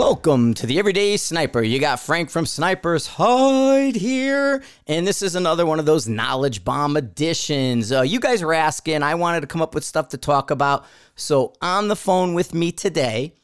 Welcome 0.00 0.54
to 0.54 0.66
the 0.66 0.78
Everyday 0.78 1.18
Sniper. 1.18 1.62
You 1.62 1.78
got 1.78 2.00
Frank 2.00 2.30
from 2.30 2.46
Snipers 2.46 3.06
Hide 3.06 3.94
here, 3.94 4.62
and 4.86 5.06
this 5.06 5.20
is 5.20 5.34
another 5.34 5.66
one 5.66 5.78
of 5.78 5.84
those 5.84 6.08
knowledge 6.08 6.64
bomb 6.64 6.96
editions. 6.96 7.92
Uh, 7.92 8.00
you 8.00 8.18
guys 8.18 8.42
were 8.42 8.54
asking, 8.54 9.02
I 9.02 9.14
wanted 9.14 9.42
to 9.42 9.46
come 9.46 9.60
up 9.60 9.74
with 9.74 9.84
stuff 9.84 10.08
to 10.08 10.16
talk 10.16 10.50
about. 10.50 10.86
So, 11.16 11.52
on 11.60 11.88
the 11.88 11.96
phone 11.96 12.32
with 12.32 12.54
me 12.54 12.72
today, 12.72 13.34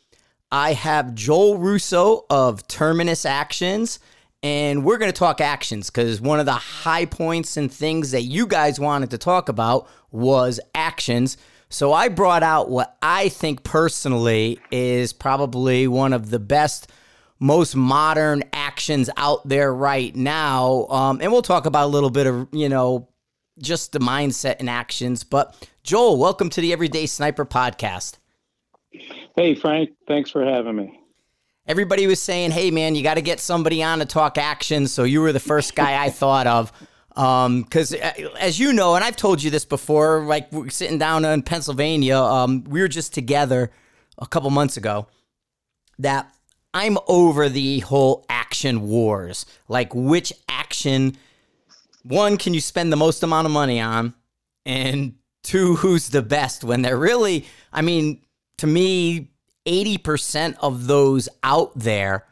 I 0.50 0.72
have 0.72 1.14
Joel 1.14 1.58
Russo 1.58 2.24
of 2.30 2.66
Terminus 2.66 3.26
Actions, 3.26 3.98
and 4.42 4.82
we're 4.82 4.96
going 4.96 5.12
to 5.12 5.18
talk 5.18 5.42
actions 5.42 5.90
because 5.90 6.22
one 6.22 6.40
of 6.40 6.46
the 6.46 6.52
high 6.52 7.04
points 7.04 7.58
and 7.58 7.70
things 7.70 8.12
that 8.12 8.22
you 8.22 8.46
guys 8.46 8.80
wanted 8.80 9.10
to 9.10 9.18
talk 9.18 9.50
about 9.50 9.90
was 10.10 10.58
actions. 10.74 11.36
So 11.68 11.92
I 11.92 12.08
brought 12.08 12.42
out 12.42 12.70
what 12.70 12.96
I 13.02 13.28
think 13.28 13.64
personally 13.64 14.60
is 14.70 15.12
probably 15.12 15.88
one 15.88 16.12
of 16.12 16.30
the 16.30 16.38
best, 16.38 16.90
most 17.40 17.74
modern 17.74 18.44
actions 18.52 19.10
out 19.16 19.46
there 19.48 19.74
right 19.74 20.14
now. 20.14 20.86
Um, 20.86 21.20
and 21.20 21.32
we'll 21.32 21.42
talk 21.42 21.66
about 21.66 21.86
a 21.86 21.88
little 21.88 22.10
bit 22.10 22.26
of, 22.26 22.48
you 22.52 22.68
know, 22.68 23.08
just 23.58 23.92
the 23.92 23.98
mindset 23.98 24.56
and 24.60 24.70
actions. 24.70 25.24
But 25.24 25.68
Joel, 25.82 26.18
welcome 26.18 26.50
to 26.50 26.60
the 26.60 26.72
Everyday 26.72 27.06
Sniper 27.06 27.44
podcast. 27.44 28.18
Hey, 29.34 29.54
Frank. 29.54 29.90
Thanks 30.06 30.30
for 30.30 30.44
having 30.44 30.76
me. 30.76 31.00
Everybody 31.66 32.06
was 32.06 32.22
saying, 32.22 32.52
hey, 32.52 32.70
man, 32.70 32.94
you 32.94 33.02
got 33.02 33.14
to 33.14 33.22
get 33.22 33.40
somebody 33.40 33.82
on 33.82 33.98
to 33.98 34.04
talk 34.04 34.38
actions. 34.38 34.92
So 34.92 35.02
you 35.02 35.20
were 35.20 35.32
the 35.32 35.40
first 35.40 35.74
guy 35.74 36.00
I 36.00 36.10
thought 36.10 36.46
of. 36.46 36.72
Because 37.16 37.94
um, 37.94 38.00
uh, 38.02 38.28
as 38.38 38.60
you 38.60 38.74
know, 38.74 38.94
and 38.94 39.02
I've 39.02 39.16
told 39.16 39.42
you 39.42 39.50
this 39.50 39.64
before, 39.64 40.26
like 40.26 40.52
we're 40.52 40.68
sitting 40.68 40.98
down 40.98 41.24
in 41.24 41.42
Pennsylvania, 41.42 42.18
um, 42.18 42.62
we 42.64 42.82
were 42.82 42.88
just 42.88 43.14
together 43.14 43.70
a 44.18 44.26
couple 44.26 44.50
months 44.50 44.76
ago. 44.76 45.06
That 45.98 46.30
I'm 46.74 46.98
over 47.08 47.48
the 47.48 47.78
whole 47.80 48.26
action 48.28 48.82
wars. 48.86 49.46
Like 49.66 49.94
which 49.94 50.30
action, 50.46 51.16
one, 52.02 52.36
can 52.36 52.52
you 52.52 52.60
spend 52.60 52.92
the 52.92 52.96
most 52.96 53.22
amount 53.22 53.46
of 53.46 53.52
money 53.52 53.80
on, 53.80 54.12
and 54.66 55.14
two, 55.42 55.76
who's 55.76 56.10
the 56.10 56.20
best? 56.20 56.64
When 56.64 56.82
they're 56.82 56.98
really, 56.98 57.46
I 57.72 57.80
mean, 57.80 58.20
to 58.58 58.66
me, 58.66 59.30
eighty 59.64 59.96
percent 59.96 60.58
of 60.60 60.86
those 60.86 61.30
out 61.42 61.72
there 61.74 62.26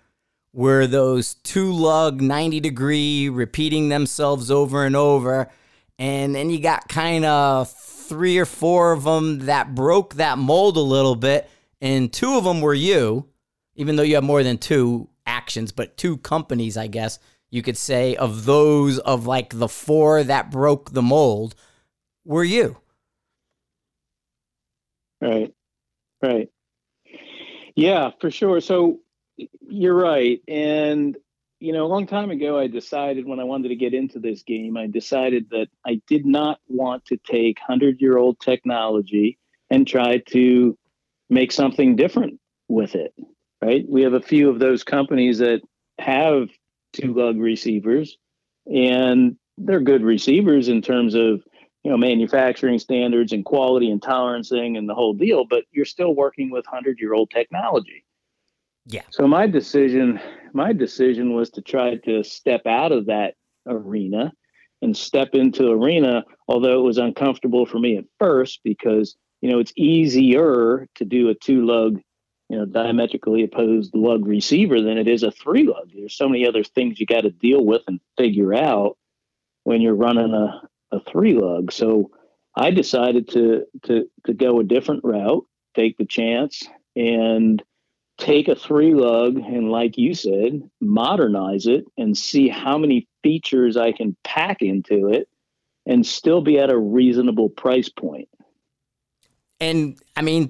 were 0.55 0.87
those 0.87 1.35
two 1.35 1.73
lug 1.73 2.21
90 2.21 2.61
degree 2.61 3.29
repeating 3.29 3.89
themselves 3.89 4.51
over 4.53 4.85
and 4.87 4.95
over. 4.95 5.51
And 5.99 6.35
then 6.35 6.49
you 6.49 6.61
got 6.61 6.89
kind 6.89 7.25
of 7.25 7.71
three 7.71 8.39
or 8.39 8.47
four 8.47 8.93
of 8.93 9.03
them 9.03 9.41
that 9.47 9.75
broke 9.75 10.15
that 10.15 10.39
mold 10.39 10.77
a 10.77 10.81
little 10.81 11.17
bit. 11.17 11.51
And 11.81 12.13
two 12.13 12.39
of 12.39 12.45
them 12.45 12.61
were 12.61 12.75
you, 12.75 13.27
even 13.75 13.97
though 13.97 14.05
you 14.05 14.15
have 14.15 14.25
more 14.25 14.45
than 14.45 14.57
two 14.57 15.09
actions, 15.27 15.73
but 15.73 15.97
two 15.97 16.19
companies, 16.19 16.77
I 16.77 16.87
guess 16.87 17.19
you 17.51 17.61
could 17.63 17.77
say, 17.77 18.15
of 18.15 18.45
those 18.45 19.01
of 19.01 19.27
like 19.27 19.59
the 19.59 19.69
four 19.69 20.23
that 20.23 20.53
broke 20.53 20.93
the 20.93 21.03
mold 21.03 21.57
were 22.25 22.45
you. 22.45 22.77
Right. 25.21 25.53
Right. 26.23 26.49
Yeah, 27.75 28.13
for 28.21 28.31
sure. 28.31 28.61
So 28.61 29.01
you're 29.75 29.95
right. 29.95 30.41
And, 30.49 31.17
you 31.61 31.73
know, 31.73 31.85
a 31.85 31.89
long 31.89 32.07
time 32.07 32.31
ago, 32.31 32.59
I 32.59 32.67
decided 32.67 33.27
when 33.27 33.41
I 33.41 33.45
wanted 33.45 33.69
to 33.69 33.77
get 33.77 33.95
into 33.95 34.19
this 34.19 34.43
game, 34.43 34.77
I 34.77 34.87
decided 34.87 35.51
that 35.51 35.69
I 35.87 36.01
did 36.07 36.25
not 36.25 36.61
want 36.69 37.05
to 37.07 37.17
take 37.17 37.59
100 37.59 38.01
year 38.01 38.17
old 38.17 38.39
technology 38.41 39.39
and 39.71 39.87
try 39.87 40.19
to 40.29 40.79
make 41.29 41.53
something 41.53 41.97
different 41.97 42.39
with 42.69 42.95
it. 42.95 43.15
Right. 43.63 43.85
We 43.89 44.03
have 44.03 44.13
a 44.13 44.21
few 44.21 44.51
of 44.51 44.59
those 44.59 44.85
companies 44.85 45.39
that 45.39 45.63
have 45.99 46.49
two 46.93 47.15
lug 47.15 47.39
receivers, 47.39 48.19
and 48.67 49.37
they're 49.57 49.81
good 49.81 50.03
receivers 50.03 50.69
in 50.69 50.83
terms 50.83 51.15
of 51.15 51.43
you 51.83 51.91
know 51.91 51.97
manufacturing 51.97 52.79
standards 52.79 53.33
and 53.33 53.45
quality 53.45 53.91
and 53.91 54.03
tolerancing 54.03 54.77
and 54.77 54.89
the 54.89 54.95
whole 54.95 55.13
deal 55.15 55.45
but 55.45 55.65
you're 55.71 55.85
still 55.85 56.15
working 56.15 56.51
with 56.51 56.65
100 56.67 56.99
year 56.99 57.15
old 57.15 57.31
technology 57.31 58.04
yeah. 58.87 59.03
So 59.11 59.27
my 59.27 59.47
decision, 59.47 60.21
my 60.53 60.73
decision 60.73 61.35
was 61.35 61.51
to 61.51 61.63
try 61.63 61.97
to 61.97 62.23
step 62.23 62.67
out 62.67 62.93
of 62.93 63.07
that 63.07 63.35
arena 63.67 64.33
and 64.83 64.97
step 64.97 65.31
into 65.33 65.71
arena, 65.71 66.25
although 66.49 66.81
it 66.81 66.85
was 66.85 66.99
uncomfortable 66.99 67.65
for 67.65 67.79
me 67.79 67.97
at 67.97 68.05
first 68.19 68.61
because 68.63 69.17
you 69.41 69.51
know 69.51 69.59
it's 69.59 69.73
easier 69.77 70.87
to 70.97 71.05
do 71.05 71.31
a 71.31 71.35
two 71.35 71.65
lug, 71.65 72.01
you 72.51 72.59
know, 72.59 72.67
diametrically 72.67 73.43
opposed 73.43 73.95
lug 73.95 74.27
receiver 74.27 74.81
than 74.81 74.99
it 74.99 75.09
is 75.09 75.23
a 75.23 75.31
three 75.31 75.65
lug. 75.65 75.91
There's 75.95 76.17
so 76.17 76.29
many 76.29 76.47
other 76.47 76.65
things 76.65 77.01
you 77.01 77.07
got 77.07 77.23
to 77.23 77.31
deal 77.31 77.65
with 77.65 77.83
and 77.87 78.01
figure 78.19 78.55
out 78.55 78.99
when 79.63 79.81
you're 79.81 79.95
running 79.95 80.35
a, 80.35 80.61
a 80.95 81.01
three 81.01 81.33
lug. 81.33 81.73
So 81.73 82.11
I 82.55 82.71
decided 82.71 83.29
to 83.31 83.65
to 83.85 84.05
to 84.27 84.35
go 84.35 84.61
a 84.61 84.65
different 84.65 85.05
route, 85.05 85.47
take 85.75 85.97
the 85.97 86.05
chance, 86.05 86.63
and 86.95 87.63
take 88.19 88.49
a 88.49 88.55
three 88.55 88.95
lug 88.95 89.37
and 89.37 89.71
like 89.71 89.99
you 89.99 90.15
said 90.15 90.63
modernize 90.81 91.67
it 91.67 91.85
and 91.97 92.17
see 92.17 92.49
how 92.49 92.79
many 92.79 93.09
features 93.23 93.77
i 93.77 93.91
can 93.91 94.17
pack 94.23 94.63
into 94.63 95.09
it 95.09 95.29
and 95.87 96.07
still 96.07 96.41
be 96.41 96.59
at 96.59 96.71
a 96.71 96.79
reasonable 96.79 97.49
price 97.49 97.89
point. 97.89 98.29
and 99.61 99.99
i 100.17 100.23
mean 100.23 100.49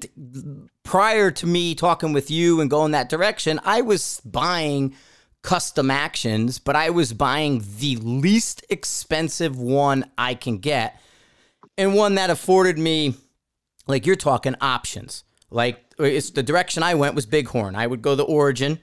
prior 0.83 1.31
to 1.31 1.47
me 1.47 1.73
talking 1.73 2.13
with 2.13 2.29
you 2.29 2.61
and 2.61 2.69
going 2.69 2.91
that 2.91 3.09
direction 3.09 3.59
i 3.63 3.81
was 3.81 4.21
buying 4.25 4.93
custom 5.41 5.89
actions 5.89 6.59
but 6.59 6.75
i 6.75 6.91
was 6.91 7.13
buying 7.13 7.63
the 7.79 7.95
least 7.97 8.63
expensive 8.69 9.57
one 9.57 10.05
i 10.19 10.35
can 10.35 10.59
get 10.59 11.01
and 11.79 11.95
one 11.95 12.13
that 12.13 12.29
afforded 12.29 12.77
me 12.77 13.15
like 13.87 14.05
you're 14.05 14.15
talking 14.15 14.55
options 14.61 15.23
like 15.49 15.79
it's 15.99 16.31
the 16.31 16.43
direction 16.43 16.83
I 16.83 16.95
went 16.95 17.15
was 17.15 17.25
Bighorn. 17.25 17.75
I 17.75 17.87
would 17.87 18.01
go 18.01 18.15
the 18.15 18.23
Origin, 18.23 18.79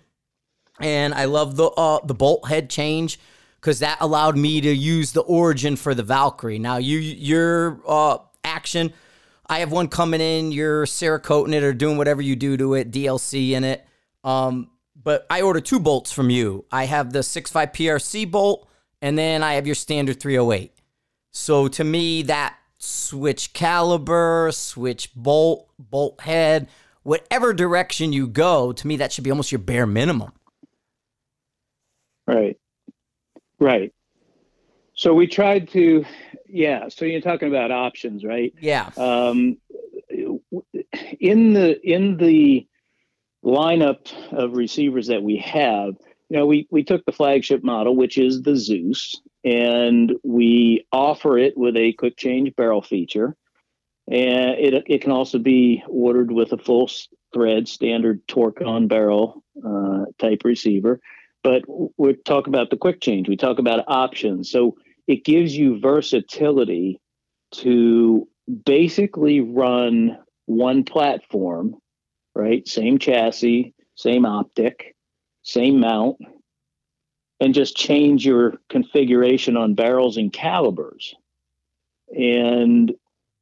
and 0.80 1.14
I 1.14 1.26
love 1.26 1.56
the 1.56 1.66
uh, 1.66 2.04
the 2.04 2.14
bolt 2.14 2.48
head 2.48 2.70
change 2.70 3.18
because 3.60 3.78
that 3.80 3.98
allowed 4.00 4.36
me 4.36 4.60
to 4.60 4.72
use 4.72 5.12
the 5.12 5.22
Origin 5.22 5.76
for 5.76 5.94
the 5.94 6.02
Valkyrie. 6.02 6.58
Now 6.58 6.76
you 6.78 6.98
your 6.98 7.80
uh, 7.86 8.18
action, 8.44 8.92
I 9.46 9.58
have 9.58 9.72
one 9.72 9.88
coming 9.88 10.20
in. 10.20 10.52
You're 10.52 10.86
Cerakoting 10.86 11.52
it 11.52 11.62
or 11.62 11.72
doing 11.72 11.96
whatever 11.96 12.22
you 12.22 12.36
do 12.36 12.56
to 12.56 12.74
it, 12.74 12.90
DLC 12.90 13.50
in 13.50 13.64
it. 13.64 13.86
Um, 14.24 14.70
but 15.02 15.26
I 15.28 15.42
ordered 15.42 15.64
two 15.64 15.80
bolts 15.80 16.12
from 16.12 16.30
you. 16.30 16.64
I 16.70 16.84
have 16.84 17.12
the 17.12 17.20
6.5 17.20 17.72
PRC 17.74 18.30
bolt, 18.30 18.68
and 19.00 19.18
then 19.18 19.42
I 19.42 19.54
have 19.54 19.66
your 19.66 19.74
standard 19.74 20.20
308. 20.20 20.72
So 21.32 21.66
to 21.68 21.84
me, 21.84 22.22
that 22.22 22.56
switch 22.82 23.52
caliber, 23.52 24.50
switch 24.52 25.14
bolt, 25.14 25.68
bolt 25.78 26.20
head, 26.20 26.68
whatever 27.02 27.52
direction 27.52 28.12
you 28.12 28.26
go, 28.26 28.72
to 28.72 28.86
me, 28.86 28.96
that 28.96 29.12
should 29.12 29.24
be 29.24 29.30
almost 29.30 29.52
your 29.52 29.60
bare 29.60 29.86
minimum. 29.86 30.32
Right. 32.26 32.58
Right. 33.58 33.92
So 34.94 35.14
we 35.14 35.26
tried 35.26 35.68
to, 35.70 36.04
yeah. 36.48 36.88
So 36.88 37.04
you're 37.04 37.20
talking 37.20 37.48
about 37.48 37.70
options, 37.70 38.24
right? 38.24 38.52
Yeah. 38.60 38.90
Um, 38.96 39.58
in 41.20 41.52
the 41.54 41.80
in 41.82 42.16
the 42.16 42.66
lineup 43.44 44.12
of 44.32 44.56
receivers 44.56 45.06
that 45.06 45.22
we 45.22 45.38
have, 45.38 45.94
you 46.28 46.36
know, 46.36 46.46
we 46.46 46.66
we 46.70 46.82
took 46.82 47.04
the 47.04 47.12
flagship 47.12 47.64
model, 47.64 47.96
which 47.96 48.18
is 48.18 48.42
the 48.42 48.56
Zeus, 48.56 49.20
and 49.44 50.12
we 50.22 50.86
offer 50.92 51.38
it 51.38 51.56
with 51.56 51.76
a 51.76 51.92
quick 51.94 52.16
change 52.16 52.54
barrel 52.56 52.82
feature. 52.82 53.36
And 54.10 54.58
it, 54.58 54.84
it 54.86 55.02
can 55.02 55.12
also 55.12 55.38
be 55.38 55.82
ordered 55.88 56.32
with 56.32 56.52
a 56.52 56.58
full 56.58 56.90
thread 57.32 57.68
standard 57.68 58.26
torque 58.28 58.60
on 58.60 58.88
barrel 58.88 59.42
uh, 59.64 60.04
type 60.18 60.42
receiver. 60.44 61.00
But 61.42 61.62
we 61.96 62.14
talk 62.14 62.46
about 62.46 62.70
the 62.70 62.76
quick 62.76 63.00
change, 63.00 63.28
we 63.28 63.36
talk 63.36 63.58
about 63.58 63.84
options. 63.88 64.50
So 64.50 64.76
it 65.08 65.24
gives 65.24 65.56
you 65.56 65.80
versatility 65.80 67.00
to 67.52 68.28
basically 68.64 69.40
run 69.40 70.18
one 70.46 70.84
platform, 70.84 71.76
right? 72.34 72.66
Same 72.66 72.98
chassis, 72.98 73.74
same 73.94 74.24
optic, 74.24 74.94
same 75.42 75.80
mount, 75.80 76.16
and 77.42 77.54
just 77.54 77.76
change 77.76 78.24
your 78.24 78.54
configuration 78.68 79.56
on 79.56 79.74
barrels 79.74 80.16
and 80.16 80.32
calibers. 80.32 81.12
And 82.16 82.92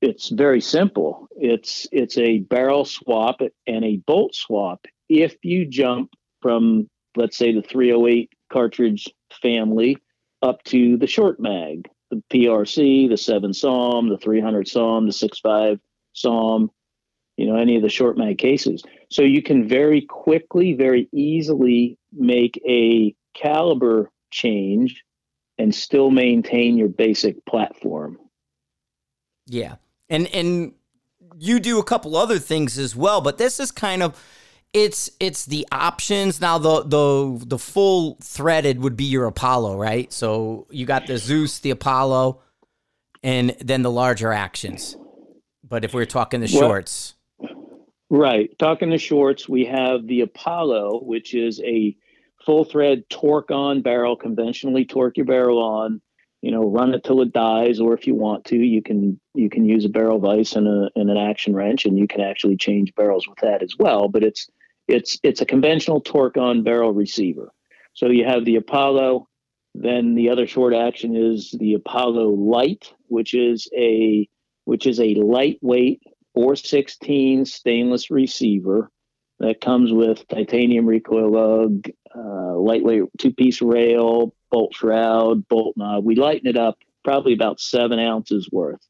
it's 0.00 0.30
very 0.30 0.62
simple. 0.62 1.28
It's 1.36 1.86
it's 1.92 2.16
a 2.16 2.38
barrel 2.38 2.86
swap 2.86 3.42
and 3.66 3.84
a 3.84 3.98
bolt 4.06 4.34
swap. 4.34 4.86
If 5.10 5.36
you 5.42 5.66
jump 5.66 6.14
from 6.40 6.88
let's 7.14 7.36
say 7.36 7.52
the 7.52 7.60
308 7.60 8.32
cartridge 8.50 9.06
family 9.42 9.98
up 10.40 10.62
to 10.64 10.96
the 10.96 11.06
short 11.06 11.38
mag, 11.38 11.86
the 12.10 12.22
PRC, 12.32 13.06
the 13.06 13.18
7 13.18 13.52
SAUM, 13.52 14.08
the 14.08 14.16
300 14.16 14.66
SAUM, 14.66 15.06
the 15.08 15.12
65 15.12 15.78
SAUM, 16.14 16.70
you 17.36 17.46
know, 17.46 17.56
any 17.56 17.76
of 17.76 17.82
the 17.82 17.90
short 17.90 18.16
mag 18.16 18.38
cases. 18.38 18.82
So 19.10 19.20
you 19.20 19.42
can 19.42 19.68
very 19.68 20.00
quickly, 20.00 20.72
very 20.72 21.06
easily 21.12 21.98
make 22.12 22.58
a 22.66 23.14
caliber 23.34 24.10
change 24.30 25.04
and 25.60 25.74
still 25.74 26.10
maintain 26.10 26.78
your 26.78 26.88
basic 26.88 27.44
platform. 27.44 28.18
Yeah. 29.46 29.76
And 30.08 30.26
and 30.28 30.72
you 31.38 31.60
do 31.60 31.78
a 31.78 31.84
couple 31.84 32.16
other 32.16 32.38
things 32.38 32.78
as 32.78 32.96
well, 32.96 33.20
but 33.20 33.38
this 33.38 33.60
is 33.60 33.70
kind 33.70 34.02
of 34.02 34.20
it's 34.72 35.10
it's 35.20 35.44
the 35.44 35.66
options. 35.70 36.40
Now 36.40 36.58
the 36.58 36.82
the 36.82 37.44
the 37.46 37.58
full 37.58 38.16
threaded 38.22 38.80
would 38.80 38.96
be 38.96 39.04
your 39.04 39.26
apollo 39.26 39.76
right? 39.76 40.12
So 40.12 40.66
you 40.70 40.86
got 40.86 41.06
the 41.06 41.18
zeus 41.18 41.58
the 41.58 41.70
apollo 41.70 42.40
and 43.22 43.50
then 43.60 43.82
the 43.82 43.90
larger 43.90 44.32
actions. 44.32 44.96
But 45.68 45.84
if 45.84 45.92
we're 45.92 46.06
talking 46.06 46.40
the 46.40 46.48
shorts. 46.48 47.14
right. 48.08 48.56
Talking 48.58 48.90
the 48.90 48.98
shorts 48.98 49.48
we 49.48 49.66
have 49.66 50.06
the 50.06 50.22
apollo 50.22 51.00
which 51.02 51.34
is 51.34 51.60
a 51.60 51.96
full 52.44 52.64
thread 52.64 53.02
torque 53.10 53.50
on 53.50 53.82
barrel 53.82 54.16
conventionally 54.16 54.84
torque 54.84 55.16
your 55.16 55.26
barrel 55.26 55.62
on 55.62 56.00
you 56.42 56.50
know 56.50 56.64
run 56.64 56.94
it 56.94 57.04
till 57.04 57.20
it 57.20 57.32
dies 57.32 57.80
or 57.80 57.92
if 57.94 58.06
you 58.06 58.14
want 58.14 58.44
to 58.44 58.56
you 58.56 58.82
can 58.82 59.20
you 59.34 59.50
can 59.50 59.64
use 59.64 59.84
a 59.84 59.90
barrel 59.90 60.18
vise 60.18 60.54
and, 60.54 60.66
a, 60.66 60.90
and 60.96 61.10
an 61.10 61.16
action 61.16 61.54
wrench 61.54 61.84
and 61.84 61.98
you 61.98 62.06
can 62.06 62.20
actually 62.20 62.56
change 62.56 62.94
barrels 62.94 63.28
with 63.28 63.38
that 63.42 63.62
as 63.62 63.74
well 63.78 64.08
but 64.08 64.24
it's 64.24 64.48
it's 64.90 65.18
it's 65.22 65.40
a 65.40 65.46
conventional 65.46 66.00
torque 66.00 66.36
on 66.36 66.62
barrel 66.62 66.92
receiver. 66.92 67.52
So 67.94 68.08
you 68.08 68.24
have 68.24 68.44
the 68.44 68.56
Apollo. 68.56 69.26
Then 69.74 70.14
the 70.14 70.30
other 70.30 70.46
short 70.46 70.74
action 70.74 71.16
is 71.16 71.54
the 71.58 71.74
Apollo 71.74 72.30
Light, 72.30 72.92
which 73.06 73.34
is 73.34 73.68
a 73.76 74.28
which 74.64 74.86
is 74.86 75.00
a 75.00 75.14
lightweight 75.14 76.02
416 76.34 77.44
stainless 77.44 78.10
receiver 78.10 78.90
that 79.38 79.60
comes 79.60 79.92
with 79.92 80.26
titanium 80.28 80.86
recoil 80.86 81.32
lug, 81.32 81.88
uh, 82.14 82.56
lightweight 82.56 83.04
two 83.18 83.32
piece 83.32 83.62
rail, 83.62 84.34
bolt 84.50 84.74
shroud, 84.74 85.46
bolt 85.48 85.76
knob. 85.76 86.04
We 86.04 86.16
lighten 86.16 86.48
it 86.48 86.56
up 86.56 86.78
probably 87.04 87.32
about 87.32 87.60
seven 87.60 87.98
ounces 87.98 88.48
worth 88.50 88.80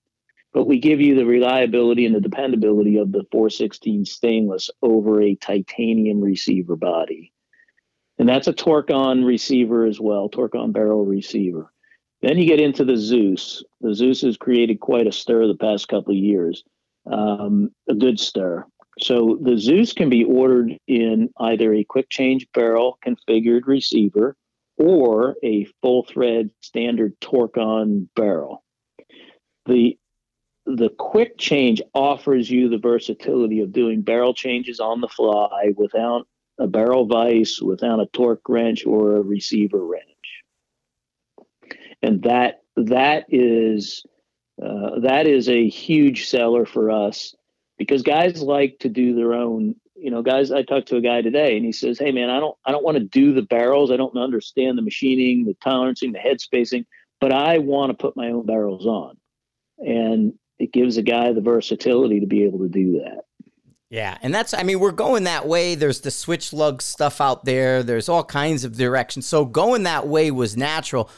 but 0.53 0.67
we 0.67 0.79
give 0.79 1.01
you 1.01 1.15
the 1.15 1.27
reliability 1.27 2.07
and 2.07 2.15
the 2.15 2.21
dependability 2.21 2.97
of 2.97 3.13
the 3.13 3.25
416 3.31 4.05
stainless 4.05 4.71
over 4.83 5.23
a 5.23 5.37
titanium 5.37 6.21
receiver 6.21 6.77
body. 6.77 7.33
And 8.19 8.29
that's 8.29 8.49
a 8.49 8.53
torque 8.53 8.91
on 8.91 9.25
receiver 9.25 9.87
as 9.87 10.01
well, 10.01 10.29
torque 10.29 10.55
on 10.55 10.73
barrel 10.73 11.05
receiver. 11.05 11.73
Then 12.21 12.37
you 12.37 12.47
get 12.47 12.61
into 12.61 12.85
the 12.85 12.97
Zeus. 12.97 13.65
The 13.81 13.95
Zeus 13.95 14.23
has 14.23 14.37
created 14.37 14.81
quite 14.81 15.07
a 15.07 15.13
stir 15.13 15.47
the 15.47 15.55
past 15.55 15.89
couple 15.89 16.13
of 16.13 16.19
years, 16.19 16.65
um, 17.11 17.71
a 17.89 17.95
good 17.95 18.21
stir. 18.21 18.67
So 19.03 19.39
the 19.41 19.57
Zeus 19.57 19.93
can 19.93 20.11
be 20.11 20.25
ordered 20.25 20.79
in 20.87 21.31
either 21.39 21.73
a 21.73 21.85
quick 21.85 22.11
change 22.11 22.47
barrel 22.53 22.99
configured 23.05 23.67
receiver 23.67 24.37
or 24.77 25.37
a 25.43 25.65
full 25.81 26.05
thread 26.05 26.51
standard 26.61 27.19
torque 27.21 27.57
on 27.57 28.09
barrel. 28.15 28.63
The 29.67 29.97
the 30.67 30.91
quick 30.91 31.39
change 31.39 31.81
offers 31.95 32.51
you 32.51 32.69
the 32.69 32.79
versatility 32.79 33.61
of 33.61 33.73
doing 33.73 34.03
barrel 34.03 34.35
changes 34.35 34.79
on 34.79 35.01
the 35.01 35.09
fly 35.09 35.73
without 35.77 36.27
a 36.59 36.67
barrel 36.67 37.07
vise, 37.07 37.59
without 37.61 38.01
a 38.01 38.07
torque 38.07 38.47
wrench 38.49 38.87
or 38.87 39.17
a 39.17 39.23
receiver 39.23 39.85
wrench. 39.85 40.05
And 42.03 42.23
that 42.23 42.63
that 42.77 43.25
is 43.31 44.05
uh, 44.63 45.01
that 45.01 45.27
is 45.27 45.49
a 45.49 45.69
huge 45.69 46.29
seller 46.29 46.67
for 46.67 46.91
us 46.91 47.35
because 47.81 48.03
guys 48.03 48.41
like 48.41 48.79
to 48.79 48.89
do 48.89 49.17
their 49.17 49.35
own 49.35 49.75
you 49.97 50.11
know 50.11 50.23
guys 50.23 50.53
i 50.53 50.63
talked 50.63 50.87
to 50.89 50.97
a 50.97 51.01
guy 51.01 51.21
today 51.21 51.57
and 51.57 51.65
he 51.65 51.73
says 51.73 51.99
hey 51.99 52.13
man 52.13 52.31
i 52.31 52.39
don't 52.39 52.57
i 52.65 52.71
don't 52.71 52.85
want 52.85 52.97
to 52.97 53.05
do 53.05 53.33
the 53.33 53.43
barrels 53.43 53.91
i 53.91 53.97
don't 53.97 54.17
understand 54.17 54.79
the 54.79 54.83
machining 54.83 55.45
the 55.45 55.55
tolerancing 55.65 56.13
the 56.13 56.19
head 56.19 56.41
spacing 56.41 56.87
but 57.21 57.33
i 57.33 57.59
want 57.59 57.91
to 57.91 57.95
put 57.95 58.17
my 58.17 58.29
own 58.29 58.47
barrels 58.47 58.87
on 58.87 59.17
and 59.79 60.35
it 60.61 60.73
gives 60.73 60.99
a 60.99 61.03
guy 61.03 61.33
the 61.33 61.41
versatility 61.41 62.21
to 62.21 62.27
be 62.27 62.45
able 62.45 62.59
to 62.59 62.69
do 62.69 63.01
that. 63.01 63.25
Yeah, 63.89 64.19
and 64.23 64.33
that's 64.33 64.55
I 64.55 64.63
mean 64.63 64.79
we're 64.79 64.93
going 64.93 65.25
that 65.25 65.49
way. 65.49 65.75
There's 65.75 66.03
the 66.03 66.13
switch 66.13 66.53
lug 66.53 66.81
stuff 66.81 67.21
out 67.21 67.45
there. 67.45 67.83
There's 67.83 68.09
all 68.09 68.23
kinds 68.23 68.63
of 68.63 68.77
directions. 68.77 69.27
So 69.27 69.45
going 69.45 69.83
that 69.83 70.07
way 70.07 70.31
was 70.31 70.57
natural. 70.57 71.11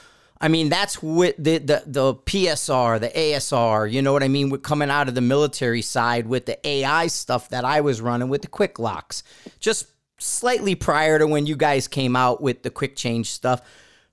I 0.43 0.49
mean 0.49 0.69
that's 0.69 1.03
with 1.03 1.37
the 1.39 1.59
the 1.59 1.85
the 1.87 2.15
PSR, 2.15 3.01
the 3.01 3.09
ASR. 3.09 3.91
You 3.91 4.03
know 4.03 4.13
what 4.13 4.23
I 4.23 4.29
mean? 4.29 4.51
We're 4.51 4.59
coming 4.59 4.91
out 4.91 5.09
of 5.09 5.15
the 5.15 5.21
military 5.21 5.83
side 5.83 6.27
with 6.27 6.47
the 6.47 6.67
AI 6.67 7.07
stuff 7.07 7.49
that 7.51 7.65
I 7.65 7.81
was 7.81 8.01
running 8.01 8.29
with 8.29 8.43
the 8.43 8.49
quick 8.49 8.79
locks, 8.79 9.23
just 9.61 9.87
slightly 10.19 10.75
prior 10.75 11.19
to 11.19 11.27
when 11.27 11.47
you 11.47 11.57
guys 11.57 11.89
came 11.89 12.17
out 12.17 12.43
with 12.43 12.65
the 12.65 12.71
quick 12.71 12.97
change 12.97 13.31
stuff. 13.31 13.63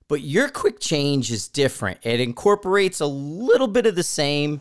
But 0.08 0.22
your 0.22 0.48
quick 0.48 0.80
change 0.80 1.30
is 1.30 1.48
different. 1.48 1.98
It 2.02 2.20
incorporates 2.20 3.00
a 3.00 3.06
little 3.06 3.68
bit 3.68 3.86
of 3.86 3.94
the 3.94 4.02
same 4.02 4.60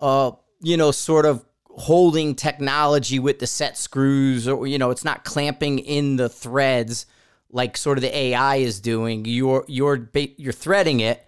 uh, 0.00 0.32
you 0.60 0.76
know, 0.76 0.90
sort 0.90 1.26
of 1.26 1.44
holding 1.70 2.34
technology 2.34 3.18
with 3.18 3.38
the 3.38 3.46
set 3.46 3.76
screws, 3.76 4.46
or 4.46 4.66
you 4.66 4.78
know, 4.78 4.90
it's 4.90 5.04
not 5.04 5.24
clamping 5.24 5.78
in 5.78 6.16
the 6.16 6.28
threads 6.28 7.06
like 7.54 7.76
sort 7.76 7.96
of 7.96 8.02
the 8.02 8.14
AI 8.14 8.56
is 8.56 8.80
doing. 8.80 9.24
You're 9.24 9.64
you're 9.68 10.10
you're 10.12 10.52
threading 10.52 11.00
it, 11.00 11.24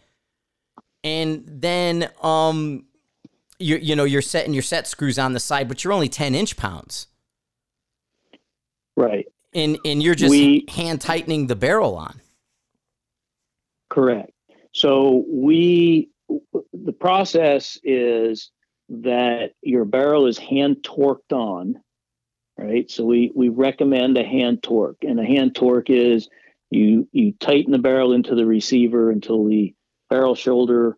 and 1.05 1.45
then 1.47 2.11
um, 2.21 2.85
you 3.59 3.77
you 3.77 3.97
know 3.97 4.05
you're 4.05 4.21
setting 4.21 4.53
your 4.53 4.65
set 4.65 4.89
screws 4.89 5.19
on 5.19 5.33
the 5.33 5.41
side, 5.41 5.69
but 5.69 5.85
you're 5.85 5.93
only 5.93 6.09
ten 6.09 6.35
inch 6.35 6.57
pounds, 6.57 7.07
right? 8.97 9.27
And 9.55 9.79
and 9.85 10.03
you're 10.03 10.17
just 10.17 10.33
we, 10.33 10.67
hand 10.69 11.01
tightening 11.01 11.47
the 11.47 11.57
barrel 11.57 11.95
on. 11.95 12.21
Correct. 13.89 14.33
So 14.73 15.25
we 15.29 16.11
the 16.73 16.93
process 16.93 17.79
is 17.85 18.51
that 18.89 19.53
your 19.63 19.85
barrel 19.85 20.27
is 20.27 20.39
hand 20.39 20.79
torqued 20.83 21.33
on, 21.33 21.81
right? 22.59 22.91
So 22.91 23.05
we 23.05 23.33
we 23.35 23.49
recommend 23.49 24.17
a 24.17 24.25
hand 24.25 24.63
torque, 24.63 25.03
and 25.03 25.21
a 25.21 25.25
hand 25.25 25.55
torque 25.55 25.91
is 25.91 26.29
you 26.71 27.09
you 27.13 27.33
tighten 27.33 27.73
the 27.73 27.79
barrel 27.79 28.13
into 28.13 28.35
the 28.35 28.47
receiver 28.47 29.11
until 29.11 29.45
the 29.45 29.75
barrel 30.11 30.35
shoulder 30.35 30.97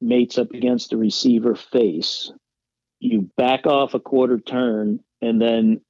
mates 0.00 0.38
up 0.38 0.52
against 0.52 0.90
the 0.90 0.96
receiver 0.96 1.54
face. 1.54 2.32
You 3.00 3.30
back 3.36 3.66
off 3.66 3.94
a 3.94 4.00
quarter 4.00 4.38
turn, 4.38 5.00
and 5.20 5.40
then 5.40 5.80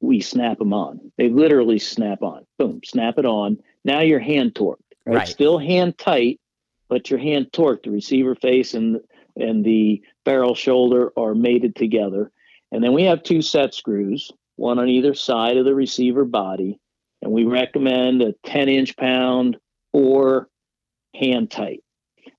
we 0.00 0.20
snap 0.20 0.58
them 0.58 0.72
on. 0.72 1.12
They 1.16 1.28
literally 1.28 1.78
snap 1.78 2.22
on. 2.22 2.44
Boom, 2.58 2.80
snap 2.84 3.18
it 3.18 3.26
on. 3.26 3.58
Now 3.84 4.00
you're 4.00 4.20
hand 4.20 4.54
torqued, 4.54 4.78
right? 5.06 5.16
right. 5.16 5.28
Still 5.28 5.58
hand 5.58 5.98
tight, 5.98 6.40
but 6.88 7.10
your 7.10 7.18
hand 7.18 7.48
torqued. 7.52 7.84
The 7.84 7.90
receiver 7.90 8.34
face 8.34 8.74
and 8.74 9.00
and 9.36 9.64
the 9.64 10.02
barrel 10.24 10.54
shoulder 10.54 11.12
are 11.16 11.34
mated 11.34 11.74
together. 11.74 12.30
And 12.74 12.82
then 12.82 12.92
we 12.92 13.04
have 13.04 13.22
two 13.22 13.40
set 13.40 13.72
screws, 13.72 14.32
one 14.56 14.80
on 14.80 14.88
either 14.88 15.14
side 15.14 15.56
of 15.58 15.64
the 15.64 15.76
receiver 15.76 16.24
body. 16.24 16.80
And 17.22 17.30
we 17.30 17.44
recommend 17.44 18.20
a 18.20 18.34
10 18.44 18.68
inch 18.68 18.96
pound 18.96 19.58
or 19.92 20.48
hand 21.14 21.52
tight. 21.52 21.84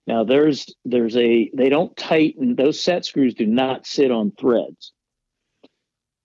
Now 0.08 0.25
there's 0.25 0.75
there's 0.84 1.15
a 1.15 1.50
they 1.54 1.70
don't 1.70 1.96
tighten 1.96 2.54
those 2.58 2.84
set 2.84 3.06
screws 3.06 3.34
do 3.34 3.46
not 3.46 3.88
sit 3.88 4.12
on 4.12 4.32
threads. 4.38 4.92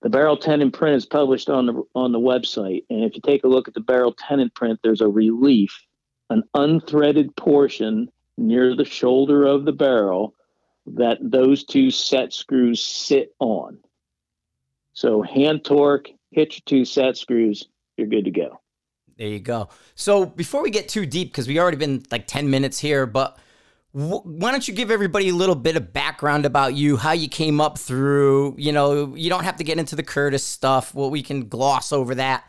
The 0.03 0.11
barrel 0.11 0.37
tenon 0.37 0.73
print 0.73 0.97
is 0.97 1.07
published 1.07 1.49
on 1.49 1.67
the 1.67 1.83
on 1.95 2.11
the 2.11 2.19
website, 2.19 2.85
and 2.91 3.05
if 3.05 3.15
you 3.15 3.21
take 3.25 3.45
a 3.45 3.49
look 3.49 3.69
at 3.69 3.75
the 3.75 3.81
barrel 3.81 4.13
tenon 4.13 4.51
print, 4.57 4.81
there's 4.83 5.03
a 5.03 5.09
relief, 5.09 5.87
an 6.31 6.43
unthreaded 6.57 7.37
portion 7.37 8.11
near 8.37 8.75
the 8.75 8.85
shoulder 8.85 9.45
of 9.45 9.65
the 9.65 9.73
barrel 9.73 10.35
that 10.87 11.19
those 11.23 11.63
two 11.63 11.93
set 11.93 12.33
screws 12.33 12.83
sit 12.83 13.33
on. 13.39 13.79
So 15.01 15.23
hand 15.23 15.65
torque, 15.65 16.11
hit 16.31 16.53
your 16.53 16.63
two 16.67 16.85
set 16.85 17.17
screws, 17.17 17.67
you're 17.97 18.07
good 18.07 18.27
to 18.27 18.31
go. 18.31 18.61
There 19.17 19.29
you 19.29 19.41
go. 19.41 19.71
So 19.95 20.27
before 20.27 20.63
we 20.63 20.69
get 20.69 20.91
too 20.91 21.07
deep, 21.07 21.33
because 21.33 21.49
we 21.49 21.59
already 21.59 21.79
been 21.79 22.03
like 22.11 22.27
10 22.27 22.51
minutes 22.51 22.79
here, 22.79 23.07
but 23.07 23.39
w- 23.95 24.21
why 24.21 24.51
don't 24.51 24.69
you 24.69 24.75
give 24.75 24.91
everybody 24.91 25.31
a 25.31 25.35
little 25.35 25.55
bit 25.55 25.75
of 25.75 25.95
background 25.95 26.45
about 26.45 26.75
you, 26.75 26.99
how 26.99 27.13
you 27.13 27.31
came 27.31 27.63
up 27.63 27.79
through, 27.79 28.55
you 28.59 28.73
know, 28.73 29.17
you 29.17 29.31
don't 29.31 29.45
have 29.45 29.57
to 29.57 29.65
get 29.65 29.79
into 29.79 29.97
the 29.97 30.03
Curtis 30.03 30.45
stuff. 30.45 30.95
Well, 30.95 31.09
we 31.09 31.23
can 31.23 31.49
gloss 31.49 31.93
over 31.93 32.15
that 32.17 32.45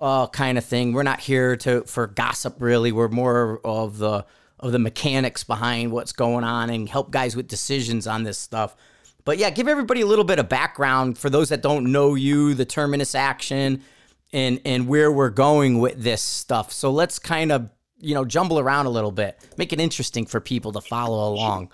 uh, 0.00 0.28
kind 0.28 0.58
of 0.58 0.64
thing. 0.64 0.92
We're 0.92 1.02
not 1.02 1.18
here 1.18 1.56
to 1.56 1.82
for 1.82 2.06
gossip 2.06 2.58
really. 2.60 2.92
We're 2.92 3.08
more 3.08 3.60
of 3.64 3.98
the 3.98 4.24
of 4.60 4.70
the 4.70 4.78
mechanics 4.78 5.42
behind 5.42 5.90
what's 5.90 6.12
going 6.12 6.44
on 6.44 6.70
and 6.70 6.88
help 6.88 7.10
guys 7.10 7.34
with 7.34 7.48
decisions 7.48 8.06
on 8.06 8.22
this 8.22 8.38
stuff. 8.38 8.76
But 9.24 9.38
yeah, 9.38 9.50
give 9.50 9.68
everybody 9.68 10.00
a 10.00 10.06
little 10.06 10.24
bit 10.24 10.38
of 10.38 10.48
background 10.48 11.18
for 11.18 11.30
those 11.30 11.48
that 11.50 11.62
don't 11.62 11.92
know 11.92 12.14
you, 12.14 12.54
the 12.54 12.64
terminus 12.64 13.14
action, 13.14 13.82
and 14.32 14.60
and 14.64 14.88
where 14.88 15.12
we're 15.12 15.30
going 15.30 15.78
with 15.78 16.02
this 16.02 16.22
stuff. 16.22 16.72
So 16.72 16.90
let's 16.90 17.18
kind 17.18 17.52
of 17.52 17.70
you 18.00 18.14
know 18.14 18.24
jumble 18.24 18.58
around 18.58 18.86
a 18.86 18.90
little 18.90 19.12
bit, 19.12 19.38
make 19.56 19.72
it 19.72 19.80
interesting 19.80 20.26
for 20.26 20.40
people 20.40 20.72
to 20.72 20.80
follow 20.80 21.32
along. 21.32 21.70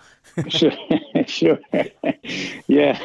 sure, 0.48 0.72
sure, 1.26 1.58
yeah, 2.66 3.00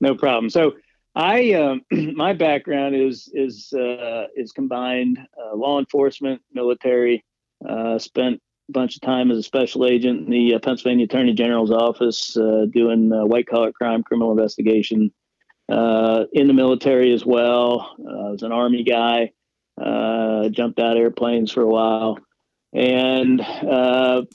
no 0.00 0.14
problem. 0.14 0.48
So 0.48 0.74
I 1.14 1.52
um, 1.54 1.82
my 2.14 2.32
background 2.32 2.94
is 2.94 3.28
is 3.34 3.72
uh, 3.72 4.26
is 4.36 4.52
combined 4.52 5.18
uh, 5.36 5.56
law 5.56 5.78
enforcement, 5.78 6.40
military. 6.52 7.24
Uh, 7.68 7.98
spent 7.98 8.40
bunch 8.72 8.96
of 8.96 9.02
time 9.02 9.30
as 9.30 9.38
a 9.38 9.42
special 9.42 9.86
agent 9.86 10.26
in 10.26 10.30
the 10.30 10.54
uh, 10.54 10.58
Pennsylvania 10.58 11.04
Attorney 11.04 11.32
General's 11.32 11.70
office 11.70 12.36
uh, 12.36 12.66
doing 12.72 13.12
uh, 13.12 13.24
white 13.24 13.46
collar 13.46 13.72
crime, 13.72 14.02
criminal 14.02 14.30
investigation. 14.30 15.12
in 15.68 16.46
the 16.46 16.54
military 16.54 17.12
as 17.12 17.24
well. 17.24 17.94
I 17.98 18.30
was 18.30 18.42
an 18.42 18.52
army 18.52 18.84
guy. 18.84 19.32
jumped 20.50 20.78
out 20.78 20.96
airplanes 20.96 21.52
for 21.52 21.62
a 21.62 21.68
while, 21.68 22.18
and 22.72 23.40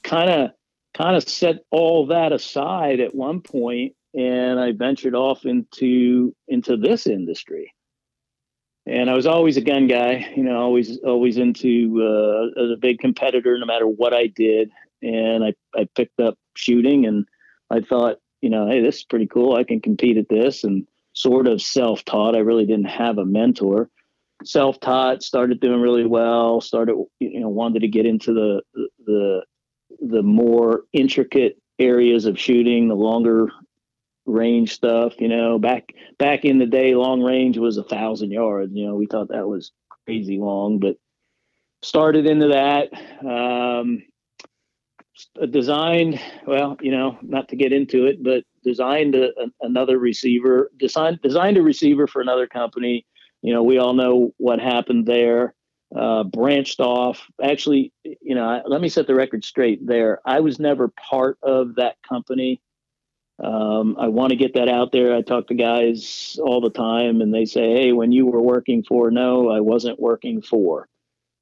kind 0.03 0.29
of 0.29 0.51
kind 0.95 1.15
of 1.15 1.27
set 1.27 1.57
all 1.71 2.07
that 2.07 2.31
aside 2.31 2.99
at 2.99 3.15
one 3.15 3.41
point 3.41 3.95
and 4.13 4.59
I 4.59 4.71
ventured 4.71 5.15
off 5.15 5.45
into 5.45 6.35
into 6.47 6.77
this 6.77 7.07
industry. 7.07 7.73
And 8.85 9.09
I 9.09 9.13
was 9.13 9.25
always 9.25 9.55
a 9.55 9.61
gun 9.61 9.87
guy, 9.87 10.29
you 10.35 10.43
know, 10.43 10.57
always 10.57 10.99
always 10.99 11.37
into 11.37 12.01
uh, 12.01 12.61
as 12.61 12.71
a 12.71 12.77
big 12.77 12.99
competitor, 12.99 13.57
no 13.57 13.65
matter 13.65 13.87
what 13.87 14.13
I 14.13 14.27
did. 14.27 14.71
And 15.01 15.43
I 15.43 15.53
I 15.75 15.87
picked 15.95 16.19
up 16.19 16.37
shooting, 16.55 17.05
and 17.05 17.25
I 17.69 17.79
thought, 17.79 18.17
you 18.41 18.49
know, 18.49 18.67
hey, 18.67 18.81
this 18.81 18.97
is 18.97 19.03
pretty 19.05 19.27
cool. 19.27 19.55
I 19.55 19.63
can 19.63 19.79
compete 19.79 20.17
at 20.17 20.27
this, 20.29 20.63
and 20.63 20.85
sort 21.13 21.47
of 21.47 21.61
self 21.61 22.03
taught. 22.03 22.35
I 22.35 22.39
really 22.39 22.65
didn't 22.65 22.89
have 22.89 23.17
a 23.17 23.25
mentor. 23.25 23.89
Self 24.43 24.79
taught, 24.81 25.23
started 25.23 25.61
doing 25.61 25.79
really 25.79 26.05
well. 26.05 26.59
Started, 26.59 26.95
you 27.19 27.39
know, 27.39 27.49
wanted 27.49 27.81
to 27.81 27.87
get 27.87 28.05
into 28.05 28.33
the 28.33 28.61
the 29.05 29.43
the 30.01 30.23
more 30.23 30.83
intricate 30.91 31.57
areas 31.79 32.25
of 32.25 32.39
shooting, 32.39 32.89
the 32.89 32.95
longer 32.95 33.47
range 34.25 34.73
stuff. 34.73 35.13
You 35.19 35.29
know, 35.29 35.59
back 35.59 35.93
back 36.17 36.45
in 36.45 36.59
the 36.59 36.65
day, 36.65 36.95
long 36.95 37.21
range 37.21 37.57
was 37.57 37.77
a 37.77 37.83
thousand 37.83 38.31
yards. 38.31 38.71
You 38.73 38.87
know, 38.87 38.95
we 38.95 39.07
thought 39.07 39.29
that 39.29 39.47
was 39.47 39.71
crazy 40.05 40.37
long, 40.37 40.79
but 40.79 40.97
started 41.81 42.25
into 42.25 42.49
that. 42.49 42.91
Um, 43.25 44.03
designed 45.51 46.19
well, 46.47 46.77
you 46.81 46.91
know, 46.91 47.17
not 47.21 47.49
to 47.49 47.55
get 47.55 47.71
into 47.71 48.05
it, 48.05 48.23
but 48.23 48.43
designed 48.63 49.15
a, 49.15 49.27
a, 49.39 49.47
another 49.61 49.99
receiver. 49.99 50.71
Designed 50.77 51.21
designed 51.21 51.57
a 51.57 51.61
receiver 51.61 52.07
for 52.07 52.21
another 52.21 52.47
company. 52.47 53.05
You 53.41 53.53
know, 53.53 53.63
we 53.63 53.77
all 53.77 53.93
know 53.93 54.31
what 54.37 54.59
happened 54.59 55.05
there. 55.05 55.53
Uh, 55.95 56.23
branched 56.23 56.79
off. 56.79 57.21
Actually, 57.43 57.93
you 58.03 58.33
know, 58.33 58.63
let 58.65 58.81
me 58.81 58.89
set 58.89 59.05
the 59.05 59.13
record 59.13 59.45
straight 59.45 59.85
there. 59.85 60.19
I 60.25 60.39
was 60.39 60.59
never 60.59 60.87
part 60.87 61.37
of 61.43 61.75
that 61.75 61.97
company. 62.07 62.61
Um, 63.39 63.95
I 63.99 64.07
want 64.07 64.29
to 64.29 64.35
get 64.35 64.53
that 64.53 64.69
out 64.69 64.91
there. 64.91 65.15
I 65.15 65.21
talk 65.21 65.47
to 65.47 65.55
guys 65.55 66.37
all 66.41 66.61
the 66.61 66.69
time, 66.69 67.21
and 67.21 67.33
they 67.33 67.45
say, 67.45 67.73
"Hey, 67.73 67.91
when 67.91 68.11
you 68.11 68.25
were 68.25 68.41
working 68.41 68.83
for 68.83 69.09
no, 69.11 69.49
I 69.49 69.59
wasn't 69.59 69.99
working 69.99 70.41
for." 70.41 70.87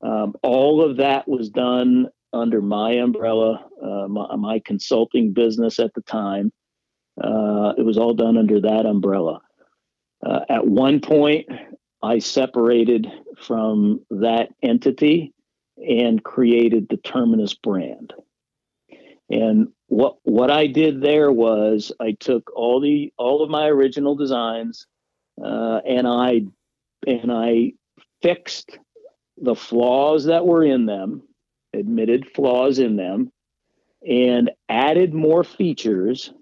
Um, 0.02 0.34
all 0.42 0.82
of 0.82 0.98
that 0.98 1.28
was 1.28 1.50
done 1.50 2.10
under 2.34 2.62
my 2.62 2.94
umbrella, 2.94 3.66
uh, 3.82 4.08
my, 4.08 4.36
my, 4.36 4.60
consulting 4.60 5.34
business 5.34 5.80
at 5.80 5.94
the 5.94 6.02
time. 6.02 6.52
Uh, 7.22 7.74
it 7.78 7.84
was 7.84 7.98
all 7.98 8.14
done 8.14 8.38
under 8.38 8.62
that 8.62 8.86
umbrella. 8.86 9.42
Uh, 10.26 10.40
at 10.50 10.66
one 10.66 11.02
point, 11.02 11.48
I 12.02 12.20
separated 12.20 13.08
from 13.38 14.02
that 14.10 14.50
entity 14.64 15.34
and 15.78 16.24
created 16.24 16.88
the 16.90 16.98
Terminus 16.98 17.54
brand. 17.54 18.14
And 19.32 19.70
what 19.88 20.18
what 20.24 20.52
I 20.52 20.68
did 20.68 21.02
there 21.02 21.32
was 21.32 21.92
I 22.00 22.12
took 22.20 22.52
all 22.56 22.82
the 22.82 23.14
all 23.18 23.42
of 23.42 23.50
my 23.50 23.68
original 23.68 24.16
designs 24.16 24.88
uh, 25.42 25.80
and 25.88 26.06
I 26.08 26.42
and 27.08 27.32
I 27.32 27.74
fixed 28.22 28.78
the 29.38 29.56
flaws 29.56 30.26
that 30.26 30.46
were 30.46 30.64
in 30.64 30.86
them, 30.86 31.24
admitted 31.74 32.30
flaws 32.36 32.78
in 32.78 32.98
them, 32.98 33.32
and 34.08 34.52
added 34.70 35.14
more 35.14 35.44
features. 35.44 36.34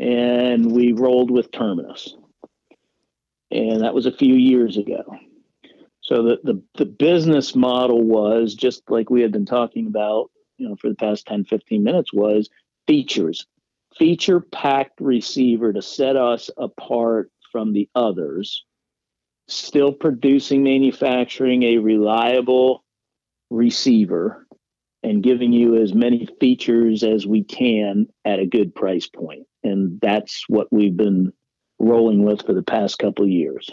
And 0.00 0.72
we 0.72 0.92
rolled 0.92 1.30
with 1.30 1.50
Terminus, 1.50 2.16
and 3.50 3.82
that 3.82 3.94
was 3.94 4.06
a 4.06 4.12
few 4.12 4.34
years 4.34 4.76
ago. 4.76 5.02
So 6.00 6.22
the, 6.22 6.38
the, 6.42 6.62
the 6.76 6.86
business 6.86 7.54
model 7.54 8.02
was 8.02 8.54
just 8.54 8.82
like 8.88 9.10
we 9.10 9.20
had 9.20 9.32
been 9.32 9.44
talking 9.44 9.88
about 9.88 10.30
you 10.58 10.68
know 10.68 10.76
for 10.76 10.88
the 10.88 10.94
past 10.94 11.26
10 11.26 11.44
15 11.44 11.82
minutes 11.82 12.12
was 12.12 12.48
features 12.86 13.46
feature 13.96 14.40
packed 14.40 15.00
receiver 15.00 15.72
to 15.72 15.82
set 15.82 16.16
us 16.16 16.50
apart 16.58 17.30
from 17.50 17.72
the 17.72 17.88
others 17.94 18.64
still 19.48 19.92
producing 19.92 20.62
manufacturing 20.62 21.62
a 21.62 21.78
reliable 21.78 22.84
receiver 23.50 24.46
and 25.02 25.22
giving 25.22 25.52
you 25.52 25.80
as 25.80 25.94
many 25.94 26.28
features 26.40 27.02
as 27.02 27.26
we 27.26 27.42
can 27.44 28.06
at 28.24 28.38
a 28.38 28.46
good 28.46 28.74
price 28.74 29.06
point. 29.06 29.46
And 29.64 29.98
that's 30.00 30.44
what 30.48 30.72
we've 30.72 30.96
been 30.96 31.32
rolling 31.78 32.24
with 32.24 32.44
for 32.44 32.52
the 32.52 32.62
past 32.62 32.98
couple 32.98 33.26
years. 33.26 33.70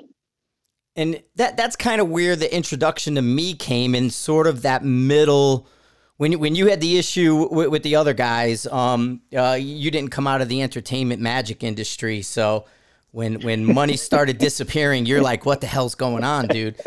And 0.95 1.21
that 1.35 1.57
that's 1.57 1.75
kind 1.75 1.99
of 1.99 2.09
where 2.09 2.37
the 2.37 2.53
introduction 2.55 3.15
to 3.15 3.21
me 3.21 3.53
came 3.53 3.93
in 3.95 4.09
sort 4.09 4.47
of 4.47 4.61
that 4.61 4.85
middle 4.85 5.67
when 6.17 6.31
you, 6.31 6.39
when 6.39 6.55
you 6.55 6.67
had 6.67 6.79
the 6.79 6.97
issue 6.97 7.47
with, 7.51 7.69
with 7.69 7.83
the 7.83 7.95
other 7.95 8.13
guys, 8.13 8.65
um, 8.67 9.21
uh, 9.35 9.57
you 9.59 9.91
didn't 9.91 10.11
come 10.11 10.27
out 10.27 10.41
of 10.41 10.49
the 10.49 10.61
entertainment 10.61 11.21
magic 11.21 11.63
industry, 11.63 12.21
so 12.21 12.65
when 13.11 13.41
when 13.41 13.65
money 13.65 13.97
started 14.09 14.37
disappearing, 14.37 15.05
you're 15.05 15.21
like, 15.21 15.45
"What 15.45 15.61
the 15.61 15.67
hell's 15.67 15.95
going 15.95 16.23
on, 16.23 16.47
dude?" 16.47 16.79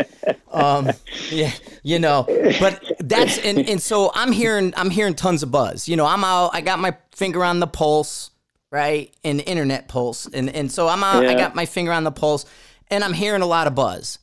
Um, 0.50 0.90
yeah, 1.30 1.52
you 1.82 1.98
know. 1.98 2.24
But 2.58 2.82
that's 3.00 3.38
and, 3.38 3.68
and 3.68 3.80
so 3.80 4.10
I'm 4.14 4.32
hearing 4.32 4.72
I'm 4.76 4.90
hearing 4.90 5.14
tons 5.14 5.42
of 5.42 5.50
buzz. 5.50 5.88
You 5.88 5.96
know, 5.96 6.06
I'm 6.06 6.24
out. 6.24 6.54
I 6.54 6.60
got 6.60 6.78
my 6.78 6.96
finger 7.12 7.44
on 7.44 7.60
the 7.60 7.66
pulse, 7.66 8.30
right, 8.70 9.14
and 9.24 9.42
internet 9.42 9.88
pulse, 9.88 10.26
and 10.26 10.48
and 10.50 10.72
so 10.72 10.88
I'm 10.88 11.04
out. 11.04 11.24
Yeah. 11.24 11.30
I 11.30 11.34
got 11.34 11.54
my 11.54 11.66
finger 11.66 11.92
on 11.92 12.04
the 12.04 12.12
pulse, 12.12 12.46
and 12.90 13.04
I'm 13.04 13.12
hearing 13.12 13.42
a 13.42 13.46
lot 13.46 13.66
of 13.66 13.74
buzz. 13.74 14.18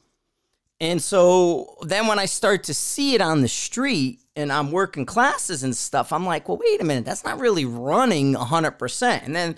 And 0.82 1.02
so 1.02 1.78
then 1.84 2.08
when 2.08 2.20
I 2.20 2.26
start 2.26 2.66
to 2.66 2.74
see 2.74 3.16
it 3.16 3.22
on 3.22 3.42
the 3.42 3.48
street, 3.48 4.20
and 4.36 4.52
I'm 4.52 4.72
working 4.72 5.06
classes 5.06 5.64
and 5.64 5.76
stuff, 5.76 6.12
I'm 6.12 6.26
like, 6.26 6.48
well, 6.48 6.58
wait 6.58 6.82
a 6.82 6.84
minute, 6.84 7.06
that's 7.06 7.24
not 7.24 7.40
really 7.40 7.66
running 7.66 8.34
100%. 8.34 9.26
And 9.26 9.36
then 9.36 9.56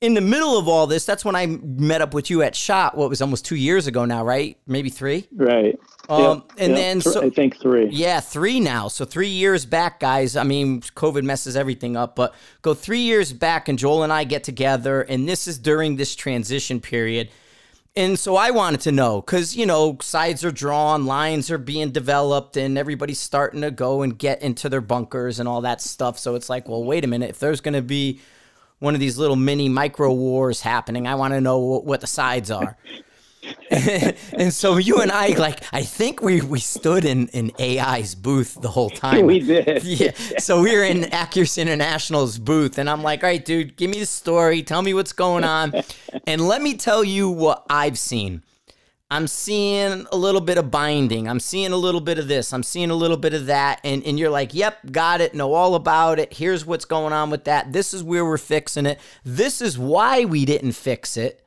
in 0.00 0.14
the 0.14 0.20
middle 0.20 0.56
of 0.56 0.66
all 0.66 0.86
this, 0.86 1.04
that's 1.04 1.24
when 1.24 1.36
I 1.36 1.46
met 1.46 2.00
up 2.00 2.14
with 2.14 2.30
you 2.30 2.42
at 2.42 2.56
Shot. 2.56 2.96
What 2.96 3.10
was 3.10 3.20
almost 3.20 3.44
two 3.44 3.56
years 3.56 3.86
ago 3.86 4.06
now, 4.06 4.24
right? 4.24 4.56
Maybe 4.66 4.88
three. 4.88 5.28
Right. 5.32 5.78
Um, 6.08 6.22
yep. 6.22 6.58
and 6.58 6.72
yep. 6.72 6.76
then 6.76 7.00
so 7.02 7.22
I 7.22 7.30
think 7.30 7.60
three. 7.60 7.88
Yeah, 7.90 8.20
three 8.20 8.60
now. 8.60 8.88
So 8.88 9.04
three 9.04 9.28
years 9.28 9.66
back, 9.66 10.00
guys. 10.00 10.36
I 10.36 10.42
mean, 10.42 10.80
COVID 10.80 11.22
messes 11.22 11.54
everything 11.54 11.96
up, 11.96 12.16
but 12.16 12.34
go 12.62 12.72
three 12.72 13.00
years 13.00 13.32
back, 13.32 13.68
and 13.68 13.78
Joel 13.78 14.02
and 14.02 14.12
I 14.12 14.24
get 14.24 14.42
together, 14.42 15.02
and 15.02 15.28
this 15.28 15.46
is 15.46 15.58
during 15.58 15.96
this 15.96 16.14
transition 16.14 16.80
period. 16.80 17.30
And 17.96 18.18
so 18.18 18.36
I 18.36 18.52
wanted 18.52 18.80
to 18.82 18.92
know 18.92 19.20
because, 19.20 19.56
you 19.56 19.66
know, 19.66 19.98
sides 20.00 20.44
are 20.44 20.52
drawn, 20.52 21.06
lines 21.06 21.50
are 21.50 21.58
being 21.58 21.90
developed, 21.90 22.56
and 22.56 22.78
everybody's 22.78 23.18
starting 23.18 23.62
to 23.62 23.70
go 23.70 24.02
and 24.02 24.16
get 24.16 24.42
into 24.42 24.68
their 24.68 24.80
bunkers 24.80 25.40
and 25.40 25.48
all 25.48 25.60
that 25.62 25.80
stuff. 25.80 26.18
So 26.18 26.36
it's 26.36 26.48
like, 26.48 26.68
well, 26.68 26.84
wait 26.84 27.04
a 27.04 27.08
minute. 27.08 27.30
If 27.30 27.40
there's 27.40 27.60
going 27.60 27.74
to 27.74 27.82
be 27.82 28.20
one 28.78 28.94
of 28.94 29.00
these 29.00 29.18
little 29.18 29.36
mini 29.36 29.68
micro 29.68 30.12
wars 30.12 30.60
happening, 30.60 31.08
I 31.08 31.16
want 31.16 31.34
to 31.34 31.40
know 31.40 31.58
what 31.58 32.00
the 32.00 32.06
sides 32.06 32.50
are. 32.50 32.76
and 34.32 34.52
so 34.52 34.78
you 34.78 35.00
and 35.00 35.12
I, 35.12 35.28
like, 35.28 35.62
I 35.72 35.82
think 35.82 36.22
we 36.22 36.40
we 36.40 36.58
stood 36.58 37.04
in 37.04 37.28
in 37.28 37.52
AI's 37.60 38.16
booth 38.16 38.58
the 38.60 38.68
whole 38.68 38.90
time. 39.06 39.26
We 39.26 39.38
did. 39.38 39.84
Yeah. 39.84 40.10
So 40.38 40.60
we 40.60 40.76
were 40.76 40.82
in 40.82 41.04
Accuracy 41.04 41.62
International's 41.62 42.38
booth, 42.38 42.78
and 42.78 42.90
I'm 42.90 43.04
like, 43.04 43.22
all 43.22 43.30
right, 43.30 43.44
dude, 43.44 43.76
give 43.76 43.90
me 43.90 44.00
the 44.00 44.06
story. 44.06 44.64
Tell 44.64 44.82
me 44.82 44.92
what's 44.92 45.12
going 45.12 45.44
on, 45.44 45.72
and 46.26 46.48
let 46.48 46.62
me 46.62 46.74
tell 46.74 47.04
you 47.04 47.30
what 47.30 47.64
I've 47.70 47.98
seen. 47.98 48.42
I'm 49.12 49.26
seeing 49.26 50.06
a 50.12 50.16
little 50.16 50.40
bit 50.40 50.56
of 50.58 50.70
binding. 50.70 51.28
I'm 51.28 51.40
seeing 51.40 51.72
a 51.72 51.76
little 51.76 52.00
bit 52.00 52.18
of 52.18 52.28
this. 52.28 52.52
I'm 52.52 52.62
seeing 52.62 52.90
a 52.90 52.94
little 52.94 53.16
bit 53.16 53.34
of 53.34 53.46
that. 53.46 53.80
And, 53.82 54.04
and 54.04 54.20
you're 54.20 54.30
like, 54.30 54.54
yep, 54.54 54.78
got 54.92 55.20
it. 55.20 55.34
Know 55.34 55.52
all 55.52 55.74
about 55.74 56.20
it. 56.20 56.32
Here's 56.32 56.64
what's 56.64 56.84
going 56.84 57.12
on 57.12 57.28
with 57.28 57.42
that. 57.44 57.72
This 57.72 57.92
is 57.92 58.04
where 58.04 58.24
we're 58.24 58.38
fixing 58.38 58.86
it. 58.86 59.00
This 59.24 59.60
is 59.60 59.76
why 59.76 60.26
we 60.26 60.44
didn't 60.44 60.72
fix 60.72 61.16
it 61.16 61.39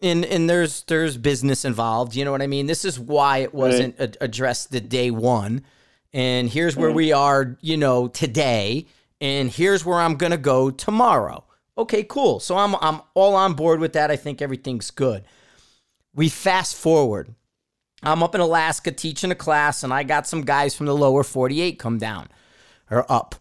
and 0.00 0.24
and 0.24 0.48
there's 0.48 0.82
there's 0.84 1.16
business 1.16 1.64
involved. 1.64 2.14
You 2.14 2.24
know 2.24 2.32
what 2.32 2.42
I 2.42 2.46
mean? 2.46 2.66
This 2.66 2.84
is 2.84 2.98
why 2.98 3.38
it 3.38 3.54
wasn't 3.54 3.98
right. 3.98 4.16
addressed 4.20 4.70
the 4.70 4.80
day 4.80 5.10
one, 5.10 5.64
and 6.12 6.48
here's 6.48 6.76
where 6.76 6.90
we 6.92 7.12
are. 7.12 7.56
You 7.60 7.76
know, 7.76 8.08
today, 8.08 8.86
and 9.20 9.50
here's 9.50 9.84
where 9.84 9.98
I'm 9.98 10.16
gonna 10.16 10.36
go 10.36 10.70
tomorrow. 10.70 11.44
Okay, 11.78 12.04
cool. 12.04 12.40
So 12.40 12.56
I'm 12.56 12.74
I'm 12.80 13.00
all 13.14 13.34
on 13.34 13.54
board 13.54 13.80
with 13.80 13.94
that. 13.94 14.10
I 14.10 14.16
think 14.16 14.42
everything's 14.42 14.90
good. 14.90 15.24
We 16.14 16.28
fast 16.28 16.76
forward. 16.76 17.34
I'm 18.02 18.22
up 18.22 18.34
in 18.34 18.40
Alaska 18.40 18.92
teaching 18.92 19.30
a 19.30 19.34
class, 19.34 19.82
and 19.82 19.92
I 19.92 20.02
got 20.02 20.26
some 20.26 20.42
guys 20.42 20.74
from 20.74 20.86
the 20.86 20.96
lower 20.96 21.22
48 21.22 21.78
come 21.78 21.98
down 21.98 22.28
or 22.90 23.10
up. 23.10 23.34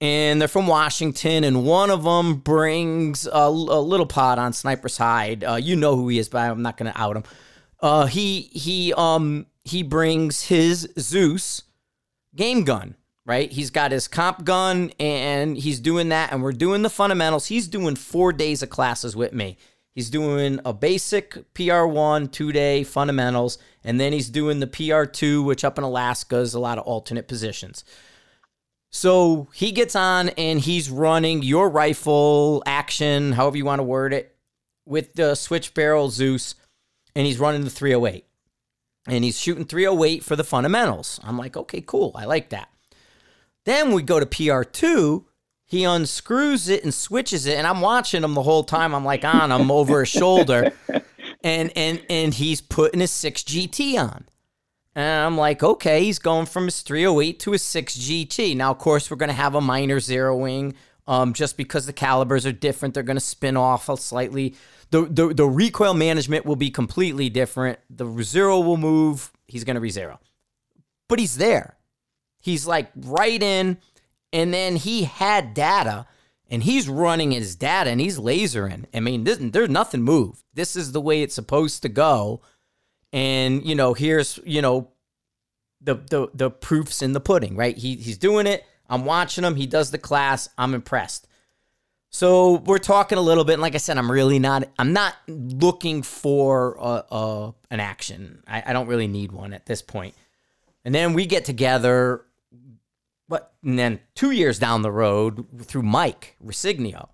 And 0.00 0.40
they're 0.40 0.48
from 0.48 0.66
Washington, 0.66 1.44
and 1.44 1.64
one 1.64 1.90
of 1.90 2.04
them 2.04 2.36
brings 2.36 3.26
a, 3.26 3.30
a 3.38 3.48
little 3.48 4.06
pot 4.06 4.38
on 4.38 4.52
Sniper's 4.52 4.98
Hide. 4.98 5.44
Uh, 5.44 5.54
you 5.54 5.76
know 5.76 5.96
who 5.96 6.08
he 6.08 6.18
is, 6.18 6.28
but 6.28 6.38
I'm 6.38 6.62
not 6.62 6.76
going 6.76 6.92
to 6.92 7.00
out 7.00 7.16
him. 7.16 7.24
Uh, 7.80 8.06
he 8.06 8.50
he 8.52 8.94
um 8.94 9.46
he 9.64 9.82
brings 9.82 10.44
his 10.44 10.88
Zeus 10.98 11.62
game 12.34 12.64
gun, 12.64 12.96
right? 13.26 13.50
He's 13.50 13.70
got 13.70 13.92
his 13.92 14.08
comp 14.08 14.44
gun, 14.44 14.92
and 14.98 15.56
he's 15.56 15.80
doing 15.80 16.08
that, 16.08 16.32
and 16.32 16.42
we're 16.42 16.52
doing 16.52 16.82
the 16.82 16.90
fundamentals. 16.90 17.46
He's 17.46 17.68
doing 17.68 17.96
four 17.96 18.32
days 18.32 18.62
of 18.62 18.70
classes 18.70 19.14
with 19.14 19.32
me. 19.32 19.58
He's 19.94 20.10
doing 20.10 20.58
a 20.64 20.72
basic 20.72 21.54
PR1 21.54 22.32
two 22.32 22.52
day 22.52 22.84
fundamentals, 22.84 23.58
and 23.84 24.00
then 24.00 24.12
he's 24.12 24.28
doing 24.28 24.60
the 24.60 24.66
PR2, 24.66 25.44
which 25.44 25.64
up 25.64 25.78
in 25.78 25.84
Alaska 25.84 26.38
is 26.38 26.54
a 26.54 26.60
lot 26.60 26.78
of 26.78 26.84
alternate 26.84 27.28
positions. 27.28 27.84
So 28.94 29.48
he 29.52 29.72
gets 29.72 29.96
on 29.96 30.28
and 30.30 30.60
he's 30.60 30.88
running 30.88 31.42
your 31.42 31.68
rifle 31.68 32.62
action, 32.64 33.32
however 33.32 33.56
you 33.56 33.64
want 33.64 33.80
to 33.80 33.84
word 33.84 34.12
it, 34.12 34.36
with 34.86 35.14
the 35.14 35.34
switch 35.34 35.74
barrel 35.74 36.10
Zeus, 36.10 36.54
and 37.16 37.26
he's 37.26 37.40
running 37.40 37.64
the 37.64 37.70
308. 37.70 38.24
And 39.08 39.24
he's 39.24 39.36
shooting 39.36 39.64
308 39.64 40.22
for 40.22 40.36
the 40.36 40.44
fundamentals. 40.44 41.18
I'm 41.24 41.36
like, 41.36 41.56
okay, 41.56 41.80
cool. 41.80 42.12
I 42.14 42.24
like 42.24 42.50
that. 42.50 42.68
Then 43.64 43.90
we 43.90 44.02
go 44.02 44.20
to 44.20 44.26
PR2. 44.26 45.24
He 45.66 45.82
unscrews 45.82 46.68
it 46.68 46.84
and 46.84 46.94
switches 46.94 47.46
it, 47.46 47.58
and 47.58 47.66
I'm 47.66 47.80
watching 47.80 48.22
him 48.22 48.34
the 48.34 48.42
whole 48.42 48.62
time. 48.62 48.94
I'm 48.94 49.04
like 49.04 49.24
on 49.24 49.50
him 49.50 49.72
over 49.72 50.00
his 50.00 50.08
shoulder, 50.08 50.72
and 51.42 51.72
and 51.76 52.00
and 52.08 52.32
he's 52.32 52.60
putting 52.60 53.00
his 53.00 53.10
six 53.10 53.42
GT 53.42 53.98
on. 53.98 54.26
And 54.94 55.26
I'm 55.26 55.36
like, 55.36 55.62
okay, 55.62 56.04
he's 56.04 56.18
going 56.18 56.46
from 56.46 56.66
his 56.66 56.82
308 56.82 57.40
to 57.40 57.52
his 57.52 57.62
6 57.62 57.96
GT. 57.96 58.56
Now, 58.56 58.70
of 58.70 58.78
course, 58.78 59.10
we're 59.10 59.16
going 59.16 59.28
to 59.28 59.34
have 59.34 59.54
a 59.54 59.60
minor 59.60 59.98
zeroing 59.98 60.74
um, 61.06 61.32
just 61.32 61.56
because 61.56 61.86
the 61.86 61.92
calibers 61.92 62.46
are 62.46 62.52
different. 62.52 62.94
They're 62.94 63.02
going 63.02 63.16
to 63.16 63.20
spin 63.20 63.56
off 63.56 63.88
a 63.88 63.96
slightly. 63.96 64.54
The, 64.90 65.06
the, 65.06 65.34
the 65.34 65.46
recoil 65.46 65.94
management 65.94 66.46
will 66.46 66.56
be 66.56 66.70
completely 66.70 67.28
different. 67.28 67.80
The 67.90 68.06
zero 68.22 68.60
will 68.60 68.76
move. 68.76 69.32
He's 69.48 69.64
going 69.64 69.74
to 69.74 69.80
re-zero. 69.80 70.20
But 71.08 71.18
he's 71.18 71.36
there. 71.36 71.76
He's 72.40 72.66
like 72.66 72.90
right 72.94 73.42
in. 73.42 73.78
And 74.32 74.54
then 74.54 74.76
he 74.76 75.04
had 75.04 75.54
data 75.54 76.06
and 76.50 76.62
he's 76.62 76.88
running 76.88 77.32
his 77.32 77.56
data 77.56 77.90
and 77.90 78.00
he's 78.00 78.18
lasering. 78.18 78.84
I 78.92 79.00
mean, 79.00 79.24
this, 79.24 79.38
there's 79.40 79.68
nothing 79.68 80.02
moved. 80.02 80.42
This 80.54 80.76
is 80.76 80.92
the 80.92 81.00
way 81.00 81.22
it's 81.22 81.34
supposed 81.34 81.82
to 81.82 81.88
go 81.88 82.42
and 83.14 83.64
you 83.64 83.76
know 83.76 83.94
here's 83.94 84.40
you 84.44 84.60
know 84.60 84.88
the 85.80 85.94
the 85.94 86.28
the 86.34 86.50
proofs 86.50 87.00
in 87.00 87.12
the 87.12 87.20
pudding 87.20 87.56
right? 87.56 87.78
He 87.78 87.94
he's 87.94 88.18
doing 88.18 88.46
it. 88.46 88.66
I'm 88.90 89.06
watching 89.06 89.44
him. 89.44 89.54
He 89.54 89.66
does 89.66 89.90
the 89.90 89.98
class. 89.98 90.50
I'm 90.58 90.74
impressed. 90.74 91.26
So 92.10 92.56
we're 92.66 92.78
talking 92.78 93.16
a 93.16 93.22
little 93.22 93.44
bit. 93.44 93.54
And 93.54 93.62
like 93.62 93.74
i 93.74 93.78
said 93.78 93.96
i'm 93.96 94.10
really 94.10 94.38
not 94.38 94.68
i'm 94.78 94.92
not 94.92 95.14
looking 95.28 96.02
for 96.02 96.76
a, 96.78 97.04
a 97.14 97.54
an 97.70 97.80
action. 97.80 98.42
I, 98.46 98.64
I 98.66 98.72
don't 98.72 98.88
really 98.88 99.08
need 99.08 99.32
one 99.32 99.54
at 99.54 99.64
this 99.64 99.80
point. 99.80 100.14
And 100.84 100.94
then 100.94 101.14
we 101.14 101.24
get 101.24 101.44
together 101.44 102.24
but 103.28 103.54
and 103.62 103.78
then 103.78 104.00
two 104.14 104.32
years 104.32 104.58
down 104.58 104.82
the 104.82 104.92
road 104.92 105.46
through 105.62 105.82
mike 105.82 106.36
resignio 106.44 107.08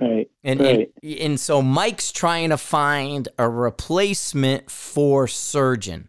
Right. 0.00 0.28
and, 0.42 0.60
right. 0.60 0.92
and 1.02 1.18
and 1.20 1.40
so 1.40 1.62
Mike's 1.62 2.10
trying 2.10 2.50
to 2.50 2.56
find 2.56 3.28
a 3.38 3.48
replacement 3.48 4.70
for 4.70 5.28
Surgeon. 5.28 6.08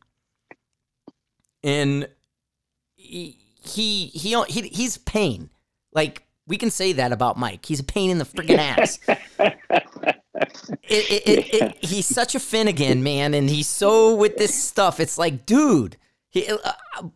And 1.63 2.07
he 2.95 3.37
he 3.61 4.07
he, 4.07 4.41
he 4.47 4.61
he's 4.69 4.97
pain. 4.97 5.49
Like 5.93 6.23
we 6.47 6.57
can 6.57 6.71
say 6.71 6.93
that 6.93 7.11
about 7.11 7.37
Mike. 7.37 7.65
He's 7.65 7.79
a 7.79 7.83
pain 7.83 8.09
in 8.09 8.17
the 8.17 8.25
freaking 8.25 8.57
ass. 8.59 8.99
It, 10.83 11.09
it, 11.09 11.27
it, 11.27 11.53
it, 11.53 11.85
he's 11.85 12.05
such 12.05 12.35
a 12.35 12.39
Finnegan, 12.39 13.01
man, 13.03 13.33
and 13.33 13.49
he's 13.49 13.67
so 13.67 14.15
with 14.15 14.37
this 14.37 14.53
stuff. 14.53 14.99
It's 14.99 15.17
like, 15.17 15.45
dude, 15.45 15.97
he, 16.29 16.47
uh, 16.47 16.57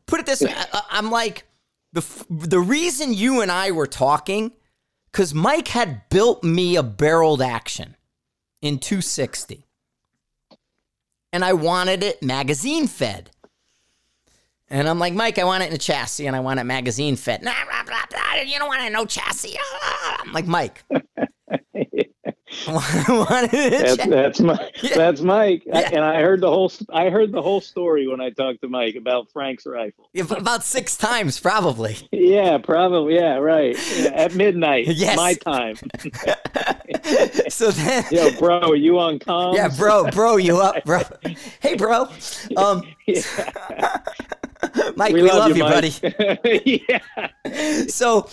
put 0.05 0.19
it 0.19 0.25
this 0.25 0.41
way. 0.41 0.53
I, 0.55 0.81
I'm 0.91 1.11
like, 1.11 1.45
the 1.93 2.05
the 2.29 2.59
reason 2.59 3.13
you 3.13 3.41
and 3.41 3.51
I 3.51 3.71
were 3.71 3.87
talking 3.87 4.51
because 5.11 5.33
Mike 5.33 5.69
had 5.69 6.07
built 6.09 6.43
me 6.43 6.75
a 6.75 6.83
barreled 6.83 7.41
action 7.41 7.95
in 8.61 8.79
260. 8.79 9.65
And 11.31 11.45
I 11.45 11.53
wanted 11.53 12.03
it 12.03 12.23
magazine 12.23 12.87
fed. 12.87 13.31
And 14.69 14.87
I'm 14.87 14.99
like, 14.99 15.13
Mike, 15.13 15.39
I 15.39 15.43
want 15.43 15.63
it 15.63 15.69
in 15.69 15.73
a 15.73 15.79
chassis 15.79 16.27
and 16.27 16.35
I 16.35 16.39
want 16.39 16.59
it 16.59 16.63
magazine 16.63 17.15
fed. 17.15 17.43
Nah, 17.43 17.53
blah, 17.69 17.83
blah, 17.83 18.05
blah, 18.09 18.41
you 18.41 18.59
don't 18.59 18.67
want 18.67 18.83
it 18.83 18.91
no 18.91 19.05
chassis. 19.05 19.57
I'm 20.19 20.31
like, 20.31 20.47
Mike. 20.47 20.83
that's, 22.65 24.05
that's 24.07 24.39
my 24.39 24.71
yeah. 24.81 24.95
that's 24.95 25.21
Mike, 25.21 25.63
yeah. 25.67 25.89
and 25.91 26.03
I 26.03 26.21
heard 26.21 26.41
the 26.41 26.49
whole 26.49 26.71
I 26.91 27.09
heard 27.09 27.31
the 27.31 27.43
whole 27.43 27.61
story 27.61 28.07
when 28.07 28.19
I 28.21 28.31
talked 28.31 28.61
to 28.61 28.67
Mike 28.67 28.95
about 28.95 29.29
Frank's 29.31 29.67
rifle. 29.67 30.09
Yeah, 30.13 30.25
about 30.31 30.63
six 30.63 30.97
times, 30.97 31.39
probably. 31.39 31.97
Yeah, 32.11 32.57
probably. 32.57 33.15
Yeah, 33.15 33.35
right. 33.35 33.77
At 34.13 34.33
midnight, 34.33 34.87
yes. 34.87 35.15
my 35.15 35.35
time. 35.35 35.75
so 37.49 37.69
then, 37.69 38.05
yo, 38.09 38.31
bro, 38.39 38.59
are 38.61 38.75
you 38.75 38.97
on 38.97 39.19
comms? 39.19 39.55
Yeah, 39.55 39.67
bro, 39.67 40.09
bro, 40.09 40.37
you 40.37 40.57
up, 40.57 40.83
bro? 40.85 41.01
Hey, 41.59 41.75
bro. 41.75 42.07
Um, 42.57 42.81
Mike, 44.95 45.13
we, 45.13 45.21
we 45.21 45.29
love, 45.29 45.55
love, 45.55 45.57
you, 45.57 45.63
buddy. 45.63 46.83
yeah. 46.87 47.87
So, 47.87 48.27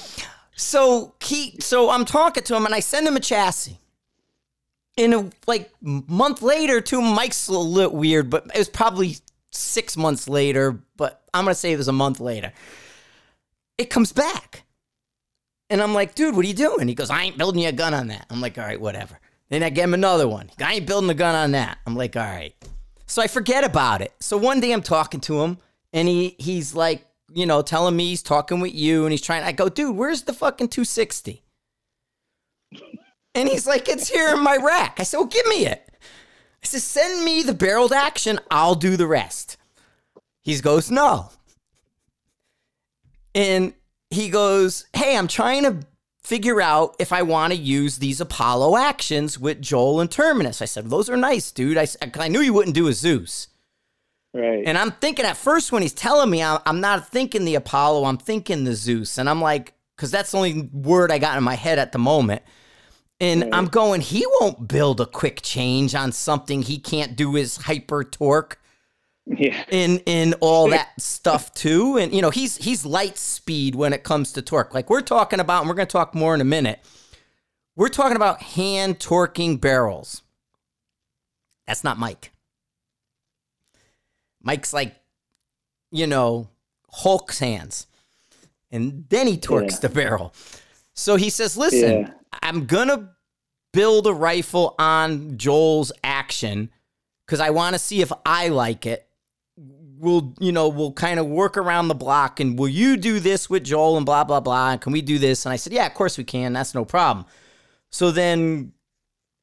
so 0.56 1.14
he, 1.22 1.56
so 1.60 1.90
I'm 1.90 2.06
talking 2.06 2.44
to 2.44 2.56
him, 2.56 2.64
and 2.64 2.74
I 2.74 2.80
send 2.80 3.06
him 3.06 3.16
a 3.16 3.20
chassis 3.20 3.78
in 4.96 5.12
a 5.12 5.30
like 5.46 5.70
month 5.80 6.42
later, 6.42 6.80
too, 6.80 7.00
Mike's 7.00 7.48
a 7.48 7.52
little 7.52 7.96
weird, 7.96 8.30
but 8.30 8.46
it 8.54 8.58
was 8.58 8.68
probably 8.68 9.16
six 9.50 9.96
months 9.96 10.28
later, 10.28 10.78
but 10.96 11.22
I'm 11.34 11.44
gonna 11.44 11.54
say 11.54 11.72
it 11.72 11.78
was 11.78 11.88
a 11.88 11.92
month 11.92 12.20
later. 12.20 12.52
It 13.78 13.90
comes 13.90 14.12
back. 14.12 14.64
And 15.68 15.82
I'm 15.82 15.94
like, 15.94 16.14
dude, 16.14 16.36
what 16.36 16.44
are 16.44 16.48
you 16.48 16.54
doing? 16.54 16.86
He 16.86 16.94
goes, 16.94 17.10
I 17.10 17.22
ain't 17.24 17.38
building 17.38 17.62
you 17.62 17.68
a 17.68 17.72
gun 17.72 17.92
on 17.92 18.06
that. 18.08 18.26
I'm 18.30 18.40
like, 18.40 18.56
all 18.56 18.64
right, 18.64 18.80
whatever. 18.80 19.18
Then 19.48 19.62
I 19.62 19.70
get 19.70 19.84
him 19.84 19.94
another 19.94 20.28
one. 20.28 20.50
I 20.60 20.74
ain't 20.74 20.86
building 20.86 21.10
a 21.10 21.14
gun 21.14 21.34
on 21.34 21.52
that. 21.52 21.78
I'm 21.86 21.96
like, 21.96 22.16
all 22.16 22.22
right. 22.22 22.54
So 23.06 23.20
I 23.22 23.26
forget 23.26 23.64
about 23.64 24.00
it. 24.00 24.12
So 24.20 24.36
one 24.36 24.60
day 24.60 24.72
I'm 24.72 24.82
talking 24.82 25.20
to 25.22 25.40
him 25.42 25.58
and 25.92 26.08
he 26.08 26.36
he's 26.38 26.74
like, 26.74 27.06
you 27.32 27.46
know, 27.46 27.62
telling 27.62 27.96
me 27.96 28.08
he's 28.08 28.22
talking 28.22 28.60
with 28.60 28.74
you 28.74 29.04
and 29.04 29.12
he's 29.12 29.22
trying. 29.22 29.42
I 29.42 29.52
go, 29.52 29.68
dude, 29.68 29.96
where's 29.96 30.22
the 30.22 30.32
fucking 30.32 30.68
260? 30.68 31.42
And 33.36 33.48
he's 33.50 33.66
like, 33.66 33.86
it's 33.88 34.08
here 34.08 34.30
in 34.34 34.40
my 34.40 34.56
rack. 34.56 34.96
I 34.98 35.02
said, 35.02 35.18
well, 35.18 35.26
give 35.26 35.46
me 35.46 35.66
it. 35.66 35.88
I 36.62 36.66
said, 36.66 36.80
send 36.80 37.22
me 37.22 37.42
the 37.42 37.52
barreled 37.52 37.92
action. 37.92 38.40
I'll 38.50 38.74
do 38.74 38.96
the 38.96 39.06
rest. 39.06 39.58
He 40.42 40.58
goes, 40.58 40.90
no. 40.90 41.30
And 43.34 43.74
he 44.08 44.30
goes, 44.30 44.86
hey, 44.94 45.18
I'm 45.18 45.28
trying 45.28 45.64
to 45.64 45.86
figure 46.22 46.62
out 46.62 46.96
if 46.98 47.12
I 47.12 47.22
want 47.22 47.52
to 47.52 47.58
use 47.58 47.98
these 47.98 48.22
Apollo 48.22 48.78
actions 48.78 49.38
with 49.38 49.60
Joel 49.60 50.00
and 50.00 50.10
Terminus. 50.10 50.62
I 50.62 50.64
said, 50.64 50.88
those 50.88 51.10
are 51.10 51.16
nice, 51.16 51.52
dude. 51.52 51.76
I, 51.76 51.84
said 51.84 52.16
I 52.18 52.28
knew 52.28 52.40
you 52.40 52.54
wouldn't 52.54 52.74
do 52.74 52.88
a 52.88 52.92
Zeus. 52.94 53.48
Right. 54.32 54.64
And 54.66 54.78
I'm 54.78 54.92
thinking 54.92 55.26
at 55.26 55.36
first 55.36 55.72
when 55.72 55.82
he's 55.82 55.92
telling 55.92 56.30
me, 56.30 56.42
I'm 56.42 56.80
not 56.80 57.08
thinking 57.08 57.44
the 57.44 57.54
Apollo, 57.54 58.04
I'm 58.04 58.18
thinking 58.18 58.64
the 58.64 58.74
Zeus. 58.74 59.18
And 59.18 59.28
I'm 59.28 59.42
like, 59.42 59.74
because 59.94 60.10
that's 60.10 60.30
the 60.30 60.38
only 60.38 60.70
word 60.72 61.12
I 61.12 61.18
got 61.18 61.36
in 61.36 61.44
my 61.44 61.54
head 61.54 61.78
at 61.78 61.92
the 61.92 61.98
moment. 61.98 62.42
And 63.18 63.42
right. 63.42 63.54
I'm 63.54 63.66
going, 63.66 64.02
he 64.02 64.26
won't 64.40 64.68
build 64.68 65.00
a 65.00 65.06
quick 65.06 65.40
change 65.42 65.94
on 65.94 66.12
something 66.12 66.62
he 66.62 66.78
can't 66.78 67.16
do 67.16 67.34
his 67.34 67.56
hyper 67.56 68.04
torque. 68.04 68.60
Yeah. 69.26 69.64
In 69.70 69.98
in 70.00 70.34
all 70.34 70.70
that 70.70 71.00
stuff 71.00 71.52
too. 71.54 71.96
And 71.96 72.12
you 72.12 72.22
know, 72.22 72.30
he's 72.30 72.56
he's 72.56 72.84
light 72.84 73.16
speed 73.18 73.74
when 73.74 73.92
it 73.92 74.04
comes 74.04 74.32
to 74.32 74.42
torque. 74.42 74.74
Like 74.74 74.90
we're 74.90 75.00
talking 75.00 75.40
about, 75.40 75.62
and 75.62 75.68
we're 75.68 75.74
gonna 75.74 75.86
talk 75.86 76.14
more 76.14 76.34
in 76.34 76.40
a 76.40 76.44
minute. 76.44 76.80
We're 77.74 77.88
talking 77.88 78.16
about 78.16 78.42
hand 78.42 78.98
torquing 78.98 79.60
barrels. 79.60 80.22
That's 81.66 81.84
not 81.84 81.98
Mike. 81.98 82.32
Mike's 84.42 84.72
like, 84.72 84.94
you 85.90 86.06
know, 86.06 86.48
Hulk's 86.88 87.38
hands. 87.40 87.86
And 88.70 89.04
then 89.08 89.26
he 89.26 89.36
torques 89.36 89.74
yeah. 89.74 89.80
the 89.80 89.88
barrel. 89.88 90.34
So 90.94 91.16
he 91.16 91.30
says, 91.30 91.56
listen, 91.56 92.02
yeah. 92.02 92.10
I'm 92.42 92.66
going 92.66 92.88
to 92.88 93.10
build 93.72 94.06
a 94.06 94.12
rifle 94.12 94.74
on 94.78 95.36
Joel's 95.36 95.92
action 96.02 96.70
because 97.26 97.40
I 97.40 97.50
want 97.50 97.74
to 97.74 97.78
see 97.78 98.00
if 98.00 98.12
I 98.24 98.48
like 98.48 98.86
it. 98.86 99.06
We'll, 99.98 100.34
you 100.38 100.52
know, 100.52 100.68
we'll 100.68 100.92
kind 100.92 101.18
of 101.18 101.26
work 101.26 101.56
around 101.56 101.88
the 101.88 101.94
block 101.94 102.38
and 102.38 102.58
will 102.58 102.68
you 102.68 102.96
do 102.96 103.18
this 103.18 103.48
with 103.48 103.64
Joel 103.64 103.96
and 103.96 104.06
blah, 104.06 104.24
blah, 104.24 104.40
blah. 104.40 104.76
Can 104.76 104.92
we 104.92 105.02
do 105.02 105.18
this? 105.18 105.46
And 105.46 105.52
I 105.52 105.56
said, 105.56 105.72
yeah, 105.72 105.86
of 105.86 105.94
course 105.94 106.18
we 106.18 106.24
can. 106.24 106.52
That's 106.52 106.74
no 106.74 106.84
problem. 106.84 107.26
So 107.90 108.10
then, 108.10 108.72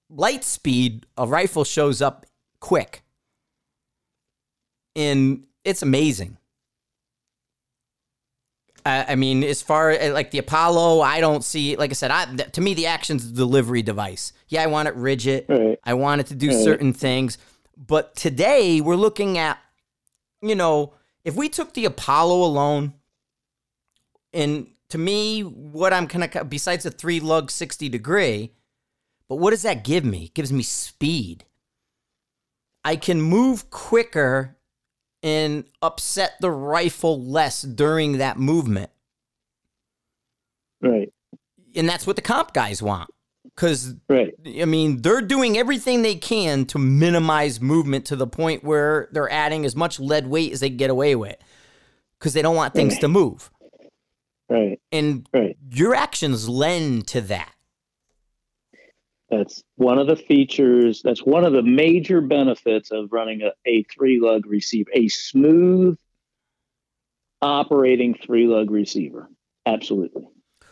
light 0.10 0.44
speed, 0.44 1.06
a 1.18 1.26
rifle 1.26 1.64
shows 1.64 2.02
up 2.02 2.26
quick. 2.60 3.04
And 4.96 5.46
it's 5.64 5.82
amazing. 5.82 6.38
I, 8.86 9.06
I 9.10 9.16
mean, 9.16 9.44
as 9.44 9.62
far 9.62 9.92
as 9.92 10.14
like 10.14 10.32
the 10.32 10.40
Apollo, 10.40 11.02
I 11.02 11.20
don't 11.22 11.44
see. 11.44 11.76
Like 11.76 11.92
I 11.92 11.94
said, 11.94 12.12
I 12.12 12.26
to 12.26 12.62
me 12.62 12.74
the 12.74 12.88
action's 12.88 13.32
the 13.32 13.36
delivery 13.38 13.82
device. 13.82 14.34
Yeah, 14.50 14.64
I 14.64 14.68
want 14.68 14.88
it 14.88 14.96
rigid. 14.96 15.46
Right. 15.48 15.80
I 15.84 15.94
want 15.94 16.22
it 16.22 16.28
to 16.28 16.36
do 16.36 16.50
Right. 16.50 16.64
certain 16.64 16.94
things. 16.94 17.38
But 17.78 18.16
today 18.16 18.82
we're 18.82 18.96
looking 18.96 19.38
at, 19.38 19.58
you 20.42 20.56
know, 20.56 20.94
if 21.26 21.36
we 21.36 21.50
took 21.50 21.74
the 21.74 21.86
Apollo 21.86 22.44
alone, 22.44 22.94
and 24.34 24.68
to 24.90 24.98
me, 24.98 25.42
what 25.42 25.94
I'm 25.94 26.08
kind 26.08 26.24
of 26.36 26.50
besides 26.50 26.86
a 26.86 26.92
three 26.92 27.20
lug 27.20 27.50
sixty 27.52 27.90
degree, 27.90 28.52
but 29.30 29.38
what 29.38 29.52
does 29.52 29.62
that 29.64 29.84
give 29.84 30.04
me? 30.06 30.26
It 30.26 30.34
gives 30.34 30.52
me 30.52 30.64
speed. 30.64 31.46
I 32.84 32.96
can 32.98 33.22
move 33.22 33.70
quicker 33.70 34.58
and 35.24 35.64
upset 35.82 36.34
the 36.42 36.52
rifle 36.52 37.24
less 37.24 37.62
during 37.64 38.18
that 38.18 38.38
movement. 38.38 38.92
Right. 40.82 41.12
And 41.76 41.88
that's 41.88 42.06
what 42.06 42.18
the 42.18 42.22
comp 42.22 42.54
guys 42.54 42.84
want. 42.84 43.10
Because, 43.56 43.96
Right. 44.10 44.34
I 44.46 44.66
mean, 44.66 45.02
they're 45.02 45.22
doing 45.22 45.58
everything 45.58 46.02
they 46.02 46.16
can 46.16 46.66
to 46.68 46.78
minimize 46.80 47.62
movement 47.62 48.06
to 48.08 48.16
the 48.16 48.28
point 48.28 48.64
where 48.64 49.10
they're 49.12 49.32
adding 49.32 49.64
as 49.66 49.76
much 49.76 50.00
lead 50.00 50.28
weight 50.28 50.52
as 50.52 50.60
they 50.60 50.70
can 50.70 50.78
get 50.78 50.90
away 50.90 51.16
with 51.16 51.38
because 52.20 52.34
they 52.34 52.42
don't 52.42 52.56
want 52.56 52.74
things 52.74 52.94
Right. 52.94 53.02
to 53.02 53.08
move. 53.08 53.52
Right. 54.50 54.80
And 54.92 55.28
Right. 55.34 55.56
your 55.72 55.96
actions 55.96 56.50
lend 56.50 57.08
to 57.10 57.22
that. 57.22 57.54
That's 59.30 59.64
one 59.84 60.00
of 60.00 60.08
the 60.08 60.16
features. 60.16 61.02
That's 61.04 61.24
one 61.24 61.44
of 61.44 61.54
the 61.54 61.62
major 61.62 62.22
benefits 62.22 62.92
of 62.92 63.12
running 63.12 63.42
a, 63.42 63.52
a 63.66 63.84
three 63.84 64.20
lug 64.20 64.46
receiver, 64.46 64.90
a 64.94 65.08
smooth 65.10 65.98
operating 67.42 68.16
three 68.16 68.48
lug 68.48 68.72
receiver. 68.72 69.30
Absolutely. 69.66 70.28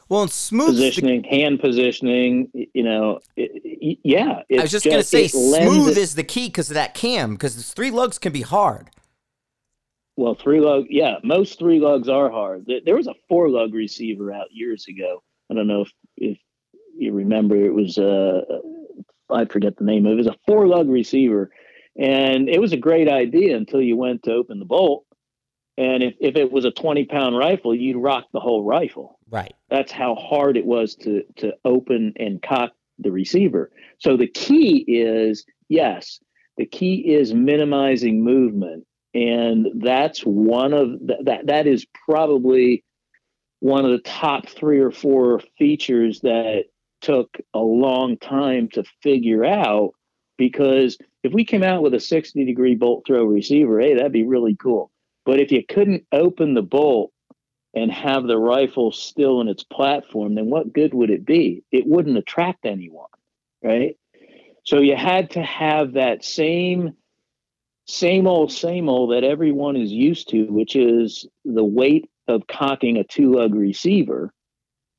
Well, 0.10 0.24
and 0.24 0.32
smooth. 0.32 0.68
Positioning, 0.68 1.24
hand 1.24 1.62
positioning, 1.62 2.50
you 2.54 2.84
know, 2.84 3.20
it, 3.38 4.00
yeah. 4.04 4.42
I 4.52 4.62
was 4.62 4.72
just 4.72 4.86
going 4.86 4.98
to 4.98 5.04
say, 5.04 5.28
smooth 5.28 5.98
is 5.98 6.16
the 6.16 6.24
key 6.24 6.48
because 6.48 6.70
of 6.70 6.74
that 6.74 6.94
cam, 6.94 7.34
because 7.36 7.72
three 7.72 7.92
lugs 7.92 8.18
can 8.18 8.34
be 8.34 8.42
hard. 8.42 8.90
Well, 10.18 10.36
three 10.36 10.60
lug, 10.60 10.88
yeah, 10.90 11.16
most 11.24 11.58
three 11.58 11.80
lugs 11.80 12.10
are 12.10 12.30
hard. 12.30 12.66
There, 12.68 12.82
there 12.86 12.96
was 12.98 13.08
a 13.08 13.14
four 13.30 13.50
lug 13.50 13.74
receiver 13.74 14.34
out 14.34 14.48
years 14.52 14.88
ago. 14.88 15.24
I 15.50 15.54
don't 15.54 15.68
know 15.68 15.84
if, 15.84 15.92
if 16.18 16.38
you 16.98 17.14
remember. 17.14 17.56
It 17.56 17.74
was 17.74 17.98
uh, 17.98 18.42
I 19.32 19.46
forget 19.46 19.78
the 19.78 19.84
name 19.84 20.06
of 20.06 20.12
it. 20.12 20.14
It 20.14 20.18
was 20.18 20.28
a 20.28 20.36
four 20.46 20.68
lug 20.68 20.90
receiver, 20.90 21.52
and 21.98 22.50
it 22.50 22.60
was 22.60 22.74
a 22.74 22.78
great 22.78 23.10
idea 23.10 23.56
until 23.56 23.82
you 23.82 23.98
went 23.98 24.24
to 24.24 24.34
open 24.34 24.60
the 24.60 24.66
bolt. 24.66 25.06
And 25.78 26.04
if, 26.04 26.16
if 26.20 26.36
it 26.36 26.52
was 26.52 26.66
a 26.66 26.72
twenty 26.72 27.06
pound 27.06 27.38
rifle, 27.38 27.74
you'd 27.74 27.98
rock 27.98 28.26
the 28.34 28.40
whole 28.40 28.64
rifle. 28.64 29.20
Right. 29.30 29.54
That's 29.70 29.92
how 29.92 30.16
hard 30.16 30.58
it 30.58 30.66
was 30.66 30.96
to 30.96 31.24
to 31.38 31.54
open 31.66 32.14
and 32.18 32.42
cock 32.42 32.74
the 33.00 33.12
receiver. 33.12 33.72
So 33.98 34.18
the 34.18 34.28
key 34.28 34.86
is 34.88 35.46
yes, 35.70 36.20
the 36.58 36.66
key 36.66 36.96
is 37.14 37.34
minimizing 37.34 38.24
movement, 38.24 38.86
and 39.14 39.68
that's 39.82 40.22
one 40.22 40.74
of 40.74 40.90
th- 41.08 41.22
that. 41.24 41.48
That 41.48 41.68
is 41.68 41.86
probably 42.06 42.84
one 43.60 43.86
of 43.86 43.92
the 43.92 44.00
top 44.00 44.50
three 44.50 44.80
or 44.80 44.92
four 44.92 45.40
features 45.58 46.22
that 46.22 46.66
took 47.02 47.38
a 47.54 47.60
long 47.60 48.18
time 48.18 48.70
to 48.70 48.84
figure 49.02 49.44
out. 49.44 49.92
Because 50.38 50.98
if 51.24 51.34
we 51.34 51.46
came 51.46 51.64
out 51.64 51.84
with 51.84 51.94
a 51.94 52.00
sixty 52.00 52.46
degree 52.46 52.76
bolt 52.76 53.04
throw 53.06 53.26
receiver, 53.26 53.80
hey, 53.80 53.96
that'd 53.96 54.12
be 54.12 54.26
really 54.26 54.56
cool. 54.56 54.92
But 55.26 55.40
if 55.40 55.52
you 55.52 55.64
couldn't 55.64 56.06
open 56.12 56.56
the 56.56 56.64
bolt 56.64 57.12
and 57.76 57.92
have 57.92 58.24
the 58.24 58.38
rifle 58.38 58.92
still 58.92 59.40
in 59.40 59.48
its 59.48 59.64
platform, 59.64 60.36
then 60.36 60.50
what 60.50 60.74
good 60.74 60.94
would 60.94 61.10
it 61.10 61.26
be? 61.26 61.64
It 61.72 61.86
wouldn't 61.86 62.18
attract 62.18 62.66
anyone, 62.66 63.10
right? 63.64 63.98
So 64.64 64.80
you 64.80 64.96
had 64.96 65.32
to 65.32 65.42
have 65.44 65.94
that 65.94 66.24
same 66.24 66.94
same 67.88 68.28
old 68.28 68.52
same 68.52 68.90
old 68.90 69.12
that 69.12 69.24
everyone 69.24 69.76
is 69.76 69.92
used 69.92 70.30
to, 70.30 70.46
which 70.46 70.76
is 70.76 71.28
the 71.46 71.64
weight 71.64 72.10
of 72.28 72.48
cocking 72.48 72.98
a 72.98 73.04
two 73.04 73.34
lug 73.34 73.54
receiver. 73.54 74.34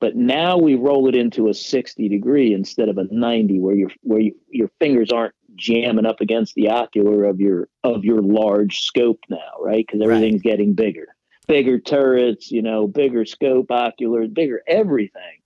But 0.03 0.17
now 0.17 0.57
we 0.57 0.75
roll 0.75 1.07
it 1.07 1.15
into 1.15 1.47
a 1.47 1.53
60 1.53 2.09
degree 2.09 2.53
instead 2.53 2.89
of 2.89 2.97
a 2.97 3.05
90 3.09 3.61
where 3.61 3.73
your 3.73 3.89
where 4.01 4.19
you, 4.19 4.35
your 4.49 4.69
fingers 4.77 5.13
aren't 5.13 5.33
jamming 5.55 6.05
up 6.05 6.19
against 6.19 6.55
the 6.55 6.67
ocular 6.71 7.23
of 7.23 7.39
your 7.39 7.69
of 7.85 8.03
your 8.03 8.21
large 8.21 8.81
scope 8.81 9.21
now, 9.29 9.53
right? 9.61 9.85
Because 9.87 10.01
everything's 10.01 10.41
getting 10.41 10.73
bigger 10.73 11.15
bigger 11.47 11.79
turrets, 11.79 12.51
you 12.51 12.61
know, 12.61 12.85
bigger 12.85 13.23
scope, 13.23 13.71
ocular, 13.71 14.27
bigger 14.27 14.61
everything. 14.67 15.39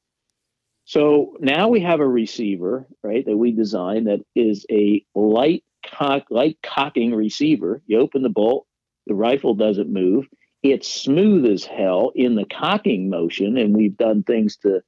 So 0.85 1.35
now 1.39 1.67
we 1.67 1.81
have 1.81 1.99
a 1.99 2.07
receiver, 2.07 2.87
right, 3.03 3.23
that 3.27 3.37
we 3.37 3.51
designed 3.51 4.07
that 4.07 4.25
is 4.35 4.65
a 4.71 5.05
light 5.13 5.65
cock, 5.85 6.23
light 6.31 6.57
cocking 6.63 7.13
receiver. 7.13 7.83
You 7.85 7.99
open 7.99 8.23
the 8.23 8.29
bolt, 8.29 8.65
the 9.05 9.13
rifle 9.13 9.53
doesn't 9.53 9.93
move. 9.93 10.25
It's 10.71 10.89
smooth 10.89 11.45
as 11.45 11.63
hell 11.63 12.12
in 12.15 12.36
the 12.36 12.45
cocking 12.45 13.10
motion, 13.10 13.58
and 13.58 13.75
we've 13.75 13.97
done 13.97 14.23
things 14.23 14.58
to 14.58 14.82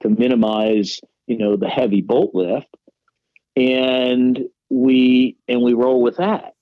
to 0.00 0.08
minimize, 0.08 1.00
you 1.26 1.38
know, 1.38 1.56
the 1.56 1.68
heavy 1.68 2.02
bolt 2.02 2.34
lift. 2.34 2.68
And 3.56 4.48
we 4.70 5.36
and 5.48 5.62
we 5.62 5.74
roll 5.74 6.02
with 6.02 6.16
that. 6.16 6.54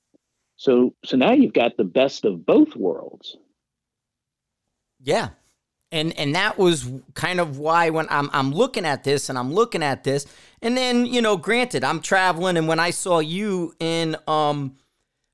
So 0.57 0.95
so 1.05 1.17
now 1.17 1.33
you've 1.33 1.55
got 1.55 1.77
the 1.77 1.85
best 1.85 2.25
of 2.25 2.47
both 2.47 2.77
worlds. 2.77 3.37
Yeah. 5.01 5.31
And 5.91 6.17
and 6.19 6.35
that 6.35 6.59
was 6.59 6.89
kind 7.15 7.41
of 7.41 7.59
why 7.59 7.91
when 7.91 8.07
I'm 8.11 8.31
I'm 8.33 8.53
looking 8.53 8.87
at 8.87 9.05
this 9.05 9.29
and 9.29 9.39
I'm 9.39 9.53
looking 9.53 9.83
at 9.83 10.05
this 10.05 10.27
and 10.61 10.77
then, 10.77 11.07
you 11.07 11.21
know, 11.21 11.37
granted, 11.37 11.85
I'm 11.85 12.01
traveling 12.01 12.57
and 12.57 12.69
when 12.69 12.79
I 12.79 12.91
saw 12.91 13.19
you 13.19 13.75
in 13.81 14.17
um 14.27 14.77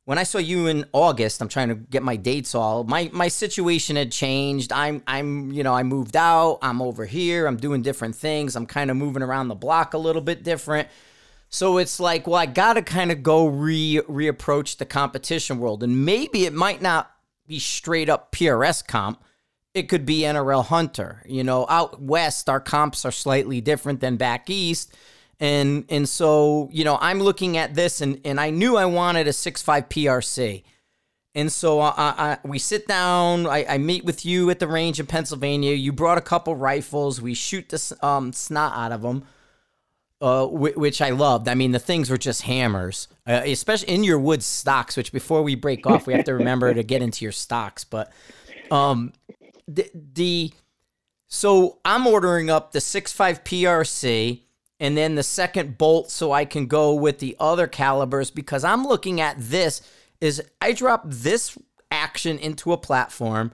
when 0.08 0.16
I 0.16 0.22
saw 0.22 0.38
you 0.38 0.68
in 0.68 0.86
August, 0.94 1.42
I'm 1.42 1.48
trying 1.48 1.68
to 1.68 1.74
get 1.74 2.02
my 2.02 2.16
dates 2.16 2.54
all. 2.54 2.82
My 2.82 3.10
my 3.12 3.28
situation 3.28 3.96
had 3.96 4.10
changed. 4.10 4.72
I'm 4.72 5.02
I'm, 5.06 5.52
you 5.52 5.62
know, 5.62 5.74
I 5.74 5.82
moved 5.82 6.16
out. 6.16 6.60
I'm 6.62 6.80
over 6.80 7.04
here. 7.04 7.44
I'm 7.46 7.58
doing 7.58 7.82
different 7.82 8.16
things. 8.16 8.56
I'm 8.56 8.64
kind 8.64 8.90
of 8.90 8.96
moving 8.96 9.22
around 9.22 9.48
the 9.48 9.54
block 9.54 9.92
a 9.92 9.98
little 9.98 10.22
bit 10.22 10.42
different. 10.42 10.88
So 11.50 11.76
it's 11.76 12.00
like, 12.00 12.26
well, 12.26 12.36
I 12.36 12.46
got 12.46 12.72
to 12.74 12.82
kind 12.82 13.12
of 13.12 13.22
go 13.22 13.48
re 13.48 14.00
reapproach 14.08 14.78
the 14.78 14.86
competition 14.86 15.58
world 15.58 15.82
and 15.82 16.06
maybe 16.06 16.46
it 16.46 16.54
might 16.54 16.80
not 16.80 17.10
be 17.46 17.58
straight 17.58 18.08
up 18.08 18.32
PRS 18.32 18.86
comp 18.86 19.22
it 19.74 19.90
could 19.90 20.06
be 20.06 20.20
NRL 20.20 20.64
Hunter. 20.64 21.22
You 21.26 21.44
know, 21.44 21.66
out 21.68 22.00
west 22.00 22.48
our 22.48 22.60
comps 22.60 23.04
are 23.04 23.12
slightly 23.12 23.60
different 23.60 24.00
than 24.00 24.16
back 24.16 24.48
east. 24.48 24.96
And 25.40 25.84
and 25.88 26.08
so, 26.08 26.68
you 26.72 26.84
know, 26.84 26.98
I'm 27.00 27.20
looking 27.20 27.56
at 27.56 27.74
this 27.74 28.00
and 28.00 28.20
and 28.24 28.40
I 28.40 28.50
knew 28.50 28.76
I 28.76 28.86
wanted 28.86 29.28
a 29.28 29.32
6.5 29.32 29.88
PRC. 29.88 30.64
And 31.34 31.52
so 31.52 31.78
I, 31.78 31.92
I, 31.96 32.38
we 32.42 32.58
sit 32.58 32.88
down. 32.88 33.46
I, 33.46 33.64
I 33.68 33.78
meet 33.78 34.04
with 34.04 34.26
you 34.26 34.50
at 34.50 34.58
the 34.58 34.66
range 34.66 34.98
in 34.98 35.06
Pennsylvania. 35.06 35.72
You 35.74 35.92
brought 35.92 36.18
a 36.18 36.22
couple 36.22 36.56
rifles. 36.56 37.20
We 37.20 37.34
shoot 37.34 37.68
the 37.68 37.98
um, 38.04 38.32
snot 38.32 38.72
out 38.74 38.90
of 38.90 39.02
them, 39.02 39.24
uh, 40.20 40.46
wh- 40.46 40.76
which 40.76 41.00
I 41.00 41.10
loved. 41.10 41.46
I 41.46 41.54
mean, 41.54 41.70
the 41.70 41.78
things 41.78 42.10
were 42.10 42.16
just 42.16 42.42
hammers, 42.42 43.06
uh, 43.24 43.42
especially 43.44 43.90
in 43.90 44.02
your 44.02 44.18
wood 44.18 44.42
stocks. 44.42 44.96
Which 44.96 45.12
before 45.12 45.44
we 45.44 45.54
break 45.54 45.86
off, 45.86 46.08
we 46.08 46.14
have 46.14 46.24
to 46.24 46.34
remember 46.34 46.74
to 46.74 46.82
get 46.82 47.02
into 47.02 47.24
your 47.24 47.30
stocks. 47.30 47.84
But 47.84 48.10
um, 48.72 49.12
the, 49.68 49.88
the 49.94 50.52
so 51.28 51.78
I'm 51.84 52.06
ordering 52.06 52.50
up 52.50 52.72
the 52.72 52.80
6.5 52.80 53.44
PRC 53.44 54.40
and 54.80 54.96
then 54.96 55.14
the 55.14 55.22
second 55.22 55.78
bolt 55.78 56.10
so 56.10 56.32
I 56.32 56.44
can 56.44 56.66
go 56.66 56.94
with 56.94 57.18
the 57.18 57.36
other 57.40 57.66
calibers 57.66 58.30
because 58.30 58.64
I'm 58.64 58.84
looking 58.86 59.20
at 59.20 59.36
this 59.38 59.80
is 60.20 60.42
I 60.60 60.72
drop 60.72 61.02
this 61.04 61.58
action 61.90 62.38
into 62.38 62.72
a 62.72 62.76
platform 62.76 63.52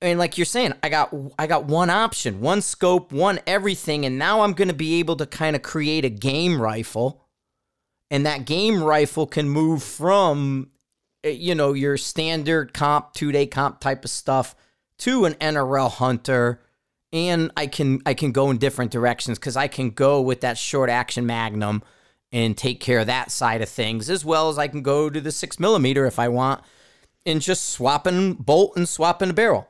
and 0.00 0.18
like 0.18 0.38
you're 0.38 0.44
saying 0.44 0.74
I 0.82 0.88
got 0.88 1.14
I 1.38 1.46
got 1.46 1.64
one 1.64 1.90
option, 1.90 2.40
one 2.40 2.62
scope, 2.62 3.12
one 3.12 3.40
everything 3.46 4.04
and 4.04 4.18
now 4.18 4.42
I'm 4.42 4.52
going 4.52 4.68
to 4.68 4.74
be 4.74 4.98
able 4.98 5.16
to 5.16 5.26
kind 5.26 5.56
of 5.56 5.62
create 5.62 6.04
a 6.04 6.10
game 6.10 6.60
rifle 6.60 7.22
and 8.10 8.26
that 8.26 8.44
game 8.44 8.82
rifle 8.82 9.26
can 9.26 9.48
move 9.48 9.82
from 9.82 10.70
uh, 11.24 11.28
you 11.28 11.54
know 11.54 11.72
your 11.72 11.96
standard 11.96 12.74
comp, 12.74 13.14
2-day 13.14 13.46
comp 13.46 13.80
type 13.80 14.04
of 14.04 14.10
stuff 14.10 14.54
to 14.98 15.24
an 15.24 15.34
NRL 15.34 15.90
hunter 15.90 16.60
and 17.16 17.50
I 17.56 17.66
can 17.66 18.00
I 18.06 18.14
can 18.14 18.32
go 18.32 18.50
in 18.50 18.58
different 18.58 18.90
directions 18.90 19.38
cuz 19.38 19.56
I 19.56 19.68
can 19.68 19.90
go 19.90 20.20
with 20.20 20.42
that 20.42 20.58
short 20.58 20.90
action 20.90 21.26
magnum 21.26 21.82
and 22.32 22.56
take 22.56 22.80
care 22.80 23.00
of 23.00 23.06
that 23.06 23.30
side 23.30 23.62
of 23.62 23.68
things 23.68 24.10
as 24.10 24.24
well 24.24 24.48
as 24.48 24.58
I 24.58 24.68
can 24.68 24.82
go 24.82 25.10
to 25.10 25.20
the 25.20 25.32
6 25.32 25.58
millimeter 25.58 26.06
if 26.06 26.18
I 26.18 26.28
want 26.28 26.62
and 27.24 27.40
just 27.40 27.70
swapping 27.70 28.34
bolt 28.34 28.76
and 28.76 28.88
swapping 28.88 29.30
a 29.30 29.32
barrel. 29.32 29.68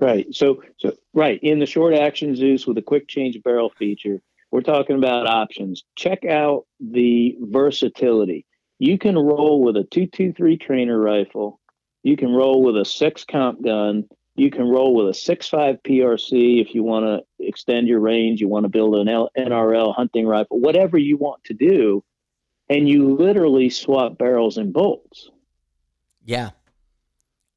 Right. 0.00 0.26
So 0.34 0.62
so 0.78 0.94
right 1.12 1.38
in 1.42 1.58
the 1.58 1.66
short 1.66 1.94
action 1.94 2.34
Zeus 2.34 2.66
with 2.66 2.78
a 2.78 2.82
quick 2.82 3.06
change 3.06 3.40
barrel 3.42 3.70
feature, 3.78 4.20
we're 4.50 4.62
talking 4.62 4.96
about 4.96 5.26
options. 5.26 5.84
Check 5.94 6.24
out 6.24 6.66
the 6.80 7.36
versatility. 7.40 8.46
You 8.78 8.98
can 8.98 9.16
roll 9.16 9.62
with 9.62 9.76
a 9.76 9.84
223 9.84 10.56
trainer 10.56 10.98
rifle 10.98 11.60
You 12.02 12.16
can 12.16 12.32
roll 12.32 12.62
with 12.62 12.78
a 12.78 12.84
six 12.84 13.24
comp 13.24 13.62
gun. 13.62 14.08
You 14.40 14.50
can 14.50 14.66
roll 14.66 14.94
with 14.94 15.08
a 15.08 15.12
six 15.12 15.48
five 15.48 15.82
PRC 15.82 16.62
if 16.62 16.74
you 16.74 16.82
want 16.82 17.04
to 17.04 17.46
extend 17.46 17.88
your 17.88 18.00
range. 18.00 18.40
You 18.40 18.48
want 18.48 18.64
to 18.64 18.70
build 18.70 18.94
an 18.96 19.06
L- 19.06 19.30
NRL 19.36 19.94
hunting 19.94 20.26
rifle, 20.26 20.58
whatever 20.58 20.96
you 20.96 21.18
want 21.18 21.44
to 21.44 21.52
do, 21.52 22.02
and 22.70 22.88
you 22.88 23.16
literally 23.16 23.68
swap 23.68 24.16
barrels 24.16 24.56
and 24.56 24.72
bolts. 24.72 25.28
Yeah, 26.24 26.52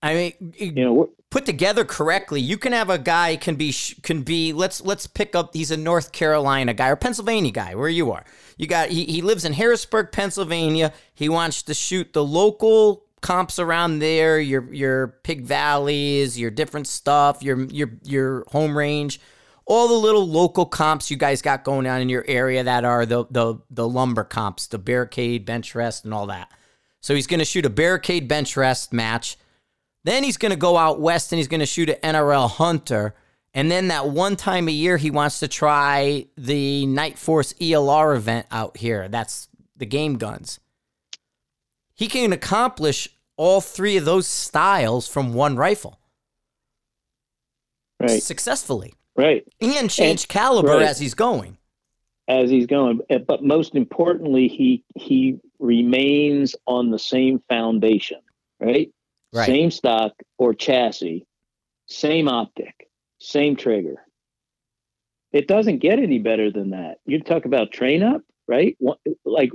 I 0.01 0.13
mean, 0.13 0.53
You 0.57 0.71
know, 0.73 1.09
put 1.29 1.45
together 1.45 1.85
correctly, 1.85 2.41
you 2.41 2.57
can 2.57 2.73
have 2.73 2.89
a 2.89 2.97
guy 2.97 3.37
can 3.37 3.55
be 3.55 3.73
can 4.01 4.23
be 4.23 4.51
let's 4.51 4.83
let's 4.83 5.07
pick 5.07 5.37
up 5.37 5.53
he's 5.53 5.71
a 5.71 5.77
North 5.77 6.11
Carolina 6.11 6.73
guy 6.73 6.89
or 6.89 6.97
Pennsylvania 6.97 7.51
guy 7.51 7.75
where 7.75 7.87
you 7.87 8.11
are. 8.11 8.25
You 8.57 8.67
got 8.67 8.89
he, 8.89 9.05
he 9.05 9.21
lives 9.21 9.45
in 9.45 9.53
Harrisburg, 9.53 10.11
Pennsylvania. 10.11 10.91
He 11.13 11.29
wants 11.29 11.63
to 11.63 11.73
shoot 11.73 12.11
the 12.11 12.25
local 12.25 13.05
comps 13.23 13.57
around 13.57 13.99
there, 13.99 14.39
your 14.39 14.71
your 14.71 15.07
Pig 15.23 15.45
Valleys, 15.45 16.39
your 16.39 16.51
different 16.51 16.85
stuff, 16.85 17.41
your 17.41 17.63
your 17.65 17.89
your 18.03 18.45
home 18.51 18.77
range, 18.77 19.19
all 19.65 19.87
the 19.87 19.95
little 19.95 20.27
local 20.27 20.67
comps 20.67 21.09
you 21.09 21.17
guys 21.17 21.41
got 21.41 21.63
going 21.63 21.87
on 21.87 22.01
in 22.01 22.09
your 22.09 22.25
area 22.27 22.63
that 22.63 22.85
are 22.85 23.07
the 23.07 23.25
the 23.31 23.55
the 23.71 23.87
lumber 23.87 24.23
comps, 24.23 24.67
the 24.67 24.77
barricade, 24.77 25.45
bench 25.45 25.73
rest, 25.73 26.05
and 26.05 26.13
all 26.13 26.27
that. 26.27 26.51
So 27.01 27.15
he's 27.15 27.27
going 27.27 27.39
to 27.39 27.45
shoot 27.45 27.65
a 27.65 27.69
barricade 27.69 28.27
bench 28.27 28.55
rest 28.55 28.93
match. 28.93 29.37
Then 30.03 30.23
he's 30.23 30.37
going 30.37 30.51
to 30.51 30.57
go 30.57 30.77
out 30.77 30.99
west 30.99 31.31
and 31.31 31.37
he's 31.37 31.47
going 31.47 31.59
to 31.59 31.65
shoot 31.65 31.89
an 31.89 32.15
NRL 32.15 32.49
Hunter. 32.49 33.15
And 33.53 33.69
then 33.69 33.89
that 33.89 34.09
one 34.09 34.35
time 34.35 34.67
a 34.67 34.71
year, 34.71 34.97
he 34.97 35.11
wants 35.11 35.39
to 35.39 35.47
try 35.47 36.27
the 36.37 36.85
Nightforce 36.87 37.53
ELR 37.59 38.15
event 38.15 38.47
out 38.51 38.77
here. 38.77 39.07
That's 39.07 39.47
the 39.77 39.85
game 39.85 40.17
guns. 40.17 40.59
He 41.93 42.07
can 42.07 42.33
accomplish 42.33 43.09
all 43.37 43.61
three 43.61 43.97
of 43.97 44.05
those 44.05 44.27
styles 44.27 45.07
from 45.07 45.33
one 45.33 45.55
rifle 45.55 45.99
right, 47.99 48.21
successfully 48.21 48.93
right. 49.15 49.43
and 49.61 49.89
change 49.89 50.23
And- 50.23 50.27
caliber 50.29 50.69
right. 50.69 50.83
as 50.83 50.99
he's 50.99 51.13
going. 51.13 51.57
as 52.27 52.49
he's 52.49 52.67
going. 52.67 53.01
But 53.27 53.43
most 53.43 53.75
importantly, 53.75 54.47
he 54.47 54.83
he 54.95 55.39
remains 55.59 56.55
on 56.67 56.91
the 56.91 56.99
same 56.99 57.41
foundation, 57.49 58.19
right? 58.59 58.91
Right. 59.33 59.45
Same 59.47 59.71
stock 59.71 60.13
or 60.37 60.53
chassis, 60.53 61.25
same 61.87 62.27
optic, 62.27 62.87
same 63.19 63.55
trigger. 63.55 63.95
It 65.31 65.47
doesn't 65.47 65.79
get 65.79 65.97
any 65.97 66.19
better 66.19 66.51
than 66.51 66.69
that. 66.71 66.99
You 67.07 67.19
talk 67.19 67.45
about 67.45 67.71
train 67.71 68.03
up, 68.03 68.21
right? 68.47 68.77
Like 69.25 69.49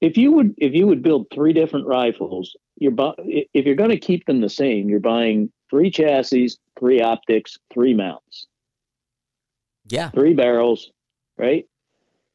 if 0.00 0.16
you 0.16 0.30
would 0.32 0.54
if 0.58 0.74
you 0.74 0.86
would 0.86 1.02
build 1.02 1.26
three 1.34 1.52
different 1.52 1.86
rifles, 1.88 2.54
you're 2.76 2.92
bu- 2.92 3.14
if 3.18 3.66
you're 3.66 3.74
going 3.76 3.90
to 3.90 3.98
keep 3.98 4.26
them 4.26 4.40
the 4.40 4.48
same, 4.50 4.88
you're 4.88 5.00
buying 5.00 5.52
three 5.70 5.90
chassis, 5.90 6.50
three 6.78 7.00
optics, 7.00 7.58
three 7.72 7.94
mounts 7.94 8.46
Yeah. 9.88 10.10
three 10.10 10.34
barrels, 10.34 10.90
right? 11.38 11.66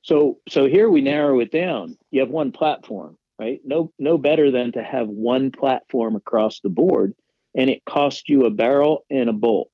So 0.04 0.40
so 0.50 0.68
here 0.68 0.90
we 0.90 1.02
narrow 1.02 1.40
it 1.42 1.52
down. 1.52 1.98
You 2.12 2.22
have 2.22 2.30
one 2.30 2.52
platform, 2.52 3.18
right? 3.40 3.62
No 3.66 3.92
no 4.00 4.18
better 4.18 4.52
than 4.52 4.72
to 4.74 4.84
have 4.84 5.08
one 5.10 5.52
platform 5.52 6.16
across 6.16 6.60
the 6.62 6.70
board, 6.70 7.14
and 7.56 7.70
it 7.70 7.84
costs 7.86 8.24
you 8.28 8.46
a 8.46 8.50
barrel 8.52 9.06
and 9.10 9.30
a 9.30 9.34
bolt. 9.34 9.70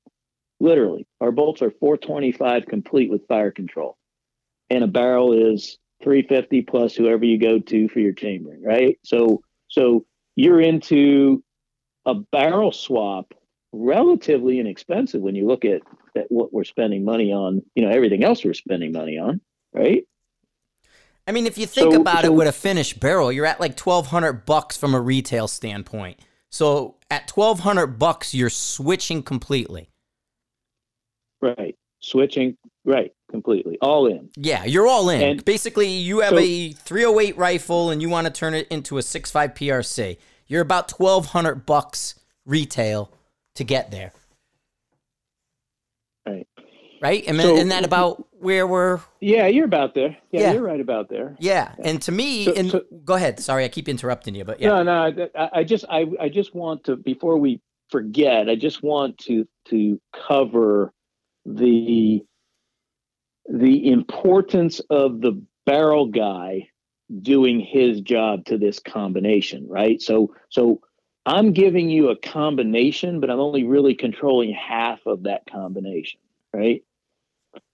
Literally, 0.60 1.08
our 1.21 1.32
bolts 1.32 1.62
are 1.62 1.71
425 1.71 2.65
complete 2.65 3.10
with 3.10 3.27
fire 3.27 3.51
control, 3.51 3.97
and 4.69 4.84
a 4.84 4.88
barrel 4.88 5.34
is 5.34 5.77
350 6.03 6.63
plus 6.63 6.95
whoever 6.95 7.25
you 7.25 7.39
go 7.39 7.60
to 7.60 7.88
for 7.89 7.99
your 7.99 8.13
chambering, 8.13 8.63
right? 8.63 8.97
So 9.03 9.41
so 9.69 10.06
you're 10.38 10.62
into 10.62 11.43
a 12.06 12.13
barrel 12.13 12.71
swap 12.71 13.34
relatively 13.73 14.60
inexpensive 14.60 15.19
when 15.19 15.36
you 15.36 15.45
look 15.45 15.65
at, 15.65 15.82
at 16.15 16.26
what 16.30 16.54
we're 16.54 16.63
spending 16.63 17.04
money 17.04 17.34
on, 17.34 17.62
you 17.76 17.84
know, 17.84 17.89
everything 17.89 18.23
else 18.23 18.45
we're 18.45 18.54
spending 18.54 18.93
money 18.93 19.17
on, 19.17 19.41
right? 19.73 20.06
I 21.28 21.34
mean, 21.34 21.45
if 21.45 21.58
you 21.58 21.65
think 21.65 21.93
So- 21.93 22.00
about 22.00 22.23
it 22.23 22.34
with 22.34 22.47
a 22.47 22.54
finished 22.54 23.02
barrel, 23.02 23.32
you're 23.34 23.45
at 23.45 23.60
like 23.60 23.76
twelve 23.76 24.08
hundred 24.08 24.45
bucks 24.45 24.78
from 24.78 24.93
a 24.93 25.02
retail 25.02 25.50
standpoint. 25.50 26.19
So 26.50 26.95
at 27.12 27.28
twelve 27.28 27.60
hundred 27.60 28.00
bucks, 28.00 28.34
you're 28.34 28.50
switching 28.50 29.23
completely. 29.23 29.89
Right. 31.41 31.76
Switching, 32.00 32.56
right, 32.86 33.12
completely. 33.29 33.77
All 33.81 34.07
in. 34.07 34.29
Yeah, 34.35 34.63
you're 34.65 34.87
all 34.87 35.09
in. 35.09 35.21
And- 35.21 35.45
Basically, 35.45 35.87
you 35.89 36.19
have 36.19 36.31
So- 36.31 36.39
a 36.39 36.71
308 36.71 37.37
rifle 37.37 37.89
and 37.89 38.01
you 38.01 38.09
want 38.09 38.25
to 38.27 38.33
turn 38.33 38.53
it 38.53 38.67
into 38.69 38.97
a 38.97 39.01
6.5 39.01 39.53
PRC. 39.55 40.17
You're 40.47 40.61
about 40.61 40.89
1200 40.91 41.65
bucks 41.65 42.15
retail 42.45 43.11
to 43.55 43.63
get 43.63 43.91
there. 43.91 44.13
Right. 46.25 46.47
Right? 47.01 47.23
And 47.27 47.39
So- 47.39 47.63
that 47.63 47.85
about 47.85 48.25
where 48.39 48.65
we're 48.67 48.99
Yeah, 49.19 49.47
you're 49.47 49.65
about 49.65 49.93
there. 49.93 50.17
Yeah, 50.31 50.41
Yeah. 50.41 50.53
you're 50.53 50.63
right 50.63 50.79
about 50.79 51.09
there. 51.09 51.35
Yeah. 51.39 51.73
And 51.83 52.01
to 52.03 52.11
me, 52.11 52.45
So- 52.45 52.53
and 52.53 52.81
go 53.05 53.15
ahead. 53.15 53.39
Sorry, 53.39 53.63
I 53.65 53.67
keep 53.67 53.87
interrupting 53.89 54.35
you, 54.35 54.45
but 54.45 54.59
yeah. 54.59 54.69
No, 54.69 54.83
no, 54.83 55.29
I, 55.35 55.49
I 55.59 55.63
just 55.63 55.85
I, 55.89 56.05
I 56.19 56.29
just 56.29 56.53
want 56.55 56.83
to 56.85 56.95
before 56.95 57.37
we 57.37 57.61
forget, 57.89 58.49
I 58.49 58.55
just 58.55 58.83
want 58.83 59.17
to 59.19 59.47
to 59.69 59.99
cover 60.27 60.93
the 61.45 62.23
the 63.47 63.89
importance 63.91 64.79
of 64.89 65.21
the 65.21 65.41
barrel 65.65 66.07
guy 66.07 66.69
doing 67.21 67.60
his 67.60 68.01
job 68.01 68.45
to 68.45 68.57
this 68.57 68.79
combination, 68.79 69.67
right? 69.67 70.01
So 70.01 70.36
so 70.49 70.81
I'm 71.25 71.51
giving 71.51 71.89
you 71.89 72.10
a 72.10 72.17
combination, 72.17 73.19
but 73.19 73.29
I'm 73.29 73.39
only 73.39 73.63
really 73.63 73.95
controlling 73.95 74.53
half 74.53 75.05
of 75.05 75.23
that 75.23 75.43
combination, 75.49 76.19
right? 76.53 76.83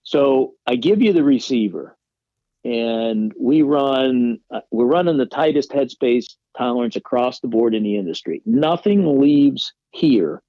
So 0.03 0.55
I 0.65 0.75
give 0.75 1.01
you 1.01 1.13
the 1.13 1.23
receiver 1.23 1.97
and 2.63 3.33
we 3.39 3.61
run 3.61 4.39
uh, 4.51 4.61
we're 4.71 4.85
running 4.85 5.17
the 5.17 5.25
tightest 5.25 5.71
headspace 5.71 6.35
tolerance 6.57 6.95
across 6.95 7.39
the 7.39 7.47
board 7.47 7.73
in 7.73 7.83
the 7.83 7.97
industry 7.97 8.41
nothing 8.45 9.19
leaves 9.19 9.73
here 9.91 10.41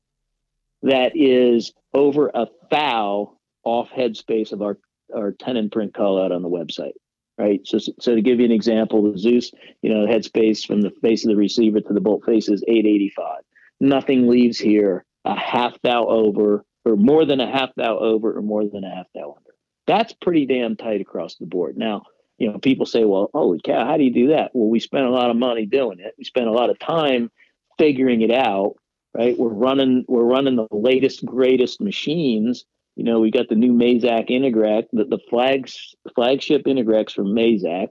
that 0.82 1.12
is 1.14 1.72
over 1.92 2.30
a 2.34 2.46
foul 2.70 3.40
off 3.64 3.88
headspace 3.90 4.52
of 4.52 4.62
our 4.62 4.78
our 5.14 5.32
tenon 5.32 5.70
print 5.70 5.94
call 5.94 6.22
out 6.22 6.32
on 6.32 6.42
the 6.42 6.48
website 6.48 6.92
right 7.38 7.60
so 7.64 7.78
so 7.78 8.14
to 8.14 8.22
give 8.22 8.38
you 8.38 8.44
an 8.44 8.52
example 8.52 9.10
the 9.10 9.18
zeus 9.18 9.50
you 9.82 9.92
know 9.92 10.06
headspace 10.06 10.66
from 10.66 10.82
the 10.82 10.90
face 11.02 11.24
of 11.24 11.30
the 11.30 11.36
receiver 11.36 11.80
to 11.80 11.92
the 11.92 12.00
bolt 12.00 12.24
face 12.24 12.48
is 12.48 12.62
885 12.68 13.42
nothing 13.80 14.28
leaves 14.28 14.58
here 14.58 15.04
a 15.24 15.38
half 15.38 15.80
thou 15.82 16.06
over 16.06 16.64
or 16.84 16.96
more 16.96 17.24
than 17.24 17.40
a 17.40 17.50
half 17.50 17.70
thou 17.76 17.98
over 17.98 18.36
or 18.36 18.42
more 18.42 18.64
than 18.64 18.84
a 18.84 18.94
half 18.94 19.06
thou 19.14 19.34
under 19.36 19.54
that's 19.86 20.12
pretty 20.12 20.46
damn 20.46 20.76
tight 20.76 21.00
across 21.00 21.36
the 21.36 21.46
board. 21.46 21.76
Now, 21.76 22.02
you 22.38 22.50
know, 22.50 22.58
people 22.58 22.86
say, 22.86 23.04
well, 23.04 23.30
holy 23.32 23.60
cow, 23.62 23.84
how 23.84 23.96
do 23.96 24.04
you 24.04 24.12
do 24.12 24.28
that? 24.28 24.50
Well, 24.54 24.68
we 24.68 24.80
spent 24.80 25.06
a 25.06 25.10
lot 25.10 25.30
of 25.30 25.36
money 25.36 25.66
doing 25.66 26.00
it. 26.00 26.14
We 26.18 26.24
spent 26.24 26.46
a 26.46 26.52
lot 26.52 26.70
of 26.70 26.78
time 26.78 27.30
figuring 27.78 28.22
it 28.22 28.30
out, 28.30 28.74
right? 29.14 29.38
We're 29.38 29.48
running, 29.48 30.04
we're 30.08 30.24
running 30.24 30.56
the 30.56 30.66
latest, 30.70 31.24
greatest 31.24 31.80
machines. 31.80 32.64
You 32.96 33.04
know, 33.04 33.20
we 33.20 33.30
got 33.30 33.48
the 33.48 33.54
new 33.54 33.72
Mazak 33.72 34.30
Integrex, 34.30 34.86
the, 34.92 35.04
the 35.04 35.18
flags, 35.28 35.94
flagship 36.14 36.64
Integracs 36.64 37.12
from 37.12 37.34
Mazak 37.34 37.88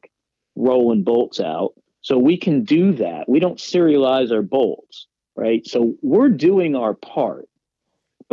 rolling 0.56 1.04
bolts 1.04 1.39
out. 1.39 1.74
So 2.02 2.18
we 2.18 2.38
can 2.38 2.63
do 2.63 2.94
that. 2.94 3.28
We 3.28 3.39
don't 3.39 3.58
serialize 3.58 4.32
our 4.32 4.42
bolts, 4.42 5.08
right? 5.36 5.66
So 5.66 5.96
we're 6.02 6.30
doing 6.30 6.76
our 6.76 6.94
part 6.94 7.48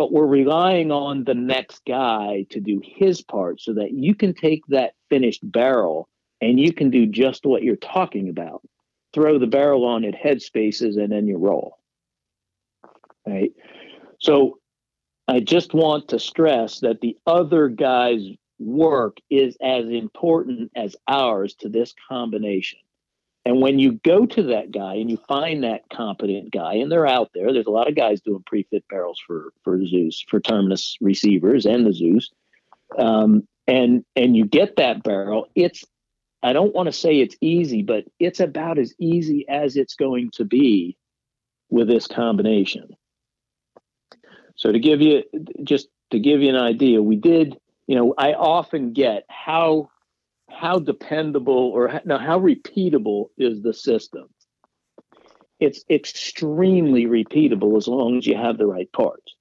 but 0.00 0.12
we're 0.12 0.26
relying 0.26 0.90
on 0.90 1.24
the 1.24 1.34
next 1.34 1.82
guy 1.86 2.46
to 2.48 2.58
do 2.58 2.80
his 2.82 3.20
part 3.20 3.60
so 3.60 3.74
that 3.74 3.92
you 3.92 4.14
can 4.14 4.32
take 4.32 4.62
that 4.68 4.94
finished 5.10 5.42
barrel 5.42 6.08
and 6.40 6.58
you 6.58 6.72
can 6.72 6.88
do 6.88 7.04
just 7.04 7.44
what 7.44 7.62
you're 7.62 7.76
talking 7.76 8.30
about 8.30 8.62
throw 9.12 9.38
the 9.38 9.46
barrel 9.46 9.84
on 9.84 10.04
at 10.04 10.14
head 10.14 10.40
spaces 10.40 10.96
and 10.96 11.12
then 11.12 11.26
you 11.26 11.36
roll 11.36 11.78
right 13.26 13.52
so 14.20 14.58
i 15.30 15.40
just 15.40 15.72
want 15.74 16.08
to 16.08 16.18
stress 16.18 16.80
that 16.80 17.00
the 17.00 17.16
other 17.26 17.68
guy's 17.68 18.26
work 18.58 19.16
is 19.30 19.56
as 19.62 19.88
important 19.88 20.70
as 20.76 20.94
ours 21.08 21.54
to 21.54 21.68
this 21.68 21.94
combination 22.08 22.78
and 23.44 23.60
when 23.60 23.78
you 23.78 23.92
go 24.04 24.26
to 24.26 24.42
that 24.44 24.70
guy 24.70 24.94
and 24.96 25.10
you 25.10 25.16
find 25.28 25.64
that 25.64 25.88
competent 25.90 26.52
guy, 26.52 26.74
and 26.74 26.92
they're 26.92 27.06
out 27.06 27.30
there, 27.34 27.52
there's 27.52 27.66
a 27.66 27.70
lot 27.70 27.88
of 27.88 27.96
guys 27.96 28.20
doing 28.20 28.42
pre-fit 28.44 28.84
barrels 28.88 29.20
for 29.26 29.52
for 29.64 29.84
Zeus, 29.84 30.22
for 30.28 30.40
Terminus 30.40 30.96
receivers 31.00 31.64
and 31.64 31.86
the 31.86 31.92
Zeus. 31.92 32.30
Um, 32.98 33.46
and 33.66 34.04
and 34.14 34.36
you 34.36 34.44
get 34.44 34.76
that 34.76 35.02
barrel, 35.02 35.46
it's 35.54 35.84
I 36.42 36.52
don't 36.52 36.74
want 36.74 36.86
to 36.86 36.92
say 36.92 37.18
it's 37.18 37.36
easy, 37.40 37.82
but 37.82 38.04
it's 38.18 38.40
about 38.40 38.78
as 38.78 38.94
easy 38.98 39.46
as 39.48 39.76
it's 39.76 39.94
going 39.94 40.30
to 40.34 40.44
be 40.44 40.96
with 41.70 41.88
this 41.88 42.06
combination. 42.06 42.88
So 44.60 44.72
to 44.72 44.78
give 44.78 45.00
you 45.00 45.24
just 45.64 45.88
to 46.10 46.18
give 46.18 46.42
you 46.42 46.50
an 46.50 46.56
idea, 46.56 47.02
we 47.02 47.16
did, 47.16 47.58
you 47.86 47.96
know, 47.96 48.14
I 48.16 48.32
often 48.32 48.92
get 48.92 49.24
how 49.28 49.90
how 50.50 50.78
dependable 50.78 51.70
or 51.74 51.88
how, 51.88 52.00
no, 52.04 52.18
how 52.18 52.38
repeatable 52.38 53.26
is 53.38 53.62
the 53.62 53.72
system? 53.72 54.28
it's 55.60 55.84
extremely 55.90 57.06
repeatable 57.06 57.76
as 57.76 57.86
long 57.86 58.16
as 58.16 58.26
you 58.26 58.34
have 58.34 58.58
the 58.58 58.66
right 58.66 58.90
parts. 58.92 59.34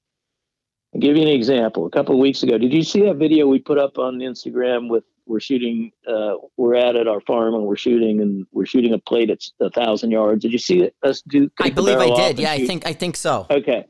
I'll 0.94 1.02
give 1.02 1.16
you 1.16 1.22
an 1.22 1.30
example. 1.30 1.86
A 1.86 1.90
couple 1.90 2.16
of 2.16 2.20
weeks 2.20 2.44
ago, 2.44 2.58
did 2.58 2.74
you 2.74 2.84
see 2.84 3.02
that 3.06 3.16
video 3.16 3.48
we 3.48 3.60
put 3.60 3.78
up 3.78 3.98
on 3.98 4.20
Instagram 4.20 4.90
with 4.90 5.04
we're 5.26 5.40
shooting 5.40 5.92
uh, 6.08 6.34
we're 6.58 6.76
at 6.76 6.96
at 6.96 7.08
our 7.08 7.22
farm 7.22 7.54
and 7.54 7.64
we're 7.64 7.76
shooting 7.76 8.20
and 8.20 8.48
we're 8.52 8.66
shooting 8.66 8.94
a 8.94 8.98
plate 8.98 9.30
at 9.30 9.40
a 9.62 9.70
thousand 9.70 10.10
yards. 10.10 10.42
Did 10.42 10.52
you 10.52 10.58
see 10.58 10.90
us 11.04 11.22
do? 11.22 11.52
I 11.62 11.70
believe 11.70 12.00
I 12.00 12.10
did. 12.16 12.40
Yeah? 12.40 12.52
I 12.52 12.66
think 12.66 12.88
I 12.88 12.94
think 12.94 13.16
so. 13.16 13.46
Okay. 13.52 13.86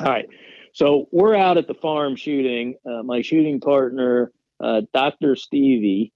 All 0.00 0.06
right. 0.06 0.28
So 0.72 1.08
we're 1.12 1.36
out 1.36 1.56
at 1.56 1.68
the 1.68 1.74
farm 1.74 2.16
shooting. 2.16 2.74
Uh, 2.84 3.02
my 3.02 3.22
shooting 3.22 3.60
partner, 3.60 4.32
uh, 4.62 4.82
Doctor 4.92 5.36
Stevie, 5.36 6.12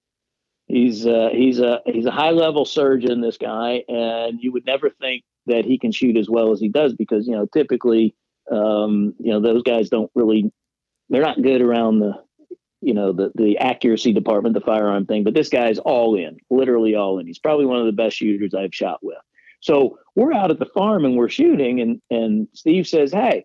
he's 0.67 1.07
uh, 1.07 1.29
he's 1.33 1.61
a 1.61 1.81
he's 1.87 2.07
a 2.07 2.11
high 2.11 2.31
level 2.31 2.65
surgeon. 2.65 3.21
This 3.21 3.39
guy, 3.39 3.85
and 3.89 4.41
you 4.43 4.53
would 4.53 4.67
never 4.67 4.91
think 4.91 5.23
that 5.47 5.65
he 5.65 5.79
can 5.79 5.93
shoot 5.93 6.17
as 6.17 6.29
well 6.29 6.53
as 6.53 6.61
he 6.61 6.69
does 6.69 6.95
because 6.95 7.27
you 7.27 7.35
know 7.35 7.47
typically 7.47 8.15
um, 8.51 9.15
you 9.21 9.33
know 9.33 9.41
those 9.41 9.63
guys 9.63 9.89
don't 9.89 10.11
really 10.15 10.53
they're 11.09 11.23
not 11.23 11.43
good 11.43 11.63
around 11.63 12.01
the 12.01 12.15
you 12.81 12.95
know 12.95 13.13
the 13.13 13.31
the 13.37 13.59
accuracy 13.59 14.13
department, 14.13 14.55
the 14.55 14.61
firearm 14.61 15.07
thing. 15.07 15.25
But 15.25 15.35
this 15.35 15.49
guy's 15.49 15.79
all 15.79 16.17
in, 16.17 16.37
literally 16.51 16.95
all 16.95 17.19
in. 17.19 17.27
He's 17.27 17.39
probably 17.39 17.67
one 17.67 17.79
of 17.79 17.87
the 17.87 17.93
best 17.93 18.17
shooters 18.17 18.55
I've 18.55 18.75
shot 18.75 18.99
with. 19.03 19.19
So 19.61 19.99
we're 20.15 20.33
out 20.33 20.51
at 20.51 20.59
the 20.59 20.67
farm 20.67 21.05
and 21.05 21.17
we're 21.17 21.29
shooting, 21.29 21.81
and 21.81 22.01
and 22.11 22.49
Steve 22.55 22.87
says, 22.87 23.13
"Hey, 23.13 23.45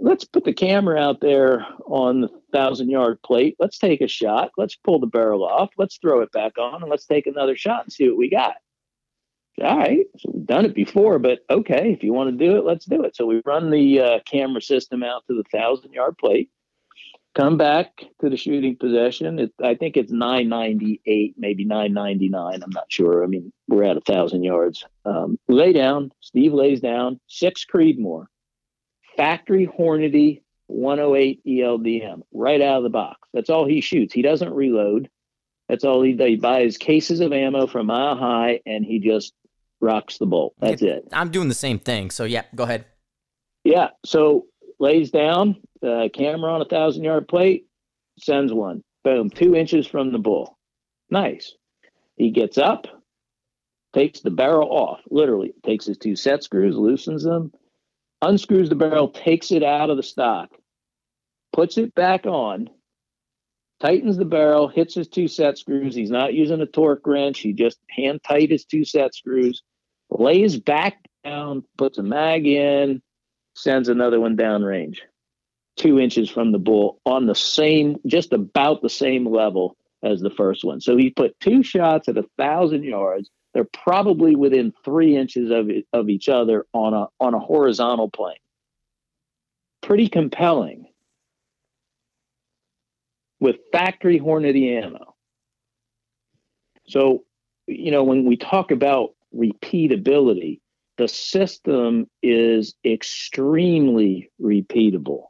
let's 0.00 0.24
put 0.24 0.44
the 0.44 0.52
camera 0.52 0.98
out 0.98 1.20
there 1.20 1.66
on 1.86 2.22
the 2.22 2.28
thousand 2.52 2.90
yard 2.90 3.20
plate. 3.22 3.56
Let's 3.58 3.78
take 3.78 4.00
a 4.00 4.08
shot. 4.08 4.50
Let's 4.56 4.76
pull 4.76 4.98
the 4.98 5.06
barrel 5.06 5.44
off. 5.44 5.70
Let's 5.78 5.98
throw 5.98 6.20
it 6.20 6.32
back 6.32 6.58
on, 6.58 6.82
and 6.82 6.90
let's 6.90 7.06
take 7.06 7.26
another 7.26 7.56
shot 7.56 7.84
and 7.84 7.92
see 7.92 8.08
what 8.08 8.18
we 8.18 8.30
got." 8.30 8.56
All 9.62 9.76
right, 9.76 10.06
so 10.16 10.30
we've 10.32 10.46
done 10.46 10.64
it 10.64 10.74
before, 10.74 11.18
but 11.18 11.40
okay, 11.50 11.92
if 11.92 12.02
you 12.02 12.14
want 12.14 12.30
to 12.30 12.44
do 12.44 12.56
it, 12.56 12.64
let's 12.64 12.86
do 12.86 13.02
it. 13.04 13.14
So 13.14 13.26
we 13.26 13.42
run 13.44 13.70
the 13.70 14.00
uh, 14.00 14.18
camera 14.24 14.62
system 14.62 15.02
out 15.02 15.24
to 15.26 15.36
the 15.36 15.44
thousand 15.52 15.92
yard 15.92 16.16
plate 16.18 16.50
come 17.34 17.56
back 17.56 18.04
to 18.20 18.28
the 18.28 18.36
shooting 18.36 18.76
possession. 18.76 19.38
It, 19.38 19.52
I 19.62 19.74
think 19.74 19.96
it's 19.96 20.12
998, 20.12 21.34
maybe 21.38 21.64
999. 21.64 22.62
I'm 22.62 22.70
not 22.70 22.90
sure. 22.90 23.22
I 23.22 23.26
mean, 23.26 23.52
we're 23.68 23.84
at 23.84 23.96
a 23.96 24.00
thousand 24.00 24.42
yards. 24.42 24.84
Um, 25.04 25.38
lay 25.48 25.72
down. 25.72 26.12
Steve 26.20 26.52
lays 26.52 26.80
down. 26.80 27.20
Six 27.28 27.64
Creedmoor, 27.72 28.26
factory 29.20 29.66
Hornady 29.66 30.40
108 30.68 31.44
ELDM, 31.44 32.22
right 32.32 32.62
out 32.62 32.78
of 32.78 32.84
the 32.84 32.88
box. 32.88 33.28
That's 33.34 33.50
all 33.50 33.66
he 33.66 33.82
shoots. 33.82 34.14
He 34.14 34.22
doesn't 34.22 34.50
reload. 34.50 35.10
That's 35.68 35.84
all 35.84 36.02
he 36.02 36.14
does. 36.14 36.28
He 36.28 36.36
buys 36.36 36.78
cases 36.78 37.20
of 37.20 37.30
ammo 37.30 37.66
from 37.66 37.86
Mile 37.86 38.16
High, 38.16 38.60
and 38.64 38.82
he 38.82 38.98
just 38.98 39.34
rocks 39.78 40.16
the 40.16 40.24
bolt. 40.24 40.54
That's 40.58 40.80
it. 40.80 41.06
I'm 41.12 41.30
doing 41.30 41.48
the 41.48 41.54
same 41.54 41.78
thing. 41.78 42.10
So 42.10 42.24
yeah, 42.24 42.44
go 42.54 42.64
ahead. 42.64 42.86
Yeah. 43.62 43.88
So 44.06 44.46
lays 44.78 45.10
down, 45.10 45.56
uh, 45.86 46.08
camera 46.14 46.54
on 46.54 46.62
a 46.62 46.66
thousand 46.66 47.04
yard 47.04 47.28
plate, 47.28 47.66
sends 48.18 48.54
one. 48.54 48.82
Boom, 49.04 49.28
two 49.28 49.54
inches 49.54 49.86
from 49.86 50.12
the 50.12 50.18
bull. 50.18 50.56
Nice. 51.10 51.54
He 52.16 52.30
gets 52.30 52.56
up, 52.56 52.86
takes 53.92 54.20
the 54.20 54.30
barrel 54.30 54.70
off, 54.70 55.00
literally 55.10 55.52
takes 55.62 55.84
his 55.84 55.98
two 55.98 56.16
set 56.16 56.42
screws, 56.42 56.76
loosens 56.76 57.22
them, 57.22 57.52
unscrews 58.22 58.68
the 58.68 58.74
barrel, 58.74 59.08
takes 59.08 59.50
it 59.50 59.62
out 59.62 59.90
of 59.90 59.96
the 59.96 60.02
stock, 60.02 60.50
puts 61.52 61.78
it 61.78 61.94
back 61.94 62.26
on, 62.26 62.68
tightens 63.80 64.16
the 64.16 64.24
barrel, 64.24 64.68
hits 64.68 64.94
his 64.94 65.08
two 65.08 65.28
set 65.28 65.58
screws. 65.58 65.94
He's 65.94 66.10
not 66.10 66.34
using 66.34 66.60
a 66.60 66.66
torque 66.66 67.06
wrench. 67.06 67.40
He 67.40 67.52
just 67.52 67.78
hand 67.88 68.20
tight 68.26 68.50
his 68.50 68.64
two 68.64 68.84
set 68.84 69.14
screws, 69.14 69.62
lays 70.10 70.58
back 70.58 70.98
down, 71.24 71.64
puts 71.78 71.98
a 71.98 72.02
mag 72.02 72.46
in, 72.46 73.02
sends 73.54 73.88
another 73.88 74.20
one 74.20 74.36
downrange 74.36 74.98
two 75.80 75.98
inches 75.98 76.28
from 76.28 76.52
the 76.52 76.58
bull 76.58 77.00
on 77.06 77.26
the 77.26 77.34
same, 77.34 77.98
just 78.06 78.32
about 78.32 78.82
the 78.82 78.88
same 78.88 79.26
level 79.26 79.76
as 80.02 80.20
the 80.20 80.30
first 80.30 80.62
one. 80.62 80.80
So 80.80 80.96
he 80.96 81.10
put 81.10 81.38
two 81.40 81.62
shots 81.62 82.08
at 82.08 82.18
a 82.18 82.26
thousand 82.36 82.84
yards. 82.84 83.30
They're 83.52 83.64
probably 83.64 84.36
within 84.36 84.72
three 84.84 85.16
inches 85.16 85.50
of 85.50 85.70
of 85.92 86.08
each 86.08 86.28
other 86.28 86.66
on 86.72 86.94
a 86.94 87.06
on 87.18 87.34
a 87.34 87.38
horizontal 87.40 88.08
plane. 88.08 88.36
Pretty 89.82 90.08
compelling. 90.08 90.86
With 93.40 93.56
factory 93.72 94.20
Hornady 94.20 94.82
ammo. 94.82 95.14
So, 96.86 97.24
you 97.66 97.90
know, 97.90 98.04
when 98.04 98.26
we 98.26 98.36
talk 98.36 98.70
about 98.70 99.14
repeatability, 99.34 100.60
the 100.98 101.08
system 101.08 102.10
is 102.22 102.74
extremely 102.84 104.30
repeatable. 104.40 105.28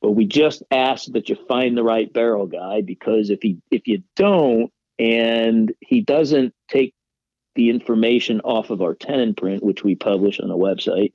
But 0.00 0.12
we 0.12 0.26
just 0.26 0.62
ask 0.70 1.10
that 1.12 1.28
you 1.28 1.36
find 1.48 1.76
the 1.76 1.82
right 1.82 2.12
barrel 2.12 2.46
guy 2.46 2.82
because 2.82 3.30
if 3.30 3.40
he 3.42 3.58
if 3.70 3.86
you 3.86 4.02
don't 4.14 4.72
and 5.02 5.74
he 5.80 6.00
doesn't 6.00 6.54
take 6.68 6.94
the 7.56 7.70
information 7.70 8.40
off 8.42 8.70
of 8.70 8.80
our 8.80 8.94
tenon 8.94 9.34
print, 9.34 9.60
which 9.62 9.82
we 9.82 9.96
publish 9.96 10.38
on 10.38 10.48
the 10.48 10.56
website, 10.56 11.12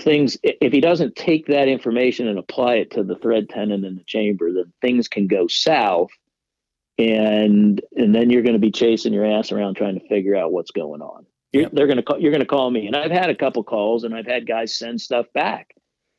things 0.00 0.38
if 0.42 0.72
he 0.72 0.80
doesn't 0.80 1.14
take 1.14 1.46
that 1.48 1.68
information 1.68 2.26
and 2.28 2.38
apply 2.38 2.76
it 2.76 2.90
to 2.92 3.02
the 3.02 3.14
thread 3.16 3.50
tenon 3.50 3.84
in 3.84 3.94
the 3.94 4.04
chamber, 4.04 4.50
then 4.50 4.72
things 4.80 5.06
can 5.06 5.26
go 5.26 5.46
south 5.46 6.10
and 6.98 7.82
and 7.94 8.14
then 8.14 8.30
you're 8.30 8.42
going 8.42 8.54
to 8.54 8.58
be 8.58 8.70
chasing 8.70 9.12
your 9.12 9.26
ass 9.26 9.52
around 9.52 9.74
trying 9.74 9.98
to 9.98 10.08
figure 10.08 10.34
out 10.34 10.50
what's 10.52 10.70
going 10.70 11.02
on. 11.02 11.26
You're. 11.52 11.68
They're 11.70 11.86
going 11.86 11.98
to 11.98 12.02
call. 12.02 12.20
You're 12.20 12.32
going 12.32 12.40
to 12.40 12.46
call 12.46 12.70
me, 12.70 12.86
and 12.86 12.96
I've 12.96 13.10
had 13.10 13.28
a 13.28 13.34
couple 13.34 13.62
calls, 13.64 14.04
and 14.04 14.14
I've 14.14 14.26
had 14.26 14.46
guys 14.46 14.76
send 14.76 15.00
stuff 15.00 15.26
back, 15.34 15.74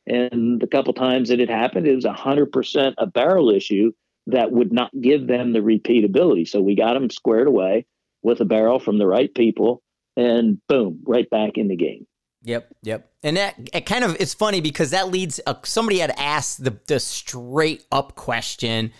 and 0.06 0.60
the 0.60 0.68
couple 0.68 0.92
times 0.92 1.28
that 1.30 1.40
it 1.40 1.50
happened, 1.50 1.88
it 1.88 1.94
was 1.96 2.04
100% 2.04 2.94
a 2.98 3.06
barrel 3.06 3.50
issue 3.50 3.92
that 4.26 4.52
would 4.52 4.72
not 4.72 4.90
give 4.98 5.26
them 5.26 5.52
the 5.52 5.60
repeatability. 5.60 6.48
So 6.48 6.60
we 6.60 6.74
got 6.74 6.94
them 6.94 7.10
squared 7.10 7.46
away 7.46 7.86
with 8.22 8.40
a 8.40 8.44
barrel 8.44 8.78
from 8.78 8.98
the 8.98 9.06
right 9.06 9.32
people, 9.34 9.82
and 10.16 10.58
boom, 10.68 11.00
right 11.06 11.28
back 11.28 11.52
in 11.56 11.68
the 11.68 11.76
game. 11.76 12.06
Yep, 12.42 12.74
yep. 12.82 13.10
And 13.22 13.36
that 13.36 13.54
it 13.72 13.86
kind 13.86 14.04
of 14.04 14.16
it's 14.20 14.34
funny 14.34 14.60
because 14.60 14.90
that 14.90 15.08
leads 15.08 15.40
uh, 15.46 15.54
somebody 15.64 15.98
had 15.98 16.12
asked 16.18 16.64
the 16.64 16.78
the 16.86 17.00
straight 17.00 17.84
up 17.90 18.16
question 18.16 18.92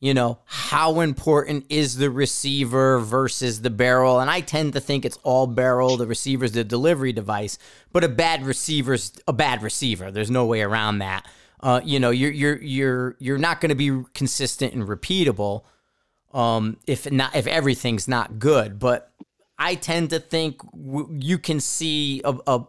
you 0.00 0.14
know, 0.14 0.38
how 0.46 1.00
important 1.00 1.66
is 1.68 1.98
the 1.98 2.10
receiver 2.10 2.98
versus 2.98 3.60
the 3.60 3.68
barrel? 3.68 4.18
And 4.18 4.30
I 4.30 4.40
tend 4.40 4.72
to 4.72 4.80
think 4.80 5.04
it's 5.04 5.18
all 5.22 5.46
barrel. 5.46 5.98
The 5.98 6.06
receiver's 6.06 6.52
the 6.52 6.64
delivery 6.64 7.12
device, 7.12 7.58
but 7.92 8.02
a 8.02 8.08
bad 8.08 8.46
receiver's 8.46 9.12
a 9.28 9.34
bad 9.34 9.62
receiver. 9.62 10.10
There's 10.10 10.30
no 10.30 10.46
way 10.46 10.62
around 10.62 10.98
that. 10.98 11.26
Uh, 11.62 11.80
you 11.84 12.00
know, 12.00 12.10
you're 12.10 12.32
you're 12.32 12.62
you're 12.62 13.16
you're 13.18 13.38
not 13.38 13.60
going 13.60 13.68
to 13.68 13.74
be 13.74 14.04
consistent 14.14 14.72
and 14.72 14.84
repeatable 14.84 15.64
um, 16.32 16.76
if 16.86 17.10
not 17.10 17.34
if 17.34 17.46
everything's 17.46 18.08
not 18.08 18.38
good. 18.38 18.78
But 18.78 19.12
I 19.58 19.74
tend 19.74 20.10
to 20.10 20.20
think 20.20 20.62
w- 20.72 21.08
you 21.20 21.38
can 21.38 21.60
see 21.60 22.22
a, 22.24 22.36
a 22.46 22.64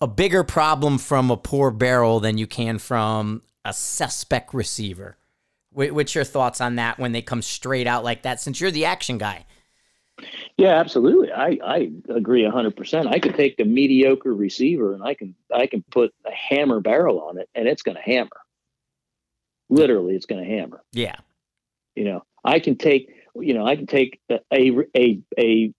a 0.00 0.06
bigger 0.06 0.44
problem 0.44 0.98
from 0.98 1.30
a 1.30 1.36
poor 1.36 1.70
barrel 1.70 2.20
than 2.20 2.38
you 2.38 2.46
can 2.46 2.78
from 2.78 3.42
a 3.64 3.72
suspect 3.72 4.54
receiver. 4.54 5.16
What's 5.72 6.14
your 6.14 6.24
thoughts 6.24 6.60
on 6.60 6.76
that 6.76 6.98
when 6.98 7.12
they 7.12 7.22
come 7.22 7.42
straight 7.42 7.86
out 7.86 8.02
like 8.02 8.22
that? 8.22 8.40
Since 8.40 8.60
you're 8.60 8.72
the 8.72 8.86
action 8.86 9.18
guy. 9.18 9.44
Yeah, 10.60 10.78
absolutely. 10.78 11.32
I, 11.32 11.58
I 11.64 11.90
agree 12.10 12.46
hundred 12.46 12.76
percent. 12.76 13.08
I 13.08 13.18
could 13.18 13.34
take 13.34 13.58
a 13.58 13.64
mediocre 13.64 14.34
receiver 14.34 14.92
and 14.92 15.02
I 15.02 15.14
can 15.14 15.34
I 15.52 15.66
can 15.66 15.82
put 15.90 16.12
a 16.26 16.32
hammer 16.32 16.80
barrel 16.80 17.22
on 17.22 17.38
it 17.38 17.48
and 17.54 17.66
it's 17.66 17.82
going 17.82 17.96
to 17.96 18.02
hammer. 18.02 18.28
Literally, 19.70 20.14
it's 20.14 20.26
going 20.26 20.44
to 20.44 20.50
hammer. 20.50 20.82
Yeah. 20.92 21.16
You 21.96 22.04
know, 22.04 22.24
I 22.44 22.60
can 22.60 22.76
take 22.76 23.08
you 23.34 23.54
know 23.54 23.66
I 23.66 23.74
can 23.74 23.86
take 23.86 24.20
a 24.30 24.40
a 24.94 25.22
a 25.38 25.72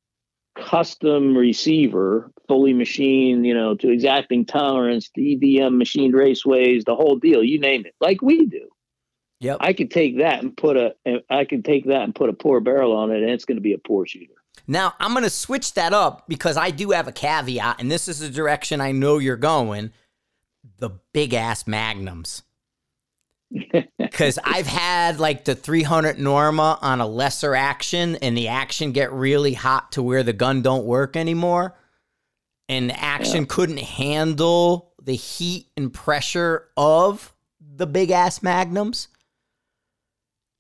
custom 0.58 1.38
receiver, 1.38 2.32
fully 2.48 2.74
machined, 2.74 3.46
you 3.46 3.54
know, 3.54 3.76
to 3.76 3.92
exacting 3.92 4.46
tolerance, 4.46 5.12
the 5.14 5.38
EBM 5.38 5.78
machined 5.78 6.16
raceways, 6.16 6.86
the 6.86 6.96
whole 6.96 7.18
deal. 7.18 7.44
You 7.44 7.60
name 7.60 7.86
it, 7.86 7.94
like 8.02 8.24
we 8.24 8.48
do. 8.48 8.68
Yep. 9.42 9.58
I 9.60 9.74
could 9.74 9.92
take 9.92 10.18
that 10.18 10.42
and 10.42 10.58
put 10.58 10.76
a 10.76 10.96
I 11.30 11.46
can 11.46 11.62
take 11.62 11.86
that 11.86 12.02
and 12.02 12.16
put 12.16 12.30
a 12.30 12.34
poor 12.34 12.62
barrel 12.62 12.96
on 12.96 13.12
it 13.12 13.22
and 13.22 13.30
it's 13.30 13.46
going 13.46 13.58
to 13.58 13.62
be 13.62 13.74
a 13.74 13.78
poor 13.78 14.08
shooter. 14.08 14.41
Now, 14.68 14.94
I'm 15.00 15.12
going 15.12 15.24
to 15.24 15.30
switch 15.30 15.74
that 15.74 15.94
up 15.94 16.28
because 16.28 16.58
I 16.58 16.72
do 16.72 16.92
have 16.92 17.08
a 17.08 17.12
caveat 17.12 17.80
and 17.80 17.92
this 17.92 18.08
is 18.08 18.20
the 18.20 18.30
direction 18.30 18.80
I 18.82 18.92
know 18.92 19.18
you're 19.18 19.36
going. 19.36 19.92
The 20.78 20.92
big 21.14 21.34
ass 21.34 21.68
magnums. 21.68 22.44
Cuz 24.12 24.40
I've 24.44 24.68
had 24.68 25.20
like 25.20 25.46
the 25.46 25.56
300 25.56 26.20
Norma 26.20 26.80
on 26.82 27.02
a 27.02 27.08
lesser 27.08 27.56
action 27.56 28.16
and 28.18 28.38
the 28.38 28.48
action 28.48 28.92
get 28.92 29.12
really 29.12 29.54
hot 29.54 29.92
to 29.94 30.04
where 30.04 30.24
the 30.24 30.34
gun 30.34 30.62
don't 30.62 30.86
work 30.86 31.16
anymore 31.16 31.76
and 32.70 32.90
the 32.90 33.00
action 33.00 33.42
yeah. 33.42 33.48
couldn't 33.50 33.80
handle 33.80 34.94
the 35.02 35.16
heat 35.16 35.68
and 35.76 35.94
pressure 35.94 36.70
of 36.78 37.34
the 37.60 37.86
big 37.86 38.12
ass 38.12 38.42
magnums 38.42 39.10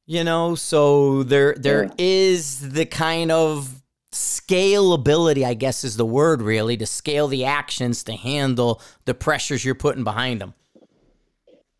you 0.06 0.24
know 0.24 0.56
so 0.56 1.24
there 1.24 1.56
there 1.56 1.86
yeah. 1.86 1.94
is 1.98 2.72
the 2.74 2.86
kind 2.86 3.32
of 3.32 3.81
scalability, 4.12 5.45
I 5.45 5.53
guess 5.53 5.84
is 5.84 5.97
the 5.97 6.05
word 6.05 6.41
really, 6.41 6.78
to 6.78 6.86
scale 6.86 7.28
the 7.28 7.45
actions 7.45 8.03
to 8.03 8.14
handle 8.14 8.82
the 9.05 9.14
pressures 9.14 9.64
you're 9.64 9.76
putting 9.76 10.03
behind 10.03 10.41
them. 10.41 10.53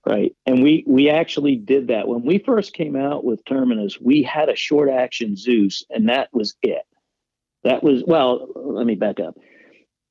Right. 0.06 0.36
And 0.48 0.64
we 0.64 0.84
we 0.88 1.10
actually 1.10 1.56
did 1.58 1.88
that. 1.90 2.08
When 2.08 2.24
we 2.24 2.40
first 2.40 2.74
came 2.74 2.96
out 2.96 3.24
with 3.24 3.46
Terminus, 3.46 4.00
we 4.02 4.24
had 4.24 4.50
a 4.50 4.56
short 4.56 4.90
action 4.90 5.36
Zeus 5.36 5.84
and 5.92 6.10
that 6.10 6.30
was 6.34 6.56
it. 6.64 6.84
That 7.64 7.84
was 7.84 8.04
well, 8.08 8.48
let 8.56 8.88
me 8.88 8.96
back 8.96 9.20
up. 9.20 9.38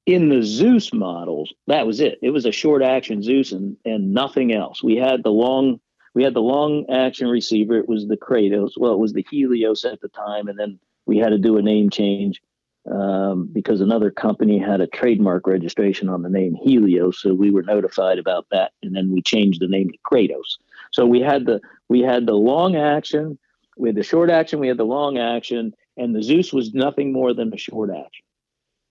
In 0.06 0.28
the 0.28 0.42
Zeus 0.42 0.92
models, 0.92 1.52
that 1.66 1.86
was 1.86 2.00
it. 2.00 2.18
It 2.22 2.30
was 2.30 2.46
a 2.46 2.52
short 2.52 2.82
action 2.82 3.20
Zeus 3.20 3.50
and 3.50 3.76
and 3.84 4.14
nothing 4.14 4.54
else. 4.54 4.80
We 4.80 4.94
had 4.94 5.24
the 5.24 5.32
long 5.32 5.80
we 6.14 6.22
had 6.22 6.34
the 6.34 6.40
long 6.40 6.86
action 6.88 7.26
receiver. 7.26 7.76
It 7.76 7.88
was 7.88 8.06
the 8.06 8.16
Kratos. 8.16 8.72
Well, 8.76 8.92
it 8.92 8.98
was 8.98 9.12
the 9.12 9.26
Helios 9.28 9.84
at 9.84 10.00
the 10.00 10.08
time, 10.08 10.46
and 10.46 10.58
then 10.58 10.78
we 11.10 11.18
had 11.18 11.30
to 11.30 11.38
do 11.38 11.56
a 11.56 11.62
name 11.62 11.90
change 11.90 12.40
um, 12.88 13.48
because 13.52 13.80
another 13.80 14.12
company 14.12 14.60
had 14.60 14.80
a 14.80 14.86
trademark 14.86 15.44
registration 15.44 16.08
on 16.08 16.22
the 16.22 16.30
name 16.30 16.54
Helios. 16.54 17.20
So 17.20 17.34
we 17.34 17.50
were 17.50 17.64
notified 17.64 18.20
about 18.20 18.46
that, 18.52 18.70
and 18.80 18.94
then 18.94 19.10
we 19.10 19.20
changed 19.20 19.60
the 19.60 19.66
name 19.66 19.90
to 19.90 19.98
Kratos. 20.08 20.58
So 20.92 21.04
we 21.04 21.20
had 21.20 21.46
the 21.46 21.60
we 21.88 21.98
had 21.98 22.26
the 22.26 22.34
long 22.34 22.76
action, 22.76 23.36
we 23.76 23.88
had 23.88 23.96
the 23.96 24.04
short 24.04 24.30
action, 24.30 24.60
we 24.60 24.68
had 24.68 24.76
the 24.76 24.84
long 24.84 25.18
action, 25.18 25.74
and 25.96 26.14
the 26.14 26.22
Zeus 26.22 26.52
was 26.52 26.74
nothing 26.74 27.12
more 27.12 27.34
than 27.34 27.52
a 27.52 27.58
short 27.58 27.90
action. 27.90 28.24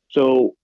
So 0.09 0.55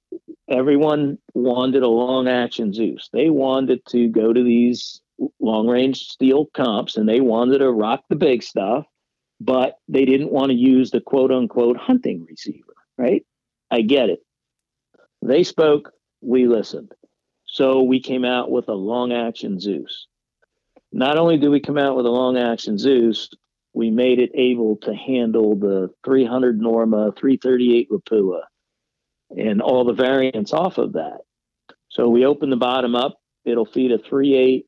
everyone 0.49 1.17
wanted 1.33 1.83
a 1.83 1.87
long 1.87 2.27
action 2.27 2.73
Zeus. 2.73 3.09
They 3.13 3.29
wanted 3.29 3.85
to 3.87 4.09
go 4.09 4.33
to 4.33 4.43
these 4.43 4.99
long 5.39 5.69
range 5.69 5.99
steel 6.09 6.47
comps 6.53 6.97
and 6.97 7.07
they 7.07 7.21
wanted 7.21 7.59
to 7.59 7.71
rock 7.71 8.03
the 8.09 8.17
big 8.17 8.43
stuff, 8.43 8.85
but 9.39 9.79
they 9.87 10.05
didn't 10.05 10.31
want 10.31 10.49
to 10.49 10.55
use 10.55 10.91
the 10.91 11.01
quote 11.01 11.31
unquote 11.31 11.77
hunting 11.77 12.25
receiver, 12.27 12.73
right? 12.97 13.25
I 13.69 13.81
get 13.81 14.09
it. 14.09 14.19
They 15.21 15.43
spoke, 15.43 15.91
we 16.21 16.47
listened. 16.47 16.93
So 17.45 17.83
we 17.83 17.99
came 17.99 18.25
out 18.25 18.51
with 18.51 18.69
a 18.69 18.73
long 18.73 19.11
action 19.11 19.59
Zeus. 19.59 20.07
Not 20.91 21.17
only 21.17 21.37
did 21.37 21.49
we 21.49 21.59
come 21.59 21.77
out 21.77 21.95
with 21.95 22.05
a 22.05 22.11
long 22.11 22.37
action 22.37 22.77
Zeus, 22.77 23.29
we 23.73 23.91
made 23.91 24.19
it 24.19 24.31
able 24.33 24.77
to 24.77 24.95
handle 24.95 25.55
the 25.55 25.89
300 26.05 26.59
Norma, 26.61 27.11
338 27.17 27.91
Lapua, 27.91 28.41
and 29.29 29.61
all 29.61 29.83
the 29.83 29.93
variants 29.93 30.53
off 30.53 30.77
of 30.77 30.93
that. 30.93 31.19
So 31.89 32.07
we 32.07 32.25
open 32.25 32.49
the 32.49 32.55
bottom 32.55 32.95
up. 32.95 33.19
It'll 33.43 33.65
feed 33.65 33.91
a 33.91 33.97
3.8 33.97 34.65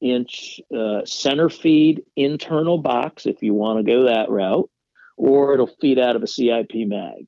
inch 0.00 0.60
uh, 0.76 1.04
center 1.04 1.48
feed 1.48 2.02
internal 2.16 2.78
box 2.78 3.26
if 3.26 3.42
you 3.42 3.54
want 3.54 3.78
to 3.78 3.90
go 3.90 4.04
that 4.04 4.30
route, 4.30 4.70
or 5.16 5.54
it'll 5.54 5.66
feed 5.80 5.98
out 5.98 6.16
of 6.16 6.22
a 6.22 6.26
CIP 6.26 6.70
mag. 6.74 7.26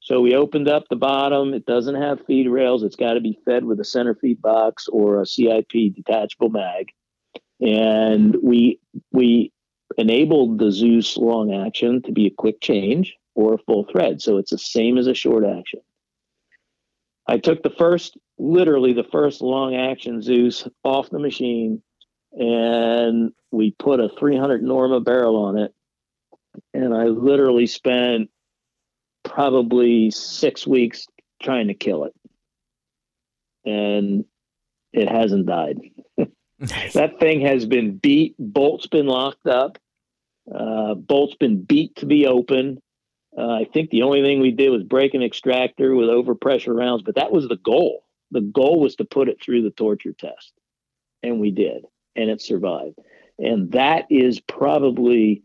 So 0.00 0.20
we 0.20 0.34
opened 0.34 0.68
up 0.68 0.84
the 0.88 0.96
bottom. 0.96 1.54
It 1.54 1.64
doesn't 1.64 1.94
have 1.94 2.26
feed 2.26 2.48
rails. 2.48 2.82
It's 2.82 2.96
got 2.96 3.14
to 3.14 3.20
be 3.20 3.38
fed 3.44 3.64
with 3.64 3.78
a 3.78 3.84
center 3.84 4.16
feed 4.16 4.42
box 4.42 4.88
or 4.88 5.20
a 5.20 5.26
CIP 5.26 5.94
detachable 5.94 6.50
mag. 6.50 6.88
And 7.60 8.36
we 8.42 8.80
we 9.12 9.52
enabled 9.96 10.58
the 10.58 10.72
Zeus 10.72 11.16
long 11.16 11.54
action 11.54 12.02
to 12.02 12.12
be 12.12 12.26
a 12.26 12.30
quick 12.30 12.60
change 12.60 13.14
or 13.34 13.54
a 13.54 13.58
full 13.58 13.84
thread. 13.84 14.20
So 14.20 14.38
it's 14.38 14.50
the 14.50 14.58
same 14.58 14.98
as 14.98 15.06
a 15.06 15.14
short 15.14 15.44
action. 15.44 15.80
I 17.26 17.38
took 17.38 17.62
the 17.62 17.70
first, 17.70 18.16
literally 18.38 18.92
the 18.92 19.04
first 19.04 19.40
long 19.40 19.76
action 19.76 20.20
Zeus 20.20 20.66
off 20.82 21.10
the 21.10 21.18
machine, 21.18 21.82
and 22.32 23.32
we 23.50 23.72
put 23.78 24.00
a 24.00 24.08
300 24.08 24.62
Norma 24.62 25.00
barrel 25.00 25.36
on 25.36 25.58
it. 25.58 25.74
And 26.74 26.94
I 26.94 27.04
literally 27.04 27.66
spent 27.66 28.30
probably 29.24 30.10
six 30.10 30.66
weeks 30.66 31.06
trying 31.42 31.68
to 31.68 31.74
kill 31.74 32.04
it. 32.04 32.14
And 33.64 34.24
it 34.92 35.08
hasn't 35.08 35.46
died. 35.46 35.78
that 36.18 37.20
thing 37.20 37.40
has 37.42 37.66
been 37.66 37.96
beat, 37.96 38.34
bolts 38.38 38.86
been 38.86 39.06
locked 39.06 39.46
up, 39.46 39.78
uh, 40.52 40.94
bolts 40.94 41.34
been 41.36 41.62
beat 41.62 41.96
to 41.96 42.06
be 42.06 42.26
open. 42.26 42.80
Uh, 43.36 43.52
I 43.52 43.66
think 43.72 43.90
the 43.90 44.02
only 44.02 44.22
thing 44.22 44.40
we 44.40 44.50
did 44.50 44.70
was 44.70 44.82
break 44.82 45.14
an 45.14 45.22
extractor 45.22 45.94
with 45.94 46.08
overpressure 46.08 46.76
rounds, 46.76 47.02
but 47.02 47.14
that 47.14 47.32
was 47.32 47.48
the 47.48 47.56
goal. 47.56 48.04
The 48.30 48.42
goal 48.42 48.80
was 48.80 48.96
to 48.96 49.04
put 49.04 49.28
it 49.28 49.42
through 49.42 49.62
the 49.62 49.70
torture 49.70 50.12
test, 50.12 50.52
and 51.22 51.40
we 51.40 51.50
did 51.50 51.84
and 52.16 52.30
it 52.30 52.40
survived. 52.40 52.98
And 53.38 53.72
that 53.72 54.06
is 54.10 54.40
probably 54.40 55.42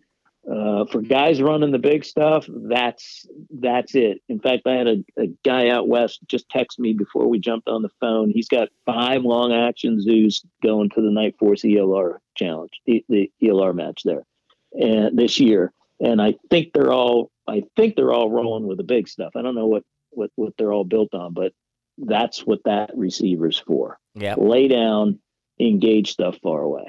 uh, 0.50 0.86
for 0.86 1.02
guys 1.02 1.42
running 1.42 1.72
the 1.72 1.80
big 1.80 2.06
stuff. 2.06 2.46
That's 2.48 3.26
that's 3.50 3.96
it. 3.96 4.22
In 4.30 4.40
fact, 4.40 4.66
I 4.66 4.76
had 4.76 4.88
a, 4.88 5.04
a, 5.18 5.28
guy 5.44 5.70
out 5.70 5.90
west 5.90 6.20
just 6.28 6.48
text 6.50 6.80
me 6.80 6.94
before 6.94 7.28
we 7.28 7.38
jumped 7.38 7.68
on 7.68 7.82
the 7.82 7.90
phone. 8.00 8.30
He's 8.30 8.48
got 8.48 8.70
five 8.86 9.24
long 9.24 9.52
action 9.52 10.00
Zeus 10.00 10.42
going 10.64 10.90
to 10.92 11.02
the 11.02 11.10
Nightforce 11.10 11.66
ELR 11.66 12.20
challenge, 12.36 12.72
the, 12.86 13.04
the 13.10 13.30
ELR 13.44 13.76
match 13.76 14.04
there, 14.06 14.24
and 14.72 15.18
this 15.18 15.38
year. 15.38 15.74
And 16.00 16.22
I 16.22 16.36
think 16.50 16.72
they're 16.74 16.94
all 16.94 17.30
I 17.48 17.64
think 17.76 17.96
they're 17.96 18.14
all 18.14 18.30
rolling 18.30 18.68
with 18.68 18.78
the 18.78 18.84
big 18.84 19.10
stuff. 19.10 19.34
I 19.36 19.42
don't 19.42 19.56
know 19.56 19.68
what 19.68 19.84
what 20.12 20.32
what 20.36 20.54
they're 20.58 20.74
all 20.74 20.86
built 20.86 21.14
on, 21.14 21.34
but 21.34 21.52
that's 21.98 22.46
what 22.46 22.64
that 22.66 22.92
receiver's 22.96 23.58
for. 23.60 24.00
Yeah. 24.16 24.36
Lay 24.38 24.68
down, 24.68 25.20
engage 25.60 26.12
stuff 26.12 26.38
far 26.42 26.62
away. 26.62 26.86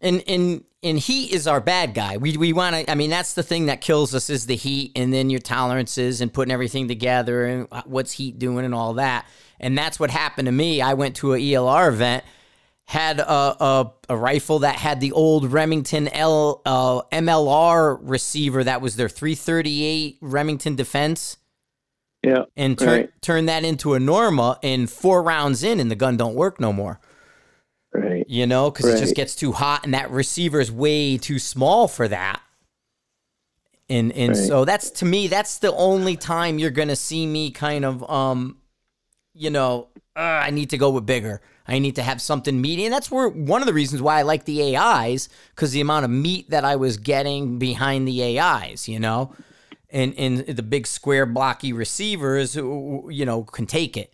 And 0.00 0.22
and 0.26 0.64
and 0.84 0.98
heat 0.98 1.32
is 1.32 1.46
our 1.46 1.60
bad 1.60 1.94
guy. 1.94 2.18
We 2.18 2.36
we 2.36 2.52
want 2.52 2.76
to. 2.76 2.90
I 2.90 2.94
mean, 2.94 3.10
that's 3.10 3.34
the 3.34 3.42
thing 3.42 3.66
that 3.66 3.80
kills 3.80 4.14
us 4.14 4.28
is 4.28 4.46
the 4.46 4.54
heat, 4.54 4.92
and 4.94 5.12
then 5.12 5.30
your 5.30 5.40
tolerances 5.40 6.20
and 6.20 6.32
putting 6.32 6.52
everything 6.52 6.86
together 6.88 7.46
and 7.46 7.68
what's 7.86 8.12
heat 8.12 8.38
doing 8.38 8.64
and 8.64 8.74
all 8.74 8.94
that. 8.94 9.26
And 9.58 9.76
that's 9.76 9.98
what 9.98 10.10
happened 10.10 10.46
to 10.46 10.52
me. 10.52 10.82
I 10.82 10.94
went 10.94 11.16
to 11.16 11.32
a 11.32 11.38
ELR 11.38 11.88
event, 11.88 12.24
had 12.84 13.18
a 13.18 13.64
a, 13.64 13.92
a 14.10 14.16
rifle 14.16 14.58
that 14.60 14.76
had 14.76 15.00
the 15.00 15.12
old 15.12 15.50
Remington 15.50 16.08
L 16.08 16.60
uh, 16.66 17.02
MLR 17.10 17.98
receiver 18.02 18.62
that 18.62 18.82
was 18.82 18.96
their 18.96 19.08
338 19.08 20.18
Remington 20.20 20.76
Defense. 20.76 21.38
Yeah, 22.22 22.44
and 22.56 22.78
turn 22.78 22.88
right. 22.88 23.10
turn 23.22 23.46
that 23.46 23.64
into 23.64 23.94
a 23.94 24.00
Norma, 24.00 24.58
and 24.62 24.90
four 24.90 25.22
rounds 25.22 25.62
in, 25.62 25.80
and 25.80 25.90
the 25.90 25.96
gun 25.96 26.18
don't 26.18 26.34
work 26.34 26.60
no 26.60 26.72
more. 26.72 27.00
Right. 27.94 28.28
You 28.28 28.46
know, 28.46 28.70
because 28.70 28.86
right. 28.86 28.96
it 28.96 29.00
just 29.00 29.14
gets 29.14 29.36
too 29.36 29.52
hot, 29.52 29.84
and 29.84 29.94
that 29.94 30.10
receiver 30.10 30.60
is 30.60 30.70
way 30.70 31.16
too 31.16 31.38
small 31.38 31.86
for 31.86 32.08
that. 32.08 32.42
And 33.88 34.12
and 34.12 34.30
right. 34.30 34.46
so 34.46 34.64
that's 34.64 34.90
to 34.92 35.04
me, 35.04 35.28
that's 35.28 35.58
the 35.58 35.72
only 35.72 36.16
time 36.16 36.58
you're 36.58 36.70
gonna 36.70 36.96
see 36.96 37.24
me 37.26 37.52
kind 37.52 37.84
of, 37.84 38.08
um, 38.10 38.58
you 39.32 39.50
know, 39.50 39.88
uh, 40.16 40.20
I 40.20 40.50
need 40.50 40.70
to 40.70 40.78
go 40.78 40.90
with 40.90 41.06
bigger. 41.06 41.40
I 41.68 41.78
need 41.78 41.94
to 41.96 42.02
have 42.02 42.20
something 42.20 42.60
meaty, 42.60 42.84
and 42.84 42.92
that's 42.92 43.10
where 43.10 43.28
one 43.28 43.62
of 43.62 43.66
the 43.66 43.72
reasons 43.72 44.02
why 44.02 44.18
I 44.18 44.22
like 44.22 44.44
the 44.44 44.76
AIs 44.76 45.28
because 45.54 45.70
the 45.70 45.80
amount 45.80 46.04
of 46.04 46.10
meat 46.10 46.50
that 46.50 46.64
I 46.64 46.76
was 46.76 46.96
getting 46.96 47.58
behind 47.58 48.08
the 48.08 48.38
AIs, 48.40 48.88
you 48.88 48.98
know, 48.98 49.34
and 49.90 50.14
and 50.18 50.38
the 50.40 50.62
big 50.62 50.88
square 50.88 51.26
blocky 51.26 51.72
receivers, 51.72 52.56
you 52.56 53.24
know, 53.24 53.44
can 53.44 53.66
take 53.66 53.96
it 53.96 54.12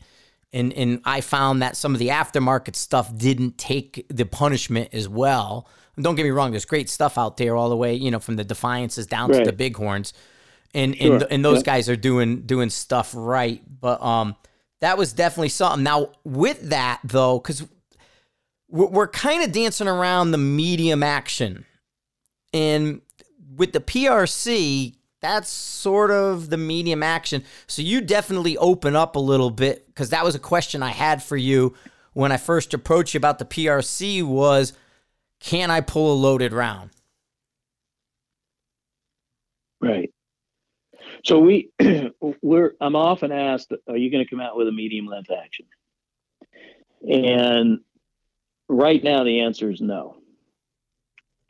and 0.53 0.73
and 0.73 1.01
I 1.05 1.21
found 1.21 1.63
that 1.63 1.77
some 1.77 1.95
of 1.95 1.99
the 1.99 2.09
aftermarket 2.09 2.77
stuff 2.77 3.17
didn't 3.17 3.59
take 3.59 4.07
the 4.09 4.27
punishment 4.27 4.91
as 4.93 5.09
well. 5.09 5.69
Don't 6.01 6.15
get 6.15 6.25
me 6.25 6.31
wrong, 6.31 6.51
there's 6.51 6.65
great 6.65 6.89
stuff 6.89 7.19
out 7.19 7.37
there 7.37 7.57
all 7.57 7.69
the 7.69 7.77
way, 7.77 7.95
you 7.95 8.11
know, 8.11 8.21
from 8.21 8.37
the 8.37 8.45
Defiances 8.45 9.07
down 9.07 9.31
right. 9.31 9.45
to 9.45 9.51
the 9.51 9.53
Bighorns, 9.53 10.13
and 10.75 10.97
sure. 10.97 11.15
and 11.15 11.27
and 11.31 11.45
those 11.45 11.63
guys 11.63 11.89
are 11.89 11.97
doing 11.97 12.43
doing 12.43 12.71
stuff 12.71 13.13
right. 13.15 13.63
But 13.81 14.03
um, 14.03 14.37
that 14.81 14.97
was 14.99 15.13
definitely 15.13 15.51
something. 15.51 15.83
Now 15.85 16.11
with 16.25 16.71
that 16.71 17.01
though, 17.05 17.39
because 17.39 17.67
we're, 18.69 18.87
we're 18.87 19.09
kind 19.09 19.43
of 19.43 19.53
dancing 19.53 19.89
around 19.89 20.31
the 20.31 20.39
medium 20.39 21.03
action, 21.03 21.67
and 22.53 23.03
with 23.57 23.73
the 23.73 23.81
PRC, 23.81 24.97
that's 25.21 25.51
sort 25.51 26.11
of 26.11 26.51
the 26.51 26.57
medium 26.57 27.03
action. 27.03 27.45
So 27.67 27.83
you 27.83 28.01
definitely 28.01 28.57
open 28.57 28.97
up 28.97 29.17
a 29.17 29.21
little 29.21 29.51
bit 29.51 29.87
because 29.87 30.11
that 30.11 30.25
was 30.25 30.35
a 30.35 30.39
question 30.39 30.83
I 30.83 30.91
had 30.91 31.23
for 31.23 31.37
you 31.37 31.75
when 32.13 32.33
I 32.33 32.37
first 32.39 32.75
approached 32.75 33.15
you 33.15 33.19
about 33.19 33.39
the 33.39 33.45
PRC 33.45 34.23
was 34.23 34.73
can 35.39 35.71
I 35.71 35.81
pull 35.81 36.13
a 36.13 36.17
loaded 36.17 36.53
round? 36.53 36.91
Right. 39.81 40.11
So 41.25 41.39
we 41.39 41.71
we're 42.43 42.73
I'm 42.81 42.97
often 42.97 43.33
asked, 43.33 43.73
are 43.89 43.97
you 43.97 44.11
going 44.11 44.25
to 44.25 44.31
come 44.31 44.41
out 44.41 44.57
with 44.57 44.69
a 44.69 44.73
medium 44.73 45.07
length 45.07 45.31
action? 45.31 45.67
And 47.09 47.81
right 48.69 49.03
now 49.03 49.25
the 49.25 49.41
answer 49.41 49.71
is 49.71 49.81
no. 49.81 50.20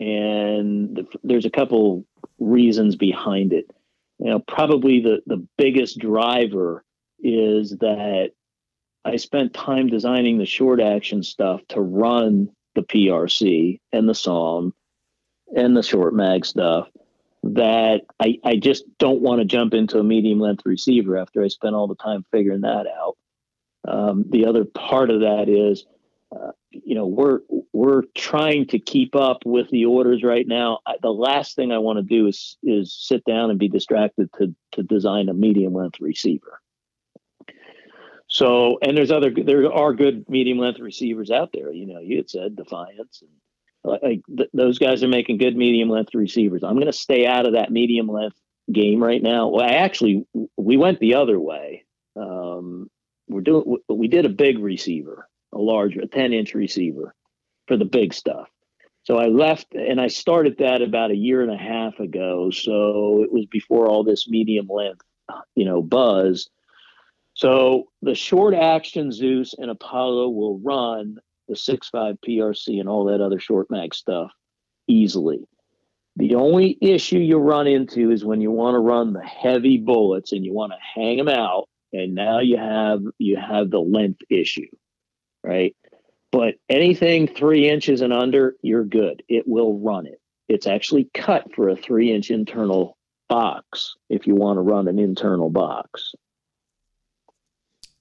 And 0.01 1.07
there's 1.22 1.44
a 1.44 1.51
couple 1.51 2.05
reasons 2.38 2.96
behind 2.96 3.53
it. 3.53 3.70
You 4.18 4.30
know, 4.30 4.38
probably 4.40 5.01
the, 5.01 5.22
the 5.26 5.46
biggest 5.57 5.98
driver 5.98 6.84
is 7.22 7.76
that 7.78 8.30
I 9.05 9.16
spent 9.16 9.55
time 9.55 9.88
designing 9.88 10.38
the 10.38 10.46
short 10.46 10.80
action 10.80 11.22
stuff 11.22 11.61
to 11.68 11.80
run 11.80 12.51
the 12.74 12.82
PRC 12.82 13.78
and 13.92 14.09
the 14.09 14.14
SAUM 14.14 14.74
and 15.55 15.76
the 15.76 15.82
short 15.82 16.14
mag 16.14 16.46
stuff. 16.46 16.88
that 17.42 18.03
I, 18.18 18.38
I 18.44 18.57
just 18.57 18.84
don't 18.98 19.22
want 19.22 19.40
to 19.40 19.44
jump 19.46 19.74
into 19.74 19.98
a 19.98 20.05
medium 20.05 20.38
length 20.40 20.62
receiver 20.66 21.16
after 21.16 21.42
I 21.42 21.48
spent 21.48 21.74
all 21.74 21.88
the 21.88 21.94
time 21.94 22.24
figuring 22.30 22.61
that 22.62 22.86
out. 22.86 23.16
Um, 23.88 24.24
the 24.28 24.46
other 24.46 24.64
part 24.64 25.11
of 25.11 25.20
that 25.20 25.48
is, 25.48 25.86
uh, 26.34 26.53
you 26.70 26.94
know, 26.94 27.06
we're 27.06 27.40
we're 27.72 28.02
trying 28.14 28.66
to 28.68 28.78
keep 28.78 29.16
up 29.16 29.38
with 29.44 29.68
the 29.70 29.86
orders 29.86 30.22
right 30.22 30.46
now. 30.46 30.80
I, 30.86 30.94
the 31.02 31.12
last 31.12 31.56
thing 31.56 31.72
I 31.72 31.78
want 31.78 31.98
to 31.98 32.02
do 32.02 32.26
is 32.26 32.56
is 32.62 32.94
sit 32.94 33.24
down 33.24 33.50
and 33.50 33.58
be 33.58 33.68
distracted 33.68 34.30
to 34.38 34.54
to 34.72 34.82
design 34.82 35.28
a 35.28 35.34
medium 35.34 35.74
length 35.74 36.00
receiver. 36.00 36.60
So, 38.28 38.78
and 38.82 38.96
there's 38.96 39.10
other 39.10 39.30
there 39.30 39.72
are 39.72 39.92
good 39.92 40.28
medium 40.28 40.58
length 40.58 40.78
receivers 40.78 41.30
out 41.30 41.50
there. 41.52 41.72
You 41.72 41.86
know, 41.86 42.00
you 42.00 42.18
had 42.18 42.30
said 42.30 42.56
Defiance 42.56 43.22
and 43.22 43.30
like 43.82 44.22
th- 44.36 44.50
those 44.52 44.78
guys 44.78 45.02
are 45.02 45.08
making 45.08 45.38
good 45.38 45.56
medium 45.56 45.88
length 45.88 46.14
receivers. 46.14 46.62
I'm 46.62 46.74
going 46.74 46.86
to 46.86 46.92
stay 46.92 47.26
out 47.26 47.46
of 47.46 47.54
that 47.54 47.72
medium 47.72 48.08
length 48.08 48.36
game 48.72 49.02
right 49.02 49.22
now. 49.22 49.48
Well, 49.48 49.64
I 49.64 49.74
actually 49.74 50.26
we 50.56 50.76
went 50.76 51.00
the 51.00 51.14
other 51.14 51.40
way. 51.40 51.84
Um, 52.14 52.88
we're 53.28 53.40
doing 53.40 53.78
we 53.88 54.08
did 54.08 54.26
a 54.26 54.30
big 54.30 54.58
receiver, 54.58 55.28
a 55.53 55.59
large, 55.59 55.96
a 55.96 56.07
10 56.07 56.32
inch 56.32 56.55
receiver 56.55 57.14
for 57.66 57.76
the 57.76 57.84
big 57.84 58.14
stuff. 58.14 58.48
So 59.05 59.16
I 59.18 59.26
left 59.26 59.74
and 59.74 60.01
I 60.01 60.09
started 60.09 60.59
that 60.59 60.82
about 60.82 61.11
a 61.11 61.16
year 61.16 61.42
and 61.42 61.51
a 61.51 61.57
half 61.57 61.98
ago. 61.98 62.51
So 62.51 63.22
it 63.22 63.32
was 63.32 63.46
before 63.46 63.86
all 63.88 64.05
this 64.05 64.28
medium 64.28 64.68
length, 64.68 65.05
you 65.55 65.64
know, 65.64 65.82
buzz. 65.82 66.48
So 67.34 67.84
the 68.03 68.14
short 68.14 68.55
action 68.55 69.11
Zeus 69.12 69.55
and 69.57 69.70
Apollo 69.70 70.28
will 70.30 70.59
run 70.59 71.16
the 71.48 71.55
6.5 71.55 72.18
PRC 72.26 72.78
and 72.78 72.88
all 72.88 73.07
that 73.07 73.20
other 73.20 73.40
short 73.40 73.70
mag 73.70 73.94
stuff 73.94 74.30
easily. 74.86 75.46
The 76.16 76.34
only 76.34 76.76
issue 76.80 77.18
you 77.18 77.38
run 77.38 77.66
into 77.66 78.11
is 78.11 78.24
when 78.24 78.40
you 78.40 78.51
want 78.51 78.74
to 78.74 78.80
run 78.80 79.12
the 79.12 79.24
heavy 79.24 79.78
bullets 79.78 80.32
and 80.32 80.44
you 80.44 80.53
want 80.53 80.72
to 80.72 80.78
hang 81.01 81.16
them 81.16 81.28
out, 81.28 81.68
and 81.92 82.14
now 82.14 82.40
you 82.40 82.57
have 82.57 83.01
you 83.18 83.36
have 83.36 83.70
the 83.70 83.80
length 83.80 84.20
issue, 84.28 84.68
right? 85.43 85.74
But 86.32 86.55
anything 86.68 87.26
three 87.26 87.68
inches 87.68 88.03
and 88.03 88.12
under, 88.12 88.55
you're 88.62 88.84
good. 88.84 89.22
It 89.28 89.47
will 89.47 89.78
run 89.78 90.07
it. 90.07 90.20
It's 90.49 90.66
actually 90.66 91.09
cut 91.14 91.55
for 91.55 91.68
a 91.68 91.76
three 91.76 92.12
inch 92.12 92.30
internal 92.30 92.97
box 93.28 93.97
if 94.09 94.26
you 94.26 94.34
want 94.34 94.57
to 94.57 94.62
run 94.62 94.88
an 94.88 94.99
internal 94.99 95.51
box. 95.51 96.14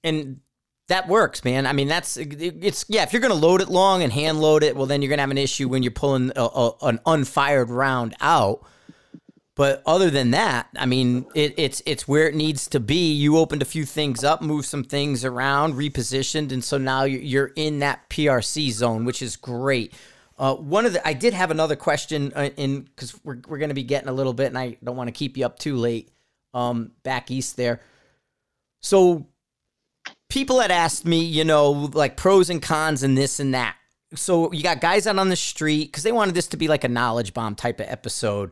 And 0.02 0.40
that 0.88 1.08
works, 1.08 1.44
man. 1.44 1.66
I 1.66 1.72
mean, 1.72 1.88
that's 1.88 2.16
it's 2.16 2.84
yeah. 2.88 3.04
If 3.04 3.12
you're 3.12 3.20
going 3.20 3.32
to 3.32 3.38
load 3.38 3.60
it 3.60 3.68
long 3.68 4.02
and 4.02 4.12
hand 4.12 4.40
load 4.40 4.62
it, 4.62 4.76
well, 4.76 4.86
then 4.86 5.00
you're 5.02 5.08
going 5.08 5.18
to 5.18 5.22
have 5.22 5.30
an 5.30 5.38
issue 5.38 5.68
when 5.68 5.82
you're 5.82 5.92
pulling 5.92 6.32
a, 6.36 6.42
a, 6.42 6.72
an 6.82 7.00
unfired 7.06 7.70
round 7.70 8.14
out. 8.20 8.66
But 9.56 9.82
other 9.84 10.10
than 10.10 10.30
that, 10.30 10.68
I 10.76 10.86
mean, 10.86 11.26
it, 11.34 11.54
it's 11.58 11.82
it's 11.84 12.06
where 12.06 12.28
it 12.28 12.34
needs 12.34 12.68
to 12.68 12.80
be. 12.80 13.12
You 13.12 13.36
opened 13.36 13.62
a 13.62 13.66
few 13.66 13.84
things 13.84 14.24
up, 14.24 14.40
moved 14.40 14.66
some 14.66 14.84
things 14.84 15.24
around, 15.24 15.74
repositioned, 15.74 16.52
and 16.52 16.64
so 16.64 16.78
now 16.78 17.04
you're 17.04 17.52
in 17.56 17.80
that 17.80 18.08
PRC 18.08 18.70
zone, 18.70 19.04
which 19.04 19.22
is 19.22 19.36
great. 19.36 19.92
Uh, 20.38 20.54
one 20.54 20.86
of 20.86 20.94
the 20.94 21.06
I 21.06 21.12
did 21.12 21.34
have 21.34 21.50
another 21.50 21.76
question 21.76 22.32
uh, 22.34 22.48
in 22.56 22.82
because 22.82 23.18
we're 23.24 23.40
we're 23.46 23.58
going 23.58 23.68
to 23.68 23.74
be 23.74 23.82
getting 23.82 24.08
a 24.08 24.12
little 24.12 24.32
bit, 24.32 24.46
and 24.46 24.56
I 24.56 24.78
don't 24.82 24.96
want 24.96 25.08
to 25.08 25.12
keep 25.12 25.36
you 25.36 25.44
up 25.44 25.58
too 25.58 25.76
late. 25.76 26.10
Um, 26.54 26.92
back 27.02 27.30
east 27.30 27.56
there. 27.56 27.80
So 28.80 29.26
people 30.30 30.60
had 30.60 30.70
asked 30.70 31.04
me, 31.04 31.22
you 31.22 31.44
know, 31.44 31.70
like 31.92 32.16
pros 32.16 32.50
and 32.50 32.62
cons 32.62 33.02
and 33.02 33.18
this 33.18 33.38
and 33.38 33.52
that. 33.52 33.76
So 34.14 34.50
you 34.52 34.62
got 34.62 34.80
guys 34.80 35.06
out 35.06 35.18
on 35.18 35.28
the 35.28 35.36
street 35.36 35.86
because 35.86 36.02
they 36.02 36.12
wanted 36.12 36.34
this 36.34 36.48
to 36.48 36.56
be 36.56 36.66
like 36.66 36.84
a 36.84 36.88
knowledge 36.88 37.34
bomb 37.34 37.54
type 37.54 37.78
of 37.78 37.86
episode. 37.88 38.50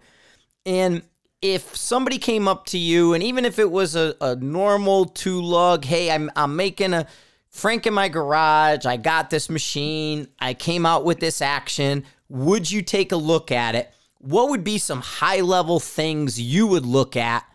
And 0.69 1.01
if 1.41 1.75
somebody 1.75 2.19
came 2.19 2.47
up 2.47 2.67
to 2.67 2.79
you, 2.79 3.15
and 3.15 3.23
even 3.23 3.47
if 3.47 3.59
it 3.59 3.71
was 3.71 3.97
a, 3.97 4.15
a 4.21 4.37
normal 4.37 5.07
two 5.07 5.41
lug, 5.41 5.87
hey, 5.87 6.11
I'm, 6.11 6.31
I'm 6.37 6.57
making 6.57 6.93
a 6.93 7.07
Frank 7.49 7.87
in 7.87 7.95
my 7.95 8.11
garage, 8.11 8.85
I 8.85 8.99
got 8.99 9.31
this 9.31 9.49
machine, 9.49 10.29
I 10.39 10.53
came 10.53 10.85
out 10.85 11.07
with 11.07 11.21
this 11.21 11.41
action, 11.41 12.05
would 12.29 12.71
you 12.71 12.83
take 12.83 13.13
a 13.13 13.17
look 13.17 13.51
at 13.51 13.75
it? 13.75 13.91
What 14.19 14.51
would 14.51 14.63
be 14.63 14.77
some 14.77 15.01
high 15.01 15.41
level 15.41 15.81
things 15.81 16.39
you 16.39 16.67
would 16.67 16.85
look 16.85 17.17
at 17.17 17.47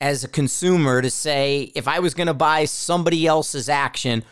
as 0.00 0.24
a 0.24 0.28
consumer 0.28 1.02
to 1.02 1.10
say 1.10 1.70
if 1.74 1.86
I 1.86 1.98
was 1.98 2.14
going 2.14 2.28
to 2.28 2.34
buy 2.34 2.64
somebody 2.64 3.26
else's 3.26 3.68
action 3.68 4.24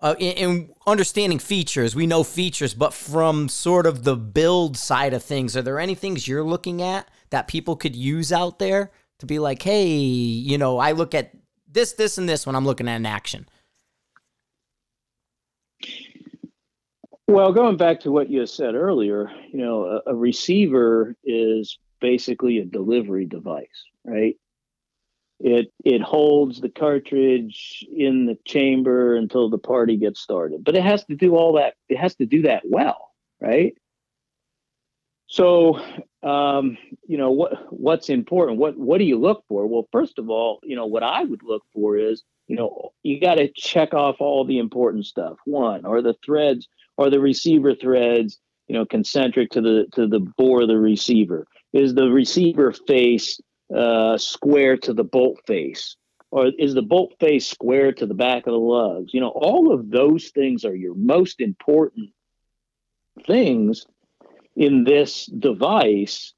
uh, 0.00 0.14
in, 0.20 0.32
in, 0.36 0.70
understanding 0.86 1.40
features, 1.40 1.96
we 1.96 2.06
know 2.06 2.22
features, 2.22 2.72
but 2.72 2.94
from 2.94 3.48
sort 3.48 3.84
of 3.84 4.04
the 4.04 4.14
build 4.14 4.76
side 4.76 5.12
of 5.12 5.24
things, 5.24 5.56
are 5.56 5.62
there 5.62 5.80
any 5.80 5.96
things 5.96 6.28
you're 6.28 6.44
looking 6.44 6.80
at 6.80 7.08
that 7.30 7.48
people 7.48 7.76
could 7.76 7.96
use 7.96 8.32
out 8.32 8.58
there 8.58 8.90
to 9.18 9.26
be 9.26 9.38
like, 9.38 9.62
hey, 9.62 9.88
you 9.88 10.58
know, 10.58 10.78
I 10.78 10.92
look 10.92 11.14
at 11.14 11.32
this, 11.70 11.92
this, 11.92 12.18
and 12.18 12.28
this 12.28 12.46
when 12.46 12.56
I'm 12.56 12.64
looking 12.64 12.88
at 12.88 12.96
an 12.96 13.06
action? 13.06 13.48
Well, 17.26 17.52
going 17.52 17.76
back 17.76 18.00
to 18.00 18.10
what 18.10 18.30
you 18.30 18.46
said 18.46 18.74
earlier, 18.74 19.30
you 19.52 19.58
know, 19.58 20.00
a, 20.06 20.12
a 20.12 20.14
receiver 20.14 21.14
is 21.24 21.78
basically 22.00 22.58
a 22.58 22.64
delivery 22.64 23.26
device, 23.26 23.66
right? 24.04 24.36
it 25.40 25.72
it 25.84 26.02
holds 26.02 26.60
the 26.60 26.68
cartridge 26.68 27.84
in 27.94 28.26
the 28.26 28.36
chamber 28.44 29.14
until 29.14 29.48
the 29.48 29.58
party 29.58 29.96
gets 29.96 30.20
started 30.20 30.64
but 30.64 30.76
it 30.76 30.82
has 30.82 31.04
to 31.04 31.14
do 31.14 31.36
all 31.36 31.52
that 31.54 31.74
it 31.88 31.96
has 31.96 32.14
to 32.16 32.26
do 32.26 32.42
that 32.42 32.62
well 32.64 33.10
right 33.40 33.74
so 35.28 35.80
um, 36.22 36.76
you 37.06 37.16
know 37.16 37.30
what 37.30 37.72
what's 37.72 38.08
important 38.08 38.58
what 38.58 38.76
what 38.76 38.98
do 38.98 39.04
you 39.04 39.18
look 39.18 39.44
for 39.48 39.66
well 39.66 39.88
first 39.92 40.18
of 40.18 40.28
all 40.28 40.58
you 40.62 40.74
know 40.74 40.86
what 40.86 41.02
i 41.02 41.22
would 41.22 41.42
look 41.42 41.62
for 41.72 41.96
is 41.96 42.24
you 42.48 42.56
know 42.56 42.92
you 43.02 43.20
got 43.20 43.36
to 43.36 43.48
check 43.54 43.94
off 43.94 44.16
all 44.20 44.44
the 44.44 44.58
important 44.58 45.06
stuff 45.06 45.36
one 45.44 45.84
are 45.84 46.02
the 46.02 46.16
threads 46.24 46.68
are 46.98 47.10
the 47.10 47.20
receiver 47.20 47.74
threads 47.74 48.38
you 48.66 48.74
know 48.74 48.84
concentric 48.84 49.50
to 49.50 49.60
the 49.60 49.86
to 49.94 50.08
the 50.08 50.20
bore 50.36 50.62
of 50.62 50.68
the 50.68 50.78
receiver 50.78 51.46
is 51.72 51.94
the 51.94 52.08
receiver 52.08 52.72
face 52.72 53.40
uh, 53.74 54.16
square 54.16 54.76
to 54.78 54.92
the 54.92 55.04
bolt 55.04 55.40
face? 55.46 55.96
Or 56.30 56.50
is 56.58 56.74
the 56.74 56.82
bolt 56.82 57.14
face 57.20 57.46
square 57.46 57.92
to 57.92 58.06
the 58.06 58.14
back 58.14 58.46
of 58.46 58.52
the 58.52 58.58
lugs? 58.58 59.14
You 59.14 59.20
know, 59.20 59.30
all 59.34 59.72
of 59.72 59.90
those 59.90 60.28
things 60.28 60.64
are 60.64 60.74
your 60.74 60.94
most 60.94 61.40
important 61.40 62.10
things 63.26 63.86
in 64.58 64.84
this 64.84 65.26
device. 65.26 66.34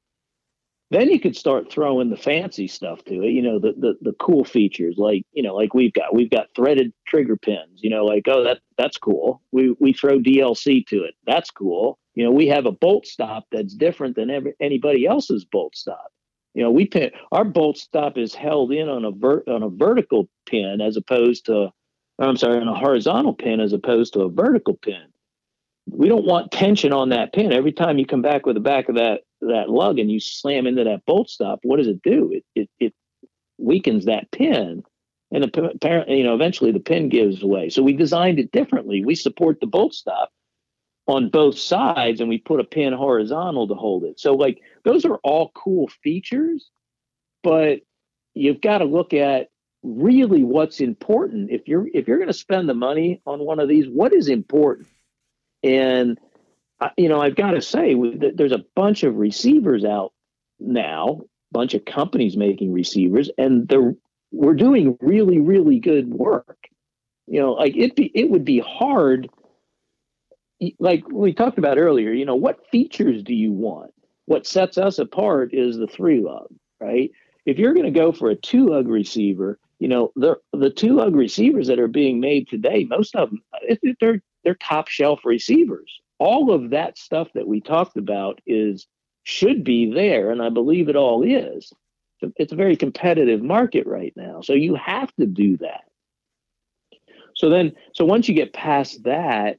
Then 0.91 1.09
you 1.09 1.21
could 1.21 1.37
start 1.37 1.73
throwing 1.73 2.11
the 2.11 2.17
fancy 2.17 2.67
stuff 2.67 3.03
to 3.05 3.23
it, 3.23 3.31
you 3.31 3.43
know, 3.43 3.59
the, 3.59 3.73
the 3.79 3.95
the 4.03 4.13
cool 4.21 4.45
features 4.45 4.97
like, 4.99 5.23
you 5.33 5.43
know, 5.43 5.55
like 5.55 5.73
we've 5.73 5.93
got. 5.93 6.15
We've 6.15 6.31
got 6.31 6.49
threaded 6.55 6.93
trigger 7.07 7.37
pins, 7.37 7.81
you 7.81 7.91
know, 7.91 8.05
like, 8.05 8.25
oh, 8.27 8.45
that 8.45 8.59
that's 8.77 8.99
cool. 8.99 9.41
We 9.53 9.75
we 9.81 9.93
throw 9.93 10.19
DLC 10.19 10.87
to 10.89 11.05
it. 11.05 11.15
That's 11.27 11.51
cool. 11.51 11.99
You 12.15 12.25
know, 12.25 12.33
we 12.33 12.49
have 12.49 12.67
a 12.67 12.73
bolt 12.73 13.07
stop 13.07 13.47
that's 13.53 13.73
different 13.73 14.17
than 14.17 14.31
every, 14.31 14.55
anybody 14.61 15.07
else's 15.07 15.45
bolt 15.45 15.77
stop. 15.77 16.13
You 16.55 16.65
know, 16.65 16.71
we 16.73 16.87
pin 16.87 17.13
our 17.31 17.45
bolt 17.45 17.79
stop 17.79 18.19
is 18.19 18.35
held 18.35 18.73
in 18.73 18.89
on 18.89 19.05
a 19.05 19.13
vert 19.13 19.47
on 19.49 19.63
a 19.63 19.71
vertical 19.71 20.29
pin 20.47 20.81
as 20.81 20.97
opposed 20.97 21.47
to, 21.47 21.71
I'm 22.19 22.37
sorry, 22.37 22.61
on 22.61 22.69
a 22.69 22.75
horizontal 22.75 23.35
pin 23.35 23.61
as 23.61 23.73
opposed 23.73 24.15
to 24.15 24.23
a 24.23 24.31
vertical 24.31 24.75
pin. 24.75 25.05
We 25.93 26.09
don't 26.09 26.27
want 26.27 26.53
tension 26.53 26.93
on 26.93 27.11
that 27.11 27.33
pin. 27.33 27.53
Every 27.53 27.73
time 27.73 27.99
you 27.99 28.07
come 28.07 28.23
back 28.23 28.47
with 28.47 28.55
the 28.55 28.61
back 28.61 28.89
of 28.89 28.97
that 28.97 29.23
that 29.43 29.71
lug 29.71 29.99
and 29.99 30.11
you 30.11 30.21
slam 30.21 30.67
into 30.67 30.85
that 30.85 31.05
bolt 31.07 31.31
stop, 31.31 31.61
what 31.63 31.79
does 31.79 31.89
it 31.89 32.03
do? 32.03 32.31
It 32.33 32.45
it, 32.55 32.71
it 32.79 32.95
weakens 33.59 34.07
that 34.07 34.31
pin, 34.31 34.83
and 35.31 35.45
apparently, 35.45 36.19
you 36.19 36.25
know, 36.25 36.35
eventually 36.35 36.73
the 36.73 36.81
pin 36.81 37.09
gives 37.09 37.43
away. 37.43 37.71
So 37.71 37.83
we 37.83 37.93
designed 37.93 38.39
it 38.39 38.53
differently. 38.53 39.05
We 39.05 39.15
support 39.15 39.61
the 39.61 39.67
bolt 39.67 39.95
stop 39.95 40.31
on 41.07 41.31
both 41.31 41.59
sides, 41.59 42.21
and 42.21 42.29
we 42.29 42.39
put 42.39 42.61
a 42.61 42.65
pin 42.65 42.93
horizontal 42.93 43.69
to 43.69 43.75
hold 43.75 44.05
it. 44.05 44.21
So 44.21 44.35
like 44.35 44.61
those 44.85 45.05
are 45.05 45.19
all 45.25 45.51
cool 45.55 45.89
features, 46.03 46.71
but 47.43 47.81
you've 48.35 48.61
got 48.61 48.79
to 48.79 48.85
look 48.85 49.13
at 49.13 49.49
really 49.83 50.45
what's 50.45 50.81
important. 50.81 51.51
If 51.51 51.67
you're 51.67 51.89
if 51.93 52.07
you're 52.07 52.19
going 52.19 52.29
to 52.29 52.35
spend 52.35 52.69
the 52.69 52.75
money 52.75 53.23
on 53.27 53.41
one 53.41 53.61
of 53.61 53.69
these, 53.69 53.87
what 53.89 54.13
is 54.13 54.29
important? 54.29 54.89
And 55.63 56.19
uh, 56.81 56.91
you 56.97 57.09
know, 57.09 57.21
I've 57.21 57.37
got 57.37 57.51
to 57.53 57.63
say, 57.63 57.95
there's 58.35 58.53
a 58.53 58.65
bunch 58.75 59.03
of 59.03 59.17
receivers 59.17 59.85
out 59.85 60.13
now, 60.59 61.21
bunch 61.53 61.75
of 61.75 61.85
companies 61.85 62.37
making 62.37 62.73
receivers, 62.73 63.31
and 63.37 63.69
they're 63.69 63.95
we're 64.33 64.55
doing 64.55 64.97
really, 65.01 65.41
really 65.41 65.79
good 65.79 66.09
work. 66.09 66.69
You 67.27 67.41
know, 67.41 67.53
like 67.53 67.77
it 67.77 67.97
be 67.97 68.11
it 68.15 68.31
would 68.31 68.45
be 68.45 68.61
hard 68.61 69.29
like 70.79 71.09
we 71.11 71.33
talked 71.33 71.59
about 71.59 71.79
earlier, 71.79 72.13
you 72.13 72.25
know, 72.25 72.35
what 72.35 72.67
features 72.71 73.23
do 73.23 73.35
you 73.35 73.53
want? 73.53 73.93
What 74.27 74.47
sets 74.47 74.79
us 74.79 74.99
apart 74.99 75.55
is 75.55 75.77
the 75.77 75.87
three 75.87 76.21
lug, 76.21 76.49
right? 76.81 77.11
If 77.47 77.59
you're 77.59 77.73
going 77.75 77.93
to 77.93 77.99
go 77.99 78.13
for 78.13 78.31
a 78.31 78.37
two 78.37 78.69
lug 78.69 78.87
receiver, 78.87 79.59
you 79.79 79.89
know, 79.89 80.13
the 80.17 80.37
the 80.53 80.71
two 80.71 80.95
lug 80.95 81.15
receivers 81.15 81.67
that 81.69 81.81
are 81.81 81.89
being 81.89 82.21
made 82.21 82.49
today, 82.49 82.85
most 82.89 83.17
of 83.17 83.31
them, 83.31 83.43
they're 84.01 84.23
they're 84.45 84.55
top 84.55 84.89
shelf 84.89 85.21
receivers. 85.25 86.01
All 86.19 86.53
of 86.53 86.71
that 86.71 86.99
stuff 86.99 87.29
that 87.35 87.47
we 87.47 87.61
talked 87.61 87.97
about 87.97 88.41
is 88.47 88.87
should 89.25 89.65
be 89.65 89.93
there, 89.93 90.31
and 90.31 90.43
I 90.43 90.49
believe 90.49 90.89
it 90.89 90.97
all 90.97 91.23
is. 91.23 91.73
It's 92.37 92.53
a 92.53 92.57
very 92.57 92.77
competitive 92.77 93.43
market 93.43 93.87
right 93.87 94.13
now, 94.17 94.43
so 94.43 94.53
you 94.53 94.75
have 94.75 95.15
to 95.17 95.27
do 95.27 95.57
that. 95.59 95.85
So 97.35 97.49
then, 97.49 97.73
so 97.95 98.05
once 98.05 98.29
you 98.29 98.35
get 98.35 98.53
past 98.53 99.03
that, 99.05 99.59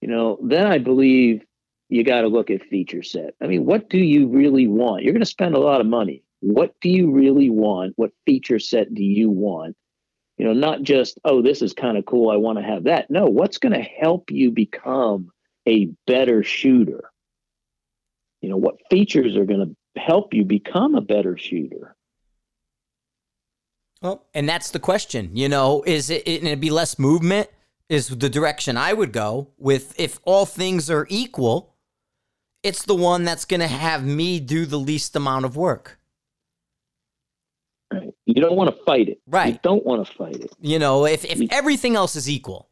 you 0.00 0.08
know, 0.08 0.38
then 0.42 0.66
I 0.66 0.78
believe 0.78 1.44
you 1.88 2.02
got 2.02 2.22
to 2.22 2.28
look 2.28 2.50
at 2.50 2.62
feature 2.64 3.02
set. 3.02 3.34
I 3.40 3.46
mean, 3.46 3.66
what 3.66 3.88
do 3.90 3.98
you 3.98 4.28
really 4.28 4.66
want? 4.66 5.02
You're 5.02 5.12
going 5.12 5.20
to 5.20 5.26
spend 5.26 5.54
a 5.54 5.60
lot 5.60 5.80
of 5.80 5.86
money. 5.86 6.22
What 6.40 6.74
do 6.80 6.88
you 6.88 7.10
really 7.10 7.50
want? 7.50 7.92
What 7.96 8.12
feature 8.26 8.58
set 8.58 8.92
do 8.94 9.04
you 9.04 9.28
want? 9.28 9.76
You 10.40 10.46
know, 10.46 10.54
not 10.54 10.80
just, 10.80 11.20
oh, 11.26 11.42
this 11.42 11.60
is 11.60 11.74
kind 11.74 11.98
of 11.98 12.06
cool. 12.06 12.30
I 12.30 12.36
want 12.36 12.56
to 12.56 12.64
have 12.64 12.84
that. 12.84 13.10
No, 13.10 13.26
what's 13.26 13.58
going 13.58 13.74
to 13.74 13.82
help 13.82 14.30
you 14.30 14.50
become 14.50 15.30
a 15.68 15.90
better 16.06 16.42
shooter? 16.42 17.10
You 18.40 18.48
know, 18.48 18.56
what 18.56 18.76
features 18.88 19.36
are 19.36 19.44
going 19.44 19.60
to 19.60 20.00
help 20.00 20.32
you 20.32 20.46
become 20.46 20.94
a 20.94 21.02
better 21.02 21.36
shooter? 21.36 21.94
Well, 24.00 24.24
and 24.32 24.48
that's 24.48 24.70
the 24.70 24.78
question. 24.78 25.36
You 25.36 25.50
know, 25.50 25.82
is 25.86 26.08
it, 26.08 26.26
it'd 26.26 26.58
be 26.58 26.70
less 26.70 26.98
movement? 26.98 27.50
Is 27.90 28.08
the 28.08 28.30
direction 28.30 28.78
I 28.78 28.94
would 28.94 29.12
go 29.12 29.48
with 29.58 29.92
if 30.00 30.20
all 30.24 30.46
things 30.46 30.88
are 30.88 31.06
equal, 31.10 31.74
it's 32.62 32.86
the 32.86 32.94
one 32.94 33.24
that's 33.24 33.44
going 33.44 33.60
to 33.60 33.68
have 33.68 34.06
me 34.06 34.40
do 34.40 34.64
the 34.64 34.78
least 34.78 35.14
amount 35.14 35.44
of 35.44 35.54
work. 35.54 35.99
You 38.40 38.46
don't 38.46 38.56
want 38.56 38.74
to 38.74 38.84
fight 38.84 39.10
it. 39.10 39.20
Right. 39.26 39.52
You 39.52 39.60
don't 39.62 39.84
want 39.84 40.06
to 40.06 40.10
fight 40.14 40.36
it. 40.36 40.50
You 40.62 40.78
know, 40.78 41.04
if, 41.04 41.26
if 41.26 41.42
everything 41.52 41.94
else 41.94 42.16
is 42.16 42.26
equal, 42.26 42.70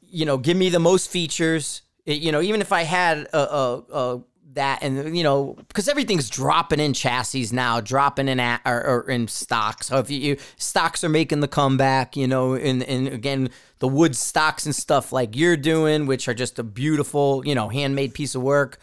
you 0.00 0.24
know, 0.24 0.38
give 0.38 0.56
me 0.56 0.68
the 0.70 0.78
most 0.78 1.10
features. 1.10 1.82
It, 2.06 2.20
you 2.20 2.30
know, 2.30 2.40
even 2.40 2.60
if 2.60 2.70
I 2.70 2.82
had 2.82 3.18
a, 3.32 3.36
a, 3.36 3.78
a 3.92 4.22
that 4.54 4.80
and 4.82 5.16
you 5.16 5.24
know 5.24 5.56
because 5.66 5.88
everything's 5.88 6.28
dropping 6.28 6.78
in 6.78 6.92
chassis 6.92 7.48
now 7.52 7.80
dropping 7.80 8.28
in 8.28 8.38
at, 8.38 8.60
or, 8.66 8.84
or, 8.84 9.10
in 9.10 9.26
stocks 9.26 9.86
so 9.86 9.96
if 9.96 10.10
you, 10.10 10.18
you, 10.18 10.36
stocks 10.58 11.02
are 11.02 11.08
making 11.08 11.40
the 11.40 11.48
comeback 11.48 12.18
you 12.18 12.28
know 12.28 12.52
and 12.52 12.82
and 12.82 13.08
again 13.08 13.48
the 13.78 13.88
wood 13.88 14.14
stocks 14.14 14.66
and 14.66 14.76
stuff 14.76 15.10
like 15.10 15.34
you're 15.34 15.56
doing 15.56 16.04
which 16.04 16.28
are 16.28 16.34
just 16.34 16.58
a 16.58 16.62
beautiful 16.62 17.42
you 17.46 17.54
know 17.54 17.70
handmade 17.70 18.12
piece 18.12 18.34
of 18.34 18.42
work 18.42 18.78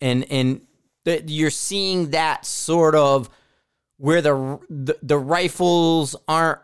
and 0.00 0.24
and 0.30 0.60
the, 1.02 1.20
you're 1.26 1.50
seeing 1.50 2.10
that 2.10 2.46
sort 2.46 2.94
of 2.94 3.28
where 4.00 4.22
the, 4.22 4.58
the, 4.70 4.96
the 5.02 5.18
rifles 5.18 6.16
aren't 6.26 6.58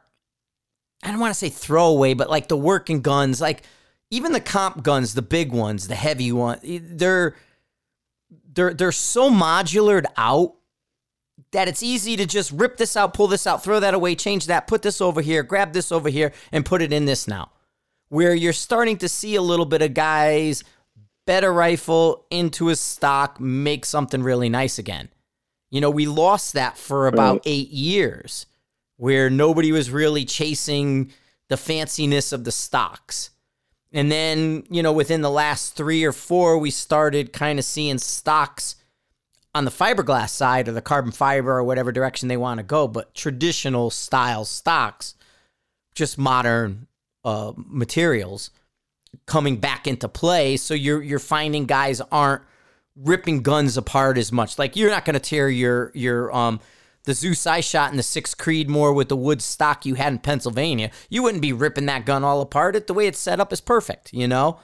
I 1.03 1.11
don't 1.11 1.21
want 1.21 1.35
to 1.35 1.39
say 1.39 1.51
throwaway, 1.51 2.15
but 2.15 2.31
like 2.31 2.49
the 2.49 2.57
working 2.57 3.03
guns, 3.03 3.41
like 3.41 3.63
even 4.11 4.33
the 4.33 4.41
comp 4.41 4.83
guns, 4.83 5.13
the 5.15 5.23
big 5.23 5.53
ones, 5.53 5.87
the 5.87 5.95
heavy 5.95 6.33
one, 6.33 6.59
they're 6.63 7.37
they're 8.53 8.73
they're 8.73 8.91
so 8.93 9.29
modulared 9.29 10.07
out 10.17 10.55
that 11.53 11.69
it's 11.69 11.83
easy 11.83 12.17
to 12.17 12.25
just 12.25 12.51
rip 12.51 12.79
this 12.79 12.97
out, 12.97 13.13
pull 13.13 13.27
this 13.27 13.47
out, 13.47 13.63
throw 13.63 13.79
that 13.81 13.93
away, 13.93 14.15
change 14.15 14.47
that, 14.47 14.67
put 14.67 14.81
this 14.81 15.03
over 15.03 15.21
here, 15.21 15.43
grab 15.43 15.75
this 15.75 15.93
over 15.93 16.09
here, 16.09 16.33
and 16.51 16.65
put 16.65 16.81
it 16.81 16.93
in 16.93 17.05
this 17.05 17.29
now. 17.29 17.51
Where 18.09 18.35
you're 18.35 18.55
starting 18.55 18.97
to 18.99 19.09
see 19.09 19.35
a 19.35 19.43
little 19.43 19.67
bit 19.67 19.83
of 19.83 19.93
guys 19.93 20.65
better 21.27 21.53
rifle 21.53 22.25
into 22.31 22.71
a 22.71 22.77
stock, 22.77 23.39
make 23.39 23.85
something 23.85 24.23
really 24.23 24.49
nice 24.49 24.79
again. 24.79 25.11
You 25.71 25.81
know, 25.81 25.91
we 25.91 26.07
lost 26.07 26.53
that 26.53 26.79
for 26.79 27.07
about 27.07 27.43
eight 27.45 27.71
years 27.71 28.47
where 28.97 29.29
nobody 29.29 29.73
was 29.73 29.91
really 29.91 30.25
chasing 30.25 31.13
the 31.49 31.57
fanciness 31.57 32.33
of 32.33 32.45
the 32.45 32.53
stocks. 32.53 33.31
And 33.93 34.11
then, 34.11 34.65
you 34.71 34.83
know, 34.83 34.93
within 34.93 35.23
the 35.23 35.31
last 35.31 35.77
three 35.77 36.05
or 36.05 36.13
four, 36.13 36.59
we 36.59 36.71
started 36.71 37.33
kind 37.33 37.59
of 37.59 37.65
seeing 37.65 37.99
stocks 37.99 38.77
on 39.55 39.65
the 39.65 39.71
fiberglass 39.71 40.31
side 40.31 40.69
or 40.69 40.73
the 40.73 40.83
carbon 40.83 41.13
fiber 41.13 41.53
or 41.53 41.65
whatever 41.65 41.91
direction 41.91 42.29
they 42.29 42.37
want 42.37 42.59
to 42.59 42.65
go, 42.65 42.87
but 42.87 43.15
traditional 43.15 43.91
style 43.91 44.45
stocks, 44.45 45.15
just 45.95 46.19
modern 46.19 46.87
uh, 47.25 47.53
materials 47.57 48.51
coming 49.25 49.57
back 49.57 49.87
into 49.87 50.09
play. 50.09 50.57
So 50.57 50.75
you're 50.75 51.03
you're 51.03 51.19
finding 51.19 51.65
guys 51.65 52.03
aren't 52.13 52.43
ripping 52.97 53.43
guns 53.43 53.77
apart 53.77 54.19
as 54.19 54.33
much. 54.33 54.59
Like 54.59 54.77
you're 54.77 54.91
not 54.91 55.05
going 55.05 55.15
to 55.15 55.21
tear 55.21 55.49
your 55.49 55.93
your 55.95 56.35
um 56.35 56.61
the 57.05 57.15
Zeus 57.15 57.47
I 57.47 57.61
shot 57.61 57.93
in 57.93 57.97
the 57.97 58.03
sixth 58.03 58.37
more 58.69 58.93
with 58.93 59.09
the 59.09 59.17
wood 59.17 59.41
stock 59.41 59.87
you 59.87 59.95
had 59.95 60.13
in 60.13 60.19
Pennsylvania. 60.19 60.91
You 61.09 61.23
wouldn't 61.23 61.43
be 61.43 61.53
ripping 61.53 61.87
that 61.87 62.05
gun 62.05 62.25
all 62.25 62.41
apart. 62.41 62.75
It 62.75 62.89
the 62.89 62.95
way 62.95 63.07
it's 63.07 63.19
set 63.19 63.41
up 63.41 63.53
is 63.53 63.61
perfect, 63.61 64.13
you 64.13 64.27
know. 64.27 64.59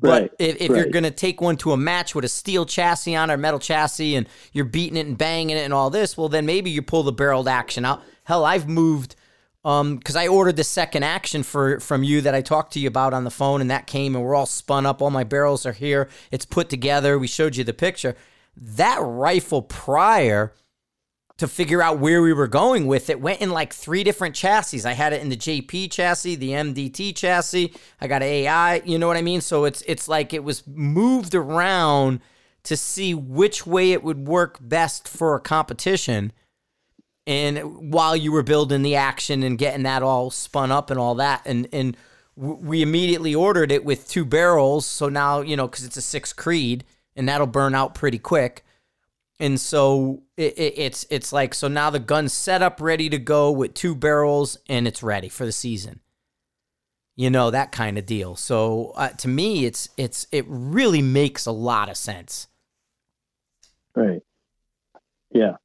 But 0.00 0.22
right, 0.22 0.32
if, 0.38 0.60
if 0.60 0.70
right. 0.70 0.78
you're 0.78 0.90
going 0.90 1.04
to 1.04 1.10
take 1.10 1.40
one 1.40 1.56
to 1.56 1.72
a 1.72 1.76
match 1.76 2.14
with 2.14 2.24
a 2.24 2.28
steel 2.28 2.64
chassis 2.64 3.16
on 3.16 3.32
or 3.32 3.36
metal 3.36 3.58
chassis 3.58 4.14
and 4.14 4.28
you're 4.52 4.64
beating 4.64 4.96
it 4.96 5.06
and 5.06 5.18
banging 5.18 5.56
it 5.56 5.64
and 5.64 5.74
all 5.74 5.90
this, 5.90 6.16
well, 6.16 6.28
then 6.28 6.46
maybe 6.46 6.70
you 6.70 6.82
pull 6.82 7.02
the 7.02 7.10
barreled 7.10 7.48
action 7.48 7.84
out. 7.84 8.02
Hell, 8.22 8.44
I've 8.44 8.68
moved 8.68 9.16
um 9.64 9.96
because 9.96 10.16
I 10.16 10.28
ordered 10.28 10.56
the 10.56 10.64
second 10.64 11.02
action 11.02 11.42
for 11.42 11.80
from 11.80 12.02
you 12.02 12.20
that 12.20 12.34
I 12.34 12.40
talked 12.40 12.72
to 12.74 12.80
you 12.80 12.88
about 12.88 13.14
on 13.14 13.24
the 13.24 13.30
phone 13.30 13.60
and 13.60 13.70
that 13.70 13.86
came 13.86 14.14
and 14.14 14.24
we're 14.24 14.34
all 14.34 14.46
spun 14.46 14.86
up. 14.86 15.02
All 15.02 15.10
my 15.10 15.24
barrels 15.24 15.66
are 15.66 15.72
here. 15.72 16.08
It's 16.30 16.44
put 16.44 16.68
together. 16.68 17.18
We 17.18 17.26
showed 17.26 17.56
you 17.56 17.64
the 17.64 17.72
picture. 17.72 18.16
That 18.56 18.98
rifle 19.00 19.62
prior 19.62 20.52
to 21.38 21.46
figure 21.46 21.80
out 21.80 22.00
where 22.00 22.20
we 22.20 22.32
were 22.32 22.48
going 22.48 22.86
with 22.86 23.08
it 23.08 23.20
went 23.20 23.40
in 23.40 23.50
like 23.50 23.72
three 23.72 24.02
different 24.02 24.34
chassis. 24.34 24.84
I 24.84 24.92
had 24.92 25.12
it 25.12 25.22
in 25.22 25.28
the 25.28 25.36
JP 25.36 25.90
chassis 25.90 26.34
the 26.36 26.50
MDT 26.50 27.14
chassis. 27.16 27.72
I 28.00 28.06
got 28.06 28.22
AI 28.22 28.76
you 28.84 28.98
know 28.98 29.06
what 29.06 29.16
I 29.16 29.22
mean? 29.22 29.40
So 29.40 29.64
it's 29.64 29.82
it's 29.86 30.08
like 30.08 30.32
it 30.32 30.44
was 30.44 30.66
moved 30.66 31.34
around 31.34 32.20
to 32.64 32.76
see 32.76 33.14
which 33.14 33.66
way 33.66 33.92
it 33.92 34.02
would 34.02 34.28
work 34.28 34.58
best 34.60 35.08
for 35.08 35.34
a 35.34 35.40
competition 35.40 36.32
and 37.28 37.92
while 37.92 38.16
you 38.16 38.32
were 38.32 38.42
building 38.42 38.80
the 38.80 38.96
action 38.96 39.42
and 39.42 39.58
getting 39.58 39.82
that 39.82 40.02
all 40.02 40.30
spun 40.30 40.72
up 40.72 40.90
and 40.90 40.98
all 40.98 41.14
that 41.16 41.42
and 41.44 41.68
and 41.72 41.96
we 42.34 42.82
immediately 42.82 43.34
ordered 43.34 43.72
it 43.72 43.84
with 43.84 44.08
two 44.08 44.24
barrels. 44.24 44.86
So 44.86 45.08
now 45.08 45.42
you 45.42 45.54
know 45.54 45.68
because 45.68 45.84
it's 45.84 45.98
a 45.98 46.02
six 46.02 46.32
creed 46.32 46.84
and 47.14 47.28
that'll 47.28 47.46
burn 47.46 47.74
out 47.74 47.94
pretty 47.94 48.18
quick. 48.18 48.64
And 49.40 49.60
so 49.60 50.22
it, 50.36 50.58
it, 50.58 50.74
it's 50.78 51.06
it's 51.10 51.32
like 51.32 51.52
so 51.52 51.68
now 51.68 51.90
the 51.90 52.00
gun's 52.00 52.32
set 52.32 52.62
up 52.62 52.80
ready 52.80 53.10
to 53.10 53.18
go 53.18 53.52
with 53.52 53.74
two 53.74 53.94
barrels 53.94 54.56
and 54.68 54.88
it's 54.88 55.02
ready 55.02 55.28
for 55.28 55.44
the 55.44 55.52
season. 55.52 56.00
You 57.14 57.28
know 57.28 57.50
that 57.50 57.72
kind 57.72 57.98
of 57.98 58.06
deal. 58.06 58.36
So 58.36 58.92
uh, 58.96 59.10
to 59.10 59.28
me 59.28 59.66
it's 59.66 59.90
it's 59.98 60.26
it 60.32 60.46
really 60.48 61.02
makes 61.02 61.44
a 61.44 61.52
lot 61.52 61.90
of 61.90 61.96
sense. 61.98 62.46
Right. 63.94 64.22
Yeah 65.30 65.56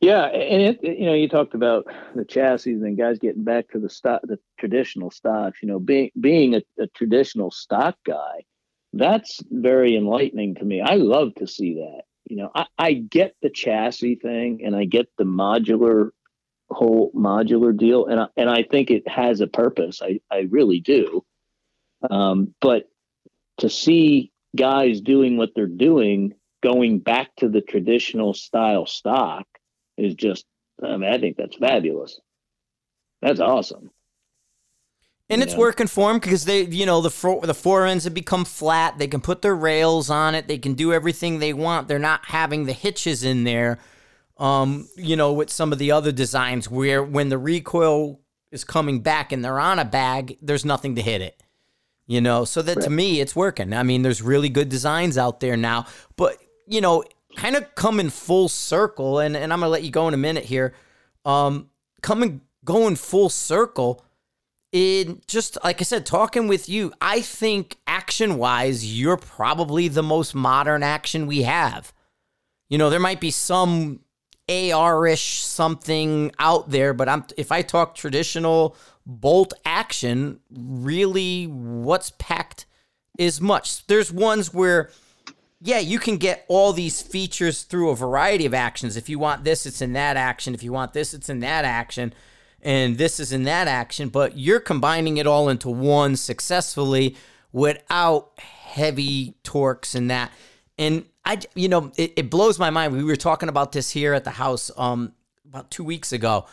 yeah, 0.00 0.24
and 0.24 0.62
it, 0.62 0.82
you 0.82 1.04
know, 1.04 1.12
you 1.12 1.28
talked 1.28 1.54
about 1.54 1.86
the 2.14 2.24
chassis 2.24 2.72
and 2.72 2.96
guys 2.96 3.18
getting 3.18 3.44
back 3.44 3.68
to 3.68 3.78
the 3.78 3.90
stock, 3.90 4.22
the 4.24 4.38
traditional 4.58 5.10
stocks. 5.10 5.58
You 5.62 5.68
know, 5.68 5.78
being 5.78 6.10
being 6.18 6.54
a, 6.54 6.62
a, 6.78 6.86
traditional 6.88 7.50
stock 7.50 7.96
guy, 8.06 8.44
that's 8.94 9.40
very 9.50 9.96
enlightening 9.96 10.54
to 10.54 10.64
me. 10.64 10.80
I 10.80 10.94
love 10.94 11.34
to 11.36 11.46
see 11.46 11.74
that. 11.74 12.02
You 12.28 12.36
know, 12.36 12.50
I, 12.54 12.66
I 12.78 12.92
get 12.94 13.36
the 13.42 13.50
chassis 13.50 14.14
thing, 14.14 14.62
and 14.64 14.74
I 14.74 14.86
get 14.86 15.08
the 15.18 15.24
modular 15.24 16.10
whole 16.70 17.12
modular 17.14 17.76
deal, 17.76 18.06
and 18.06 18.20
I, 18.20 18.26
and 18.38 18.48
I 18.48 18.62
think 18.62 18.90
it 18.90 19.06
has 19.06 19.42
a 19.42 19.46
purpose. 19.46 20.00
I 20.00 20.20
I 20.30 20.48
really 20.50 20.80
do. 20.80 21.26
Um, 22.10 22.54
but 22.62 22.88
to 23.58 23.68
see 23.68 24.32
guys 24.56 25.02
doing 25.02 25.36
what 25.36 25.50
they're 25.54 25.66
doing, 25.66 26.32
going 26.62 27.00
back 27.00 27.36
to 27.36 27.50
the 27.50 27.60
traditional 27.60 28.32
style 28.32 28.86
stock 28.86 29.46
is 30.00 30.14
just, 30.14 30.46
I 30.82 30.96
mean, 30.96 31.12
I 31.12 31.18
think 31.18 31.36
that's 31.36 31.56
fabulous. 31.56 32.20
That's 33.22 33.40
awesome. 33.40 33.90
And 35.28 35.42
it's 35.42 35.54
working 35.54 35.86
for 35.86 36.10
them 36.10 36.18
because 36.18 36.44
they, 36.44 36.64
you 36.64 36.86
know, 36.86 37.00
the 37.00 37.10
fore, 37.10 37.40
the 37.42 37.54
fore 37.54 37.86
ends 37.86 38.02
have 38.02 38.14
become 38.14 38.44
flat. 38.44 38.98
They 38.98 39.06
can 39.06 39.20
put 39.20 39.42
their 39.42 39.54
rails 39.54 40.10
on 40.10 40.34
it. 40.34 40.48
They 40.48 40.58
can 40.58 40.74
do 40.74 40.92
everything 40.92 41.38
they 41.38 41.52
want. 41.52 41.86
They're 41.86 42.00
not 42.00 42.24
having 42.26 42.64
the 42.64 42.72
hitches 42.72 43.22
in 43.22 43.44
there, 43.44 43.78
um, 44.38 44.88
you 44.96 45.14
know, 45.14 45.32
with 45.32 45.50
some 45.50 45.72
of 45.72 45.78
the 45.78 45.92
other 45.92 46.10
designs 46.10 46.68
where 46.68 47.04
when 47.04 47.28
the 47.28 47.38
recoil 47.38 48.20
is 48.50 48.64
coming 48.64 49.02
back 49.02 49.30
and 49.30 49.44
they're 49.44 49.60
on 49.60 49.78
a 49.78 49.84
bag, 49.84 50.36
there's 50.42 50.64
nothing 50.64 50.96
to 50.96 51.02
hit 51.02 51.20
it. 51.20 51.40
You 52.08 52.20
know, 52.20 52.44
so 52.44 52.60
that 52.62 52.78
right. 52.78 52.84
to 52.84 52.90
me, 52.90 53.20
it's 53.20 53.36
working. 53.36 53.72
I 53.72 53.84
mean, 53.84 54.02
there's 54.02 54.20
really 54.20 54.48
good 54.48 54.68
designs 54.68 55.16
out 55.16 55.38
there 55.38 55.56
now, 55.56 55.86
but 56.16 56.38
you 56.66 56.80
know, 56.80 57.04
kind 57.36 57.56
of 57.56 57.74
coming 57.74 58.10
full 58.10 58.48
circle, 58.48 59.18
and, 59.18 59.36
and 59.36 59.52
I'm 59.52 59.60
gonna 59.60 59.70
let 59.70 59.82
you 59.82 59.90
go 59.90 60.08
in 60.08 60.14
a 60.14 60.18
minute 60.18 60.44
here. 60.44 60.74
Um, 61.24 61.70
coming 62.02 62.40
going 62.64 62.96
full 62.96 63.28
circle 63.28 64.04
in 64.72 65.20
just 65.26 65.58
like 65.64 65.80
I 65.80 65.84
said, 65.84 66.06
talking 66.06 66.48
with 66.48 66.68
you, 66.68 66.92
I 67.00 67.20
think 67.20 67.78
action 67.86 68.38
wise, 68.38 68.98
you're 68.98 69.16
probably 69.16 69.88
the 69.88 70.02
most 70.02 70.34
modern 70.34 70.82
action 70.82 71.26
we 71.26 71.42
have. 71.42 71.92
You 72.68 72.78
know, 72.78 72.90
there 72.90 73.00
might 73.00 73.20
be 73.20 73.32
some 73.32 74.00
AR-ish 74.48 75.42
something 75.42 76.32
out 76.38 76.70
there, 76.70 76.94
but 76.94 77.08
I'm 77.08 77.24
if 77.36 77.50
I 77.50 77.62
talk 77.62 77.94
traditional 77.94 78.76
bolt 79.06 79.52
action, 79.64 80.40
really 80.50 81.46
what's 81.46 82.12
packed 82.18 82.66
is 83.18 83.40
much. 83.40 83.86
There's 83.86 84.12
ones 84.12 84.54
where 84.54 84.90
yeah, 85.62 85.78
you 85.78 85.98
can 85.98 86.16
get 86.16 86.44
all 86.48 86.72
these 86.72 87.02
features 87.02 87.62
through 87.62 87.90
a 87.90 87.96
variety 87.96 88.46
of 88.46 88.54
actions. 88.54 88.96
If 88.96 89.08
you 89.08 89.18
want 89.18 89.44
this, 89.44 89.66
it's 89.66 89.82
in 89.82 89.92
that 89.92 90.16
action. 90.16 90.54
If 90.54 90.62
you 90.62 90.72
want 90.72 90.94
this, 90.94 91.12
it's 91.12 91.28
in 91.28 91.40
that 91.40 91.66
action. 91.66 92.14
And 92.62 92.96
this 92.96 93.20
is 93.20 93.30
in 93.32 93.44
that 93.44 93.68
action. 93.68 94.08
But 94.08 94.38
you're 94.38 94.60
combining 94.60 95.18
it 95.18 95.26
all 95.26 95.50
into 95.50 95.68
one 95.68 96.16
successfully 96.16 97.14
without 97.52 98.30
heavy 98.38 99.34
torques 99.42 99.94
and 99.94 100.10
that. 100.10 100.32
And 100.78 101.04
I, 101.26 101.40
you 101.54 101.68
know, 101.68 101.92
it, 101.96 102.14
it 102.16 102.30
blows 102.30 102.58
my 102.58 102.70
mind. 102.70 102.94
We 102.94 103.04
were 103.04 103.16
talking 103.16 103.50
about 103.50 103.72
this 103.72 103.90
here 103.90 104.14
at 104.14 104.24
the 104.24 104.30
house 104.30 104.70
um, 104.78 105.12
about 105.46 105.70
two 105.70 105.84
weeks 105.84 106.10
ago. 106.10 106.46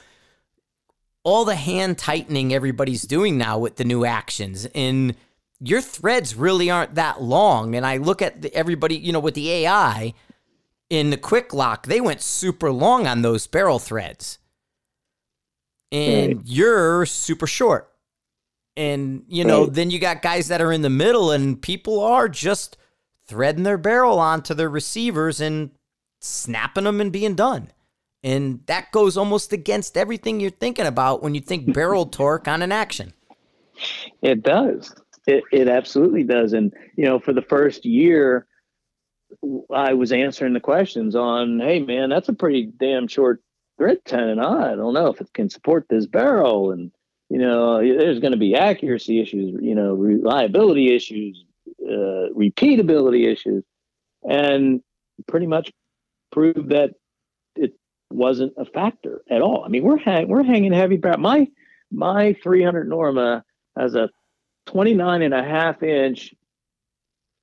All 1.24 1.45
the 1.45 1.55
hand 1.55 1.97
tightening 1.97 2.53
everybody's 2.53 3.03
doing 3.03 3.38
now 3.38 3.58
with 3.58 3.78
the 3.78 3.86
new 3.86 4.03
actions. 4.03 4.66
And 4.76 5.16
your 5.60 5.82
threads 5.82 6.36
really 6.36 6.70
aren't 6.70 6.95
that 6.95 7.22
long. 7.22 7.76
And 7.76 7.86
I 7.86 7.97
look 7.97 8.22
at 8.22 8.41
the, 8.41 8.53
everybody, 8.53 8.95
you 8.95 9.12
know, 9.12 9.20
with 9.20 9.34
the 9.34 9.51
AI 9.51 10.14
in 10.89 11.10
the 11.10 11.18
quick 11.18 11.53
lock, 11.53 11.88
they 11.88 12.01
went 12.01 12.22
super 12.22 12.72
long 12.72 13.08
on 13.08 13.22
those 13.22 13.47
barrel 13.47 13.80
threads. 13.80 14.39
And 15.91 16.38
right. 16.38 16.45
you're 16.45 17.05
super 17.05 17.47
short. 17.47 17.91
And, 18.76 19.24
you 19.28 19.43
know, 19.43 19.64
right. 19.64 19.74
then 19.74 19.89
you 19.89 19.99
got 19.99 20.22
guys 20.22 20.49
that 20.49 20.62
are 20.62 20.72
in 20.72 20.84
the 20.84 20.89
middle, 20.89 21.32
and 21.32 21.60
people 21.60 21.99
are 21.99 22.30
just 22.30 22.78
threading 23.26 23.64
their 23.64 23.78
barrel 23.78 24.20
onto 24.20 24.53
their 24.53 24.70
receivers 24.70 25.41
and 25.41 25.72
snapping 26.20 26.84
them 26.84 27.01
and 27.01 27.12
being 27.12 27.34
done. 27.34 27.72
And 28.24 28.62
that 28.68 28.91
goes 28.91 29.18
almost 29.18 29.51
against 29.51 29.97
everything 29.97 30.39
you're 30.39 30.51
thinking 30.51 30.86
about 30.86 31.24
when 31.24 31.34
you 31.34 31.41
think 31.41 31.74
barrel 31.74 32.05
torque 32.08 32.47
on 32.47 32.62
an 32.62 32.72
action. 32.72 33.14
It 34.22 34.43
does. 34.43 34.93
It, 35.28 35.44
it 35.52 35.68
absolutely 35.68 36.24
does. 36.24 36.54
And, 36.54 36.74
you 36.96 37.04
know, 37.04 37.20
for 37.20 37.34
the 37.34 37.42
first 37.42 37.86
year, 37.86 38.48
I 39.74 39.94
was 39.94 40.14
answering 40.14 40.54
the 40.54 40.62
questions 40.62 41.16
on, 41.16 41.60
hey, 41.60 41.80
man, 41.80 42.10
that's 42.10 42.30
a 42.30 42.34
pretty 42.34 42.72
damn 42.80 43.08
short 43.08 43.42
thread 43.78 44.00
tenon. 44.06 44.40
I 44.40 44.76
don't 44.76 44.94
know 44.94 45.08
if 45.08 45.20
it 45.20 45.34
can 45.34 45.50
support 45.50 45.86
this 45.90 46.06
barrel. 46.06 46.72
And, 46.72 46.92
you 47.30 47.40
know, 47.40 47.80
there's 47.80 48.20
going 48.20 48.32
to 48.32 48.38
be 48.38 48.56
accuracy 48.56 49.20
issues, 49.20 49.60
you 49.62 49.76
know, 49.76 49.94
reliability 49.94 50.96
issues, 50.96 51.44
uh, 51.84 52.32
repeatability 52.34 53.30
issues. 53.30 53.66
And 54.24 54.82
pretty 55.28 55.48
much 55.48 55.72
proved 56.32 56.70
that 56.70 56.92
it 57.56 57.74
wasn't 58.12 58.54
a 58.58 58.66
factor 58.66 59.24
at 59.30 59.42
all. 59.42 59.64
I 59.66 59.68
mean, 59.68 59.84
we're 59.84 59.98
hang- 59.98 60.28
we're 60.28 60.44
hanging 60.44 60.72
heavy 60.72 60.98
barrel. 60.98 61.20
My 61.20 61.48
my 61.92 62.34
300 62.44 62.88
Norma 62.90 63.46
has 63.78 63.96
a 63.96 64.10
29 64.68 65.22
and 65.24 65.34
a 65.34 65.43
half 65.43 65.82
inch 65.82 66.34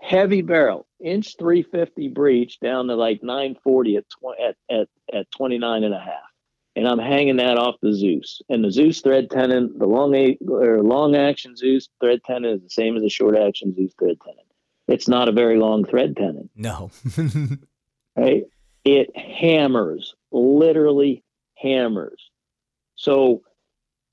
heavy 0.00 0.42
barrel, 0.42 0.86
inch 1.00 1.36
350 1.38 2.08
breech 2.08 2.60
down 2.60 2.88
to 2.88 2.94
like 2.94 3.22
940 3.22 3.96
at, 3.96 4.04
tw- 4.08 4.40
at, 4.40 4.56
at, 4.70 4.88
at 5.12 5.30
29 5.32 5.84
and 5.84 5.94
a 5.94 5.98
half. 5.98 6.14
And 6.76 6.88
I'm 6.88 6.98
hanging 6.98 7.36
that 7.36 7.56
off 7.56 7.76
the 7.80 7.92
Zeus. 7.92 8.42
And 8.48 8.64
the 8.64 8.70
Zeus 8.70 9.00
thread 9.00 9.30
tenon, 9.30 9.78
the 9.78 9.86
long 9.86 10.14
a- 10.14 10.38
or 10.48 10.82
long 10.82 11.14
action 11.14 11.56
Zeus 11.56 11.88
thread 12.00 12.20
tenon 12.24 12.56
is 12.56 12.62
the 12.62 12.70
same 12.70 12.96
as 12.96 13.02
the 13.02 13.08
short 13.08 13.36
action 13.36 13.74
Zeus 13.74 13.92
thread 13.98 14.18
tenon. 14.22 14.44
It's 14.86 15.08
not 15.08 15.28
a 15.28 15.32
very 15.32 15.58
long 15.58 15.84
thread 15.84 16.16
tenon. 16.16 16.50
No. 16.54 16.90
right? 18.16 18.44
It 18.84 19.16
hammers, 19.16 20.14
literally 20.30 21.24
hammers. 21.56 22.30
So 22.96 23.42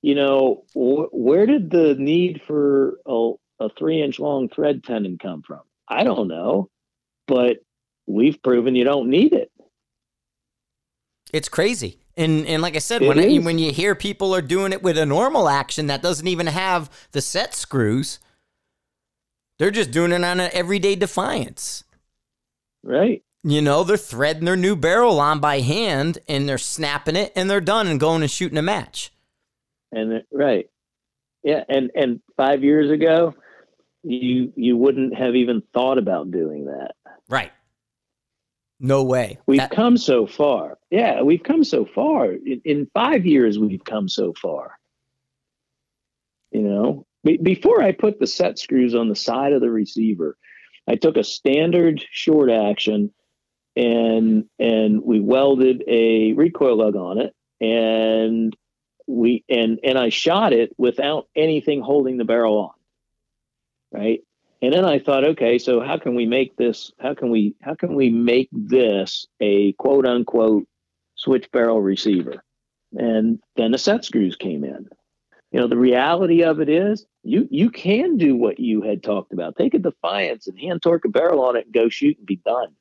you 0.02 0.16
know, 0.16 0.64
wh- 0.74 1.14
where 1.14 1.46
did 1.46 1.70
the 1.70 1.96
need 1.96 2.42
for 2.48 2.98
a, 3.06 3.34
a 3.60 3.70
three 3.78 4.02
inch 4.02 4.20
long 4.20 4.50
thread 4.50 4.84
tenon 4.84 5.18
come 5.18 5.44
from? 5.44 5.62
I 5.88 6.04
don't 6.04 6.28
know, 6.28 6.70
but 7.28 7.58
we've 8.08 8.42
proven 8.42 8.76
you 8.76 8.84
don't 8.84 9.10
need 9.10 9.34
it. 9.34 9.52
It's 11.34 11.50
crazy. 11.50 12.00
And 12.18 12.46
and 12.46 12.62
like 12.62 12.76
I 12.76 12.80
said, 12.80 13.02
it 13.02 13.08
when 13.08 13.20
I, 13.20 13.38
when 13.38 13.58
you 13.58 13.72
hear 13.72 13.96
people 13.96 14.36
are 14.36 14.42
doing 14.42 14.74
it 14.74 14.84
with 14.84 14.98
a 14.98 15.06
normal 15.06 15.48
action 15.48 15.88
that 15.88 16.02
doesn't 16.02 16.28
even 16.28 16.48
have 16.48 16.90
the 17.12 17.22
set 17.22 17.56
screws, 17.56 18.20
they're 19.60 19.72
just 19.72 19.92
doing 19.92 20.12
it 20.12 20.24
on 20.24 20.40
an 20.40 20.50
everyday 20.54 20.96
defiance. 20.96 21.84
Right. 22.84 23.24
You 23.44 23.62
know, 23.62 23.84
they're 23.84 23.98
threading 23.98 24.46
their 24.46 24.58
new 24.58 24.76
barrel 24.76 25.20
on 25.20 25.40
by 25.40 25.62
hand 25.62 26.20
and 26.28 26.48
they're 26.48 26.58
snapping 26.58 27.16
it 27.16 27.32
and 27.36 27.50
they're 27.50 27.62
done 27.62 27.88
and 27.88 28.00
going 28.00 28.22
and 28.22 28.30
shooting 28.30 28.58
a 28.58 28.62
match 28.62 29.12
and 29.92 30.24
right. 30.32 30.70
Yeah 31.44 31.64
and 31.70 31.92
and 31.96 32.22
five 32.38 32.64
years 32.64 32.90
ago 32.92 33.36
you 34.04 34.52
you 34.56 34.78
wouldn't 34.78 35.16
have 35.16 35.36
even 35.36 35.62
thought 35.74 35.98
about 35.98 36.32
doing 36.32 36.66
that. 36.66 36.94
Right. 37.30 37.52
No 38.80 39.04
way. 39.04 39.38
We've 39.46 39.60
that- 39.60 39.72
come 39.72 39.98
so 39.98 40.26
far. 40.28 40.78
Yeah 40.90 41.22
we've 41.22 41.44
come 41.44 41.64
so 41.64 41.86
far. 41.86 42.32
In, 42.32 42.62
in 42.66 42.88
five 42.94 43.26
years 43.26 43.60
we've 43.60 43.84
come 43.84 44.08
so 44.08 44.34
far. 44.34 44.78
You 46.52 46.62
know? 46.62 47.06
Be- 47.24 47.38
before 47.38 47.84
i 47.84 47.92
put 47.92 48.20
the 48.20 48.26
set 48.28 48.58
screws 48.58 48.96
on 48.96 49.08
the 49.08 49.16
side 49.16 49.54
of 49.54 49.62
the 49.62 49.70
receiver 49.70 50.38
i 50.88 50.96
took 50.96 51.18
a 51.18 51.24
standard 51.24 52.04
short 52.12 52.50
action 52.50 53.14
and 53.76 54.46
and 54.58 55.04
we 55.04 55.20
welded 55.20 55.84
a 55.88 56.34
recoil 56.34 56.78
lug 56.78 56.96
on 56.96 57.20
it 57.20 57.36
and 57.62 58.56
we 59.12 59.44
and 59.50 59.80
and 59.84 59.98
I 59.98 60.10
shot 60.10 60.54
it 60.54 60.74
without 60.78 61.28
anything 61.36 61.82
holding 61.82 62.18
the 62.18 62.26
barrel 62.26 62.58
on. 62.58 64.00
Right. 64.00 64.22
And 64.62 64.72
then 64.72 64.86
I 64.86 65.00
thought, 65.00 65.24
okay, 65.24 65.58
so 65.58 65.82
how 65.82 65.98
can 65.98 66.16
we 66.16 66.26
make 66.26 66.56
this 66.56 66.92
how 67.00 67.14
can 67.14 67.30
we 67.30 67.56
how 67.62 67.76
can 67.76 67.96
we 67.96 68.10
make 68.10 68.50
this 68.52 69.28
a 69.40 69.74
quote 69.74 70.06
unquote 70.06 70.68
switch 71.16 71.52
barrel 71.52 71.82
receiver? 71.82 72.44
And 72.94 73.40
then 73.56 73.72
the 73.72 73.78
set 73.78 74.06
screws 74.06 74.36
came 74.36 74.64
in. 74.64 74.88
You 75.52 75.60
know, 75.60 75.68
the 75.68 75.78
reality 75.78 76.44
of 76.44 76.62
it 76.62 76.70
is 76.70 77.06
you 77.24 77.48
you 77.52 77.70
can 77.70 78.18
do 78.18 78.36
what 78.36 78.60
you 78.60 78.82
had 78.82 79.04
talked 79.04 79.34
about. 79.34 79.58
Take 79.58 79.74
a 79.74 79.80
defiance 79.80 80.48
and 80.48 80.60
hand 80.60 80.82
torque 80.82 81.06
a 81.06 81.10
barrel 81.10 81.44
on 81.44 81.58
it 81.58 81.66
and 81.66 81.74
go 81.74 81.90
shoot 81.90 82.18
and 82.18 82.26
be 82.26 82.38
done. 82.38 82.74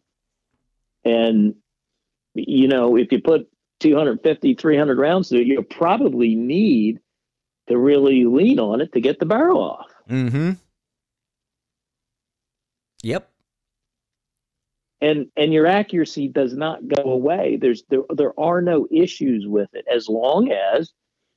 And 1.05 1.55
you 2.35 2.69
know, 2.69 2.97
if 2.97 3.11
you 3.11 3.21
put 3.21 3.49
250, 3.81 4.55
300 4.55 4.99
rounds 4.99 5.29
to 5.29 5.41
it, 5.41 5.47
you 5.47 5.63
probably 5.63 6.35
need 6.35 7.01
to 7.69 7.79
really 7.79 8.25
lean 8.25 8.59
on 8.59 8.81
it 8.81 8.93
to 8.93 9.01
get 9.01 9.19
the 9.19 9.27
barrel 9.27 9.61
off. 9.61 9.87
Mm-hmm. 10.09 10.53
Yep. 13.03 13.31
And 15.01 15.29
and 15.37 15.53
your 15.53 15.67
accuracy 15.67 16.29
does 16.29 16.55
not 16.55 16.87
go 16.87 17.11
away. 17.11 17.57
There's 17.61 17.85
there 17.89 18.03
there 18.15 18.39
are 18.39 18.61
no 18.61 18.87
issues 18.91 19.47
with 19.47 19.71
it 19.73 19.87
as 19.93 20.09
long 20.09 20.53
as 20.53 20.93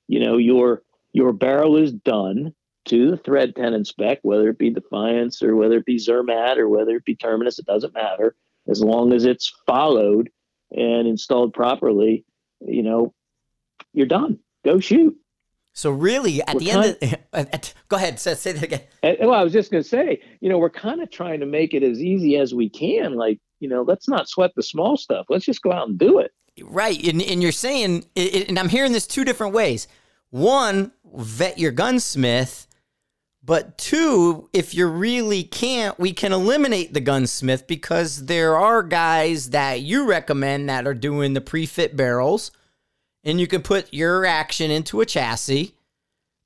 you 0.08 0.20
know 0.20 0.36
your 0.38 0.82
your 1.14 1.32
barrel 1.32 1.78
is 1.78 1.94
done 1.94 2.54
to 2.86 3.12
the 3.12 3.18
thread 3.18 3.56
tenon 3.56 3.86
spec, 3.86 4.20
whether 4.24 4.50
it 4.50 4.58
be 4.58 4.70
Defiance 4.70 5.42
or 5.42 5.56
whether 5.56 5.78
it 5.78 5.86
be 5.86 5.98
Zermatt 5.98 6.58
or 6.58 6.68
whether 6.68 6.98
it 6.98 7.06
be 7.06 7.16
Terminus, 7.16 7.60
it 7.60 7.66
doesn't 7.66 7.94
matter. 7.94 8.36
As 8.68 8.82
long 8.82 9.14
as 9.14 9.26
it's 9.26 9.54
followed 9.66 10.30
and 10.72 11.08
installed 11.08 11.54
properly, 11.54 12.26
you 12.66 12.84
know, 12.84 13.14
you're 13.94 14.08
done. 14.08 14.40
Go 14.66 14.80
shoot. 14.80 15.16
So 15.74 15.90
really, 15.90 16.42
at 16.44 16.54
we're 16.54 16.60
the 16.60 16.72
end, 16.72 16.98
of, 17.02 17.20
at, 17.34 17.74
go 17.90 17.98
ahead, 17.98 18.20
say, 18.20 18.36
say 18.36 18.52
that 18.52 18.64
again. 18.64 18.82
well, 19.22 19.34
I 19.34 19.44
was 19.44 19.52
just 19.52 19.72
going 19.72 19.84
to 19.84 19.90
say, 19.90 20.22
you 20.40 20.50
know, 20.50 20.60
we're 20.60 20.70
kind 20.70 21.02
of 21.02 21.10
trying 21.10 21.40
to 21.40 21.46
make 21.46 21.74
it 21.74 21.84
as 21.84 22.00
easy 22.00 22.38
as 22.38 22.54
we 22.54 22.70
can. 22.70 23.16
Like, 23.16 23.40
you 23.60 23.68
know, 23.68 23.82
let's 23.82 24.08
not 24.08 24.30
sweat 24.30 24.52
the 24.56 24.64
small 24.64 24.98
stuff. 24.98 25.26
Let's 25.30 25.46
just 25.46 25.62
go 25.62 25.72
out 25.72 25.88
and 25.88 25.98
do 25.98 26.20
it. 26.20 26.32
Right, 26.62 27.04
and, 27.08 27.22
and 27.22 27.42
you're 27.42 27.52
saying, 27.52 28.06
and 28.16 28.60
I'm 28.60 28.70
hearing 28.70 28.92
this 28.92 29.08
two 29.08 29.26
different 29.26 29.56
ways. 29.56 29.88
One, 30.30 30.92
vet 31.16 31.58
your 31.58 31.72
gunsmith, 31.72 32.68
but 33.46 33.78
two, 33.78 34.50
if 34.54 34.74
you 34.74 34.88
really 34.88 35.44
can't, 35.44 36.00
we 36.00 36.14
can 36.14 36.32
eliminate 36.32 36.94
the 36.94 37.02
gunsmith 37.02 37.68
because 37.68 38.26
there 38.28 38.56
are 38.58 38.82
guys 38.82 39.50
that 39.50 39.82
you 39.82 40.08
recommend 40.08 40.70
that 40.70 40.88
are 40.88 40.94
doing 40.94 41.34
the 41.34 41.42
pre-fit 41.42 41.98
barrels, 41.98 42.52
and 43.24 43.42
you 43.42 43.48
can 43.48 43.62
put 43.62 43.94
your 43.94 44.26
action 44.26 44.72
into 44.72 45.02
a 45.02 45.06
chassis 45.06 45.76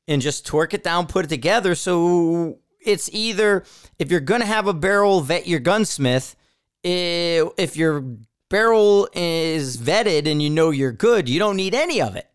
and 0.07 0.21
just 0.21 0.45
torque 0.45 0.73
it 0.73 0.83
down, 0.83 1.05
put 1.05 1.25
it 1.25 1.29
together. 1.29 1.75
So 1.75 2.59
it's 2.79 3.09
either 3.13 3.63
if 3.99 4.09
you're 4.09 4.19
gonna 4.19 4.45
have 4.45 4.67
a 4.67 4.73
barrel, 4.73 5.21
vet 5.21 5.47
your 5.47 5.59
gunsmith. 5.59 6.35
If 6.83 7.75
your 7.75 8.05
barrel 8.49 9.09
is 9.13 9.77
vetted 9.77 10.27
and 10.27 10.41
you 10.41 10.49
know 10.49 10.69
you're 10.69 10.93
good, 10.93 11.27
you 11.27 11.37
don't 11.37 11.57
need 11.57 11.75
any 11.75 12.01
of 12.01 12.15
it. 12.15 12.27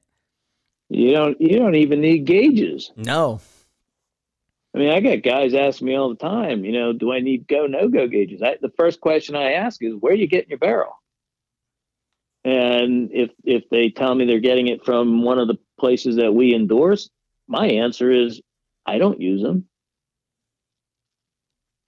You 0.91 1.13
don't. 1.13 1.41
You 1.41 1.59
don't 1.59 1.75
even 1.75 2.03
need 2.03 2.27
gauges. 2.27 2.93
No. 2.97 3.41
I 4.75 4.79
mean, 4.79 4.91
I 4.91 5.01
get 5.01 5.23
guys 5.23 5.53
asking 5.55 5.89
me 5.89 5.97
all 5.97 6.09
the 6.09 6.17
time, 6.17 6.65
you 6.65 6.73
know, 6.73 6.93
do 6.93 7.13
I 7.13 7.21
need 7.21 7.47
go 7.47 7.67
no 7.67 7.89
go 7.89 8.09
gauges? 8.09 8.41
I, 8.43 8.57
the 8.61 8.73
first 8.77 9.01
question 9.01 9.37
I 9.37 9.53
ask 9.53 9.83
is, 9.83 9.95
where 9.95 10.13
are 10.13 10.17
you 10.17 10.27
getting 10.27 10.49
your 10.49 10.59
barrel? 10.59 10.95
And 12.45 13.11
if 13.13 13.31
if 13.45 13.69
they 13.71 13.91
tell 13.91 14.15
me 14.15 14.25
they're 14.25 14.41
getting 14.41 14.69
it 14.69 14.85
from 14.85 15.23
one 15.23 15.39
of 15.39 15.47
the 15.47 15.59
places 15.79 16.17
that 16.17 16.35
we 16.35 16.55
endorse, 16.55 17.11
my 17.47 17.67
answer 17.67 18.11
is, 18.11 18.41
I 18.87 18.99
don't 18.99 19.21
use 19.21 19.43
them. 19.43 19.67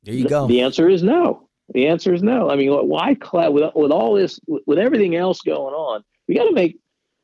There 0.04 0.14
you 0.14 0.28
go. 0.28 0.46
The 0.46 0.60
answer 0.60 0.88
is 0.88 1.02
no. 1.02 1.48
The 1.72 1.88
answer 1.88 2.12
is 2.12 2.22
no. 2.22 2.50
I 2.50 2.56
mean, 2.56 2.70
why 2.70 3.16
with 3.48 3.74
with 3.74 3.90
all 3.90 4.14
this 4.14 4.38
with 4.46 4.78
everything 4.78 5.16
else 5.16 5.40
going 5.40 5.74
on, 5.74 6.04
we 6.28 6.34
got 6.34 6.44
to 6.44 6.52
make. 6.52 6.78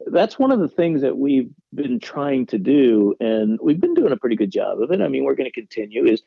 That's 0.06 0.38
one 0.38 0.50
of 0.50 0.60
the 0.60 0.68
things 0.68 1.02
that 1.02 1.16
we've 1.16 1.50
been 1.74 2.00
trying 2.00 2.46
to 2.46 2.58
do, 2.58 3.14
and 3.20 3.58
we've 3.62 3.80
been 3.80 3.94
doing 3.94 4.12
a 4.12 4.16
pretty 4.16 4.36
good 4.36 4.50
job 4.50 4.80
of 4.80 4.90
it. 4.90 5.00
I 5.00 5.08
mean, 5.08 5.24
we're 5.24 5.34
going 5.34 5.50
to 5.50 5.60
continue. 5.60 6.06
Is 6.06 6.22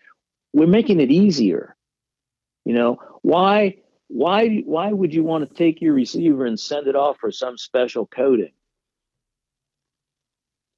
we're 0.54 0.68
making 0.68 1.00
it 1.00 1.12
easier. 1.12 1.76
You 2.66 2.74
know 2.74 3.00
why? 3.22 3.78
Why? 4.08 4.62
Why 4.66 4.92
would 4.92 5.14
you 5.14 5.24
want 5.24 5.48
to 5.48 5.56
take 5.56 5.82
your 5.82 5.94
receiver 5.94 6.46
and 6.46 6.60
send 6.60 6.88
it 6.88 6.96
off 6.96 7.18
for 7.20 7.32
some 7.32 7.58
special 7.58 8.06
coating? 8.06 8.54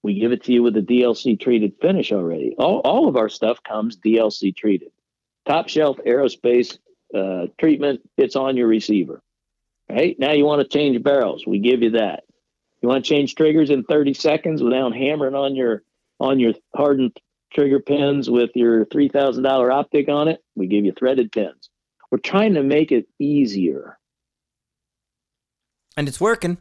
We 0.06 0.20
give 0.20 0.32
it 0.32 0.44
to 0.44 0.54
you 0.54 0.62
with 0.62 0.78
a 0.78 0.82
DLC 0.82 1.40
treated 1.40 1.74
finish 1.82 2.12
already. 2.12 2.54
All, 2.60 2.78
all 2.82 3.08
of 3.08 3.18
our 3.18 3.28
stuff 3.28 3.64
comes 3.64 3.98
DLC 3.98 4.56
treated. 4.56 4.92
Top 5.48 5.68
shelf 5.68 5.98
aerospace 6.06 6.78
uh, 7.16 7.48
treatment, 7.58 8.02
it's 8.16 8.36
on 8.36 8.56
your 8.56 8.68
receiver. 8.68 9.24
Right? 9.90 10.16
Now 10.20 10.32
you 10.34 10.46
want 10.46 10.62
to 10.62 10.68
change 10.68 11.02
barrels, 11.02 11.48
we 11.48 11.58
give 11.58 11.82
you 11.82 11.92
that. 11.92 12.25
You 12.86 12.90
want 12.90 13.04
to 13.04 13.10
change 13.10 13.34
triggers 13.34 13.72
in 13.72 13.84
30 13.84 14.14
seconds 14.14 14.62
without 14.62 14.96
hammering 14.96 15.34
on 15.34 15.56
your 15.56 15.82
on 16.20 16.40
your 16.40 16.54
hardened 16.76 17.20
trigger 17.52 17.80
pins 17.80 18.30
with 18.30 18.52
your 18.54 18.86
$3,000 18.86 19.74
optic 19.74 20.08
on 20.08 20.28
it, 20.28 20.44
we 20.56 20.68
give 20.68 20.86
you 20.86 20.92
threaded 20.92 21.32
pins. 21.32 21.72
We're 22.12 22.20
trying 22.20 22.54
to 22.54 22.62
make 22.62 22.92
it 22.92 23.08
easier. 23.18 23.98
And 25.98 26.08
it's 26.08 26.22
working. 26.22 26.60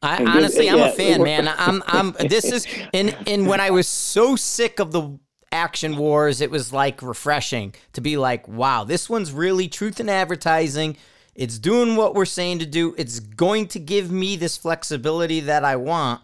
I 0.00 0.24
honestly, 0.24 0.70
I'm 0.70 0.78
a 0.78 0.92
fan, 0.92 1.24
man. 1.24 1.48
I'm, 1.48 1.82
I'm. 1.88 2.12
This 2.20 2.44
is, 2.44 2.64
and 2.94 3.16
and 3.26 3.48
when 3.48 3.60
I 3.60 3.70
was 3.70 3.88
so 3.88 4.36
sick 4.36 4.78
of 4.78 4.92
the 4.92 5.18
action 5.50 5.96
wars, 5.96 6.40
it 6.40 6.52
was 6.52 6.72
like 6.72 7.02
refreshing 7.02 7.74
to 7.94 8.00
be 8.00 8.16
like, 8.16 8.46
wow, 8.46 8.84
this 8.84 9.10
one's 9.10 9.32
really 9.32 9.66
truth 9.66 9.98
in 9.98 10.08
advertising. 10.08 10.96
It's 11.34 11.58
doing 11.58 11.96
what 11.96 12.14
we're 12.14 12.24
saying 12.24 12.58
to 12.58 12.66
do. 12.66 12.94
It's 12.98 13.20
going 13.20 13.68
to 13.68 13.78
give 13.78 14.10
me 14.10 14.36
this 14.36 14.56
flexibility 14.56 15.40
that 15.40 15.64
I 15.64 15.76
want, 15.76 16.20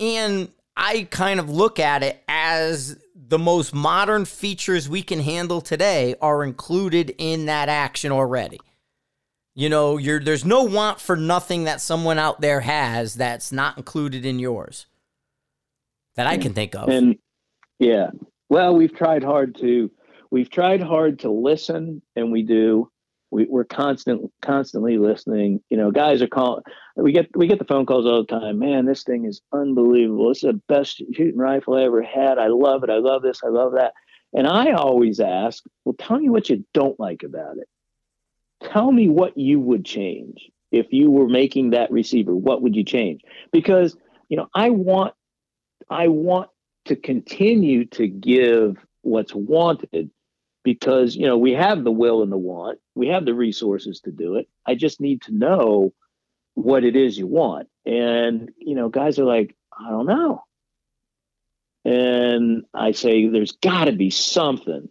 and 0.00 0.48
I 0.76 1.06
kind 1.10 1.38
of 1.38 1.48
look 1.48 1.78
at 1.78 2.02
it 2.02 2.22
as 2.28 2.96
the 3.14 3.38
most 3.38 3.74
modern 3.74 4.24
features 4.24 4.88
we 4.88 5.02
can 5.02 5.20
handle 5.20 5.60
today 5.60 6.14
are 6.20 6.44
included 6.44 7.14
in 7.18 7.46
that 7.46 7.68
action 7.68 8.12
already. 8.12 8.60
You 9.54 9.68
know, 9.68 9.98
there's 9.98 10.44
no 10.44 10.64
want 10.64 11.00
for 11.00 11.16
nothing 11.16 11.64
that 11.64 11.80
someone 11.80 12.18
out 12.18 12.40
there 12.40 12.60
has 12.60 13.14
that's 13.14 13.52
not 13.52 13.76
included 13.76 14.24
in 14.24 14.38
yours 14.38 14.86
that 16.16 16.26
I 16.26 16.36
can 16.36 16.52
think 16.52 16.74
of. 16.74 16.88
And 16.88 17.16
yeah, 17.78 18.10
well, 18.48 18.74
we've 18.76 18.94
tried 18.94 19.24
hard 19.24 19.54
to 19.56 19.90
we've 20.30 20.50
tried 20.50 20.82
hard 20.82 21.20
to 21.20 21.30
listen, 21.30 22.02
and 22.16 22.30
we 22.30 22.42
do. 22.42 22.90
We, 23.32 23.46
we're 23.46 23.64
constant 23.64 24.30
constantly 24.42 24.98
listening. 24.98 25.60
You 25.70 25.78
know, 25.78 25.90
guys 25.90 26.22
are 26.22 26.28
calling. 26.28 26.62
We 26.96 27.12
get 27.12 27.28
we 27.34 27.46
get 27.46 27.58
the 27.58 27.64
phone 27.64 27.86
calls 27.86 28.06
all 28.06 28.24
the 28.24 28.40
time. 28.40 28.58
Man, 28.58 28.86
this 28.86 29.02
thing 29.02 29.24
is 29.24 29.40
unbelievable. 29.52 30.28
This 30.28 30.44
is 30.44 30.52
the 30.52 30.60
best 30.68 31.02
shooting 31.12 31.38
rifle 31.38 31.74
I 31.74 31.84
ever 31.84 32.02
had. 32.02 32.38
I 32.38 32.48
love 32.48 32.84
it. 32.84 32.90
I 32.90 32.98
love 32.98 33.22
this. 33.22 33.40
I 33.44 33.48
love 33.48 33.72
that. 33.72 33.94
And 34.34 34.46
I 34.46 34.72
always 34.72 35.20
ask, 35.20 35.62
well, 35.84 35.94
tell 35.98 36.18
me 36.18 36.30
what 36.30 36.48
you 36.48 36.64
don't 36.72 36.98
like 37.00 37.22
about 37.22 37.58
it 37.58 37.68
tell 38.62 38.90
me 38.90 39.08
what 39.08 39.36
you 39.36 39.60
would 39.60 39.84
change 39.84 40.50
if 40.70 40.92
you 40.92 41.10
were 41.10 41.28
making 41.28 41.70
that 41.70 41.90
receiver 41.90 42.34
what 42.34 42.62
would 42.62 42.76
you 42.76 42.84
change 42.84 43.20
because 43.52 43.96
you 44.28 44.36
know 44.36 44.48
i 44.54 44.70
want 44.70 45.14
i 45.90 46.08
want 46.08 46.48
to 46.84 46.96
continue 46.96 47.84
to 47.84 48.06
give 48.06 48.76
what's 49.02 49.34
wanted 49.34 50.10
because 50.64 51.16
you 51.16 51.26
know 51.26 51.38
we 51.38 51.52
have 51.52 51.84
the 51.84 51.90
will 51.90 52.22
and 52.22 52.32
the 52.32 52.38
want 52.38 52.78
we 52.94 53.08
have 53.08 53.24
the 53.24 53.34
resources 53.34 54.00
to 54.00 54.10
do 54.10 54.36
it 54.36 54.48
i 54.66 54.74
just 54.74 55.00
need 55.00 55.22
to 55.22 55.32
know 55.32 55.92
what 56.54 56.84
it 56.84 56.96
is 56.96 57.16
you 57.18 57.26
want 57.26 57.68
and 57.86 58.50
you 58.58 58.74
know 58.74 58.88
guys 58.88 59.18
are 59.18 59.24
like 59.24 59.56
i 59.78 59.90
don't 59.90 60.06
know 60.06 60.42
and 61.84 62.64
i 62.74 62.92
say 62.92 63.28
there's 63.28 63.52
got 63.52 63.86
to 63.86 63.92
be 63.92 64.10
something 64.10 64.88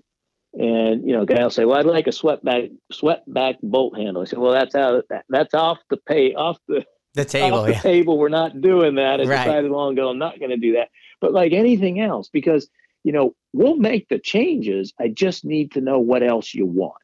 and 0.54 1.08
you 1.08 1.14
know, 1.14 1.26
guy 1.26 1.42
will 1.42 1.50
say, 1.50 1.64
"Well, 1.64 1.78
I'd 1.78 1.86
like 1.86 2.08
a 2.08 2.12
swept 2.12 2.44
back 2.44 2.64
swept 2.92 3.32
back 3.34 3.56
bolt 3.64 3.98
handle." 3.98 4.22
I 4.22 4.26
said, 4.26 4.40
"Well, 4.40 4.52
that's 4.52 4.76
out. 4.76 5.06
That's 5.30 5.54
off 5.54 5.78
the 5.90 5.96
pay 5.96 6.34
off 6.34 6.58
the 6.68 6.86
the 7.14 7.26
table. 7.26 7.60
Off 7.60 7.66
the 7.68 7.74
yeah. 7.74 7.80
table. 7.80 8.18
We're 8.18 8.30
not 8.30 8.60
doing 8.60 8.96
that. 8.96 9.22
I 9.22 9.26
right. 9.26 9.46
decided 9.46 9.72
long 9.72 9.94
ago 9.94 10.10
I'm 10.10 10.18
not 10.18 10.40
going 10.40 10.52
to 10.52 10.58
do 10.58 10.74
that. 10.74 10.90
But 11.22 11.32
like 11.34 11.54
anything 11.54 12.00
else, 12.00 12.30
because 12.30 12.70
you 13.04 13.12
know, 13.12 13.36
we'll 13.54 13.78
make 13.78 14.08
the 14.10 14.20
changes. 14.20 14.94
I 15.00 15.08
just 15.10 15.46
need 15.46 15.72
to 15.72 15.82
know 15.82 16.00
what 16.00 16.24
else 16.24 16.54
you 16.54 16.66
want, 16.66 17.02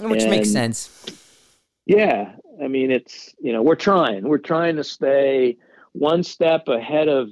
which 0.00 0.22
and, 0.22 0.30
makes 0.30 0.50
sense. 0.50 1.04
Yeah, 1.86 2.32
I 2.62 2.68
mean, 2.68 2.90
it's 2.90 3.34
you 3.40 3.52
know, 3.52 3.62
we're 3.62 3.74
trying. 3.74 4.28
We're 4.28 4.38
trying 4.38 4.76
to 4.76 4.84
stay 4.84 5.56
one 5.92 6.22
step 6.22 6.68
ahead 6.68 7.08
of 7.08 7.28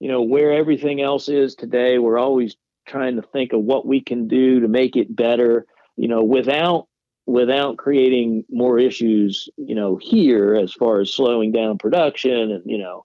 you 0.00 0.08
know 0.08 0.22
where 0.22 0.52
everything 0.52 1.00
else 1.00 1.28
is 1.28 1.54
today. 1.54 1.98
We're 1.98 2.18
always 2.18 2.56
trying 2.86 3.16
to 3.16 3.22
think 3.22 3.52
of 3.52 3.62
what 3.62 3.86
we 3.86 4.00
can 4.00 4.28
do 4.28 4.60
to 4.60 4.68
make 4.68 4.96
it 4.96 5.14
better, 5.14 5.66
you 5.96 6.08
know, 6.08 6.22
without 6.22 6.88
without 7.26 7.78
creating 7.78 8.44
more 8.50 8.78
issues, 8.78 9.48
you 9.56 9.74
know, 9.74 9.98
here 10.00 10.54
as 10.54 10.72
far 10.72 11.00
as 11.00 11.14
slowing 11.14 11.52
down 11.52 11.78
production 11.78 12.50
and 12.50 12.62
you 12.66 12.78
know, 12.78 13.04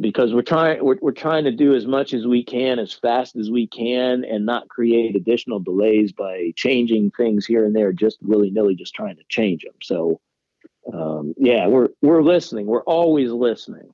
because 0.00 0.34
we're 0.34 0.42
trying 0.42 0.84
we're, 0.84 0.98
we're 1.00 1.12
trying 1.12 1.44
to 1.44 1.52
do 1.52 1.74
as 1.74 1.86
much 1.86 2.12
as 2.12 2.26
we 2.26 2.44
can 2.44 2.78
as 2.78 2.92
fast 2.92 3.36
as 3.36 3.50
we 3.50 3.66
can 3.66 4.24
and 4.24 4.44
not 4.44 4.68
create 4.68 5.16
additional 5.16 5.58
delays 5.60 6.12
by 6.12 6.52
changing 6.56 7.10
things 7.12 7.46
here 7.46 7.64
and 7.64 7.74
there 7.74 7.92
just 7.92 8.18
willy-nilly 8.22 8.74
just 8.74 8.94
trying 8.94 9.16
to 9.16 9.24
change 9.28 9.62
them 9.62 9.74
so 9.82 10.20
um, 10.92 11.34
yeah 11.36 11.66
we're 11.66 11.88
we're 12.02 12.22
listening. 12.22 12.66
We're 12.66 12.82
always 12.82 13.30
listening. 13.30 13.92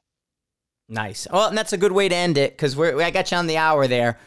Nice. 0.88 1.26
Well 1.30 1.48
and 1.48 1.58
that's 1.58 1.72
a 1.72 1.78
good 1.78 1.92
way 1.92 2.08
to 2.08 2.14
end 2.14 2.38
it 2.38 2.52
because 2.52 2.76
we're 2.76 3.00
i 3.00 3.10
got 3.10 3.30
you 3.30 3.36
on 3.36 3.46
the 3.46 3.56
hour 3.56 3.86
there. 3.86 4.18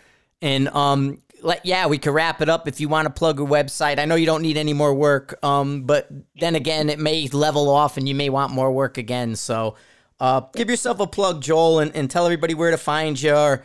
And 0.41 0.68
um, 0.70 1.22
let, 1.41 1.65
yeah, 1.65 1.88
we 1.88 1.97
could 1.97 2.13
wrap 2.13 2.41
it 2.41 2.49
up 2.49 2.68
if 2.68 2.80
you 2.80 2.89
want 2.89 3.07
to 3.07 3.09
plug 3.11 3.39
a 3.39 3.43
website. 3.43 3.97
I 3.99 4.05
know 4.05 4.13
you 4.13 4.28
don't 4.28 4.43
need 4.43 4.57
any 4.57 4.74
more 4.74 4.93
work, 4.93 5.43
um, 5.43 5.84
but 5.84 6.07
then 6.39 6.53
again, 6.53 6.89
it 6.89 6.99
may 6.99 7.28
level 7.30 7.70
off 7.70 7.97
and 7.97 8.07
you 8.07 8.13
may 8.13 8.30
want 8.30 8.51
more 8.51 8.72
work 8.72 8.99
again. 8.99 9.36
So 9.36 9.76
uh, 10.20 10.41
give 10.55 10.70
yourself 10.70 10.99
a 10.99 11.07
plug, 11.07 11.41
Joel, 11.41 11.80
and, 11.80 11.95
and 11.95 12.09
tell 12.09 12.26
everybody 12.26 12.53
where 12.53 12.72
to 12.72 12.78
find 12.78 13.22
you 13.22 13.36
or 13.36 13.63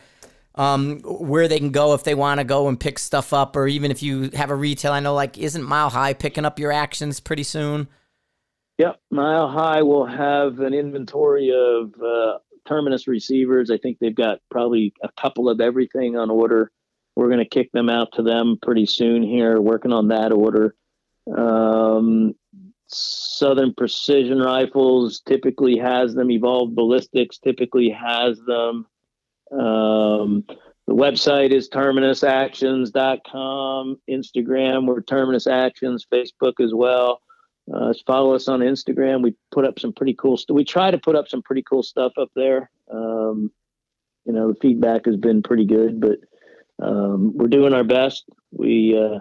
um, 0.55 0.99
where 1.01 1.47
they 1.47 1.57
can 1.57 1.71
go 1.71 1.93
if 1.93 2.03
they 2.03 2.13
want 2.15 2.39
to 2.39 2.43
go 2.43 2.67
and 2.67 2.79
pick 2.79 2.99
stuff 2.99 3.33
up, 3.33 3.55
or 3.55 3.67
even 3.67 3.89
if 3.89 4.03
you 4.03 4.29
have 4.33 4.51
a 4.51 4.55
retail. 4.55 4.91
I 4.91 4.99
know, 4.99 5.13
like, 5.13 5.37
isn't 5.37 5.63
Mile 5.63 5.89
High 5.89 6.13
picking 6.13 6.45
up 6.45 6.59
your 6.59 6.71
actions 6.71 7.19
pretty 7.19 7.43
soon? 7.43 7.87
Yep, 8.77 8.99
Mile 9.11 9.47
High 9.47 9.81
will 9.81 10.05
have 10.05 10.59
an 10.59 10.73
inventory 10.73 11.51
of 11.51 11.93
uh, 12.01 12.37
Terminus 12.67 13.07
receivers. 13.07 13.71
I 13.71 13.77
think 13.77 13.99
they've 13.99 14.15
got 14.15 14.39
probably 14.51 14.93
a 15.03 15.09
couple 15.19 15.49
of 15.49 15.59
everything 15.59 16.17
on 16.17 16.29
order. 16.29 16.71
We're 17.15 17.27
going 17.27 17.39
to 17.39 17.45
kick 17.45 17.71
them 17.71 17.89
out 17.89 18.09
to 18.13 18.23
them 18.23 18.57
pretty 18.61 18.85
soon 18.85 19.21
here, 19.23 19.59
working 19.59 19.93
on 19.93 20.07
that 20.09 20.31
order. 20.31 20.75
Um, 21.35 22.35
Southern 22.93 23.73
Precision 23.73 24.39
Rifles 24.39 25.21
typically 25.21 25.77
has 25.77 26.13
them. 26.13 26.29
Evolved 26.31 26.75
Ballistics 26.75 27.39
typically 27.39 27.89
has 27.89 28.39
them. 28.41 28.85
Um, 29.51 30.45
the 30.87 30.93
website 30.93 31.51
is 31.51 31.69
terminusactions.com. 31.69 33.99
Instagram, 34.09 34.85
we're 34.85 35.01
Terminus 35.01 35.47
Actions. 35.47 36.05
Facebook 36.11 36.59
as 36.59 36.73
well. 36.73 37.21
Uh, 37.73 37.93
follow 38.05 38.33
us 38.33 38.49
on 38.49 38.59
Instagram. 38.59 39.23
We 39.23 39.35
put 39.51 39.63
up 39.65 39.79
some 39.79 39.93
pretty 39.93 40.15
cool 40.15 40.35
stuff. 40.35 40.55
We 40.55 40.65
try 40.65 40.91
to 40.91 40.97
put 40.97 41.15
up 41.15 41.29
some 41.29 41.41
pretty 41.41 41.63
cool 41.63 41.83
stuff 41.83 42.11
up 42.17 42.29
there. 42.35 42.69
Um, 42.91 43.49
you 44.25 44.33
know, 44.33 44.49
the 44.49 44.59
feedback 44.59 45.05
has 45.05 45.15
been 45.15 45.41
pretty 45.41 45.63
good, 45.65 46.01
but 46.01 46.19
um, 46.81 47.31
we're 47.35 47.47
doing 47.47 47.73
our 47.73 47.85
best. 47.85 48.25
We 48.51 48.97
uh, 48.97 49.19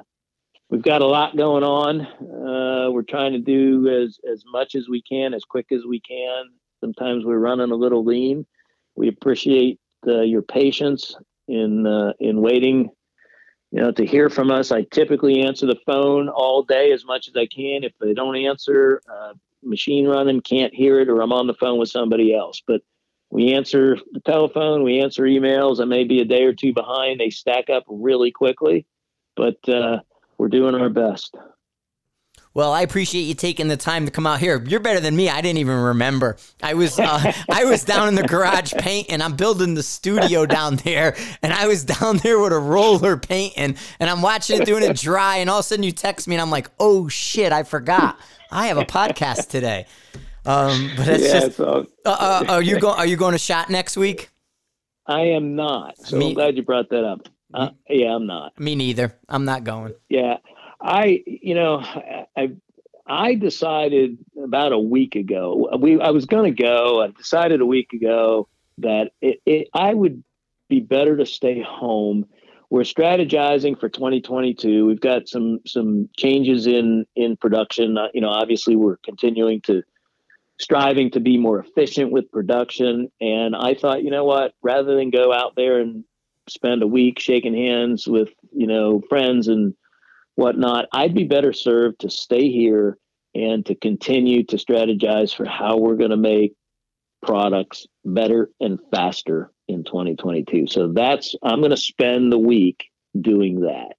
we've 0.72 0.82
got 0.82 1.02
a 1.02 1.06
lot 1.06 1.36
going 1.36 1.62
on. 1.62 2.00
Uh, 2.00 2.90
we're 2.90 3.02
trying 3.02 3.32
to 3.32 3.38
do 3.38 3.88
as 3.88 4.18
as 4.30 4.42
much 4.50 4.74
as 4.74 4.88
we 4.88 5.02
can, 5.02 5.34
as 5.34 5.44
quick 5.44 5.66
as 5.70 5.82
we 5.86 6.00
can. 6.00 6.46
Sometimes 6.80 7.24
we're 7.24 7.38
running 7.38 7.70
a 7.70 7.76
little 7.76 8.04
lean. 8.04 8.46
We 8.96 9.08
appreciate 9.08 9.78
uh, 10.08 10.22
your 10.22 10.42
patience 10.42 11.14
in 11.46 11.86
uh, 11.86 12.14
in 12.18 12.40
waiting 12.40 12.90
you 13.70 13.80
know, 13.80 13.92
to 13.92 14.04
hear 14.04 14.28
from 14.28 14.50
us. 14.50 14.72
I 14.72 14.82
typically 14.82 15.42
answer 15.42 15.66
the 15.66 15.78
phone 15.86 16.28
all 16.28 16.62
day 16.62 16.92
as 16.92 17.04
much 17.04 17.28
as 17.28 17.36
I 17.36 17.46
can. 17.46 17.84
If 17.84 17.92
they 18.00 18.14
don't 18.14 18.36
answer, 18.36 19.00
uh, 19.10 19.32
machine 19.62 20.06
running, 20.06 20.40
can't 20.40 20.74
hear 20.74 21.00
it, 21.00 21.08
or 21.08 21.20
I'm 21.20 21.32
on 21.32 21.46
the 21.46 21.54
phone 21.54 21.78
with 21.78 21.88
somebody 21.88 22.34
else. 22.34 22.62
But 22.66 22.82
we 23.30 23.54
answer 23.54 23.96
the 24.12 24.20
telephone, 24.20 24.82
we 24.82 25.00
answer 25.00 25.22
emails. 25.22 25.80
I 25.80 25.86
may 25.86 26.04
be 26.04 26.20
a 26.20 26.24
day 26.26 26.42
or 26.42 26.52
two 26.52 26.74
behind. 26.74 27.18
They 27.18 27.30
stack 27.30 27.70
up 27.70 27.84
really 27.88 28.30
quickly, 28.30 28.86
but 29.36 29.56
uh, 29.66 30.00
we're 30.42 30.48
doing 30.48 30.74
our 30.74 30.88
best. 30.90 31.36
Well, 32.52 32.72
I 32.72 32.82
appreciate 32.82 33.22
you 33.22 33.34
taking 33.34 33.68
the 33.68 33.76
time 33.76 34.04
to 34.06 34.10
come 34.10 34.26
out 34.26 34.40
here. 34.40 34.62
You're 34.66 34.80
better 34.80 34.98
than 34.98 35.14
me. 35.14 35.28
I 35.30 35.40
didn't 35.40 35.58
even 35.58 35.76
remember. 35.78 36.36
I 36.62 36.74
was 36.74 36.98
uh, 36.98 37.32
I 37.50 37.64
was 37.64 37.84
down 37.84 38.08
in 38.08 38.16
the 38.16 38.24
garage 38.26 38.72
painting. 38.78 39.22
I'm 39.22 39.36
building 39.36 39.74
the 39.74 39.84
studio 39.84 40.44
down 40.44 40.76
there, 40.76 41.16
and 41.42 41.52
I 41.52 41.68
was 41.68 41.84
down 41.84 42.16
there 42.18 42.40
with 42.40 42.52
a 42.52 42.58
roller 42.58 43.16
painting, 43.16 43.76
and 44.00 44.10
I'm 44.10 44.20
watching 44.20 44.60
it 44.60 44.66
doing 44.66 44.82
it 44.82 44.96
dry, 44.96 45.36
and 45.36 45.48
all 45.48 45.60
of 45.60 45.64
a 45.64 45.68
sudden 45.68 45.84
you 45.84 45.92
text 45.92 46.26
me, 46.26 46.34
and 46.34 46.42
I'm 46.42 46.50
like, 46.50 46.68
oh 46.80 47.06
shit, 47.08 47.52
I 47.52 47.62
forgot. 47.62 48.18
I 48.50 48.66
have 48.66 48.76
a 48.78 48.84
podcast 48.84 49.48
today. 49.48 49.86
Um, 50.44 50.90
but 50.96 51.06
it's 51.08 51.22
Yeah, 51.24 51.40
just. 51.40 51.56
so 51.56 51.86
Uh, 52.04 52.10
uh, 52.10 52.44
are 52.54 52.62
you 52.62 52.80
going? 52.80 52.98
Are 52.98 53.06
you 53.06 53.16
going 53.16 53.32
to 53.32 53.38
shot 53.38 53.70
next 53.70 53.96
week? 53.96 54.28
I 55.06 55.20
am 55.20 55.54
not. 55.54 55.96
So 55.98 56.18
Me- 56.18 56.28
I'm 56.30 56.34
glad 56.34 56.56
you 56.56 56.62
brought 56.64 56.90
that 56.90 57.04
up. 57.04 57.28
Uh, 57.54 57.70
yeah, 57.88 58.14
I'm 58.14 58.26
not. 58.26 58.58
Me 58.58 58.74
neither. 58.74 59.18
I'm 59.28 59.44
not 59.44 59.64
going. 59.64 59.94
Yeah, 60.08 60.38
I 60.80 61.22
you 61.26 61.54
know 61.54 61.78
I 62.36 62.52
I, 63.06 63.34
decided 63.34 64.18
about 64.42 64.72
a 64.72 64.78
week 64.78 65.16
ago. 65.16 65.68
We 65.78 66.00
I 66.00 66.10
was 66.10 66.26
going 66.26 66.54
to 66.54 66.62
go. 66.62 67.02
I 67.02 67.08
decided 67.08 67.60
a 67.60 67.66
week 67.66 67.92
ago 67.92 68.48
that 68.78 69.12
it, 69.20 69.40
it 69.44 69.68
I 69.74 69.92
would 69.92 70.22
be 70.68 70.80
better 70.80 71.16
to 71.16 71.26
stay 71.26 71.62
home. 71.62 72.26
We're 72.70 72.82
strategizing 72.82 73.78
for 73.78 73.90
2022. 73.90 74.86
We've 74.86 75.00
got 75.00 75.28
some 75.28 75.60
some 75.66 76.08
changes 76.16 76.66
in 76.66 77.06
in 77.16 77.36
production. 77.36 77.98
Uh, 77.98 78.08
you 78.14 78.20
know, 78.20 78.30
obviously 78.30 78.76
we're 78.76 78.96
continuing 78.98 79.60
to 79.62 79.82
striving 80.62 81.10
to 81.10 81.20
be 81.20 81.36
more 81.36 81.58
efficient 81.58 82.12
with 82.12 82.30
production. 82.30 83.10
And 83.20 83.54
I 83.56 83.74
thought, 83.74 84.04
you 84.04 84.10
know 84.10 84.24
what, 84.24 84.54
rather 84.62 84.96
than 84.96 85.10
go 85.10 85.32
out 85.32 85.54
there 85.56 85.80
and 85.80 86.04
spend 86.52 86.82
a 86.82 86.86
week 86.86 87.18
shaking 87.18 87.54
hands 87.54 88.06
with, 88.06 88.28
you 88.52 88.66
know, 88.66 89.02
friends 89.08 89.48
and 89.48 89.74
whatnot, 90.34 90.86
I'd 90.92 91.14
be 91.14 91.24
better 91.24 91.52
served 91.52 92.00
to 92.00 92.10
stay 92.10 92.50
here 92.50 92.98
and 93.34 93.64
to 93.66 93.74
continue 93.74 94.44
to 94.44 94.56
strategize 94.56 95.34
for 95.34 95.46
how 95.46 95.78
we're 95.78 95.96
going 95.96 96.10
to 96.10 96.16
make 96.16 96.54
products 97.22 97.86
better 98.04 98.50
and 98.60 98.78
faster 98.92 99.52
in 99.68 99.84
2022. 99.84 100.66
So 100.66 100.92
that's, 100.92 101.34
I'm 101.42 101.60
going 101.60 101.70
to 101.70 101.76
spend 101.76 102.32
the 102.32 102.38
week 102.38 102.84
doing 103.20 103.60
that. 103.60 103.94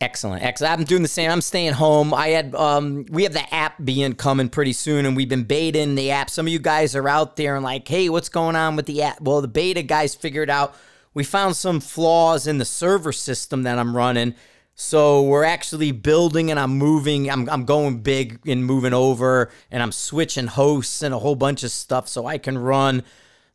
Excellent. 0.00 0.44
Excellent. 0.44 0.78
I'm 0.78 0.84
doing 0.84 1.02
the 1.02 1.08
same. 1.08 1.30
I'm 1.30 1.40
staying 1.40 1.72
home. 1.72 2.14
I 2.14 2.28
had 2.28 2.54
um 2.54 3.04
we 3.10 3.24
have 3.24 3.32
the 3.32 3.52
app 3.52 3.84
being 3.84 4.14
coming 4.14 4.48
pretty 4.48 4.72
soon 4.72 5.06
and 5.06 5.16
we've 5.16 5.28
been 5.28 5.42
baiting 5.42 5.96
the 5.96 6.12
app. 6.12 6.30
Some 6.30 6.46
of 6.46 6.52
you 6.52 6.60
guys 6.60 6.94
are 6.94 7.08
out 7.08 7.34
there 7.34 7.56
and 7.56 7.64
like, 7.64 7.88
hey, 7.88 8.08
what's 8.08 8.28
going 8.28 8.54
on 8.54 8.76
with 8.76 8.86
the 8.86 9.02
app? 9.02 9.20
Well, 9.20 9.40
the 9.40 9.48
beta 9.48 9.82
guys 9.82 10.14
figured 10.14 10.50
out 10.50 10.76
we 11.18 11.24
found 11.24 11.56
some 11.56 11.80
flaws 11.80 12.46
in 12.46 12.58
the 12.58 12.64
server 12.64 13.10
system 13.10 13.64
that 13.64 13.76
I'm 13.76 13.96
running. 13.96 14.36
So 14.76 15.20
we're 15.22 15.42
actually 15.42 15.90
building 15.90 16.48
and 16.48 16.60
I'm 16.60 16.78
moving. 16.78 17.28
I'm, 17.28 17.50
I'm 17.50 17.64
going 17.64 18.02
big 18.02 18.38
and 18.46 18.64
moving 18.64 18.94
over 18.94 19.50
and 19.72 19.82
I'm 19.82 19.90
switching 19.90 20.46
hosts 20.46 21.02
and 21.02 21.12
a 21.12 21.18
whole 21.18 21.34
bunch 21.34 21.64
of 21.64 21.72
stuff 21.72 22.06
so 22.06 22.26
I 22.26 22.38
can 22.38 22.56
run 22.56 23.02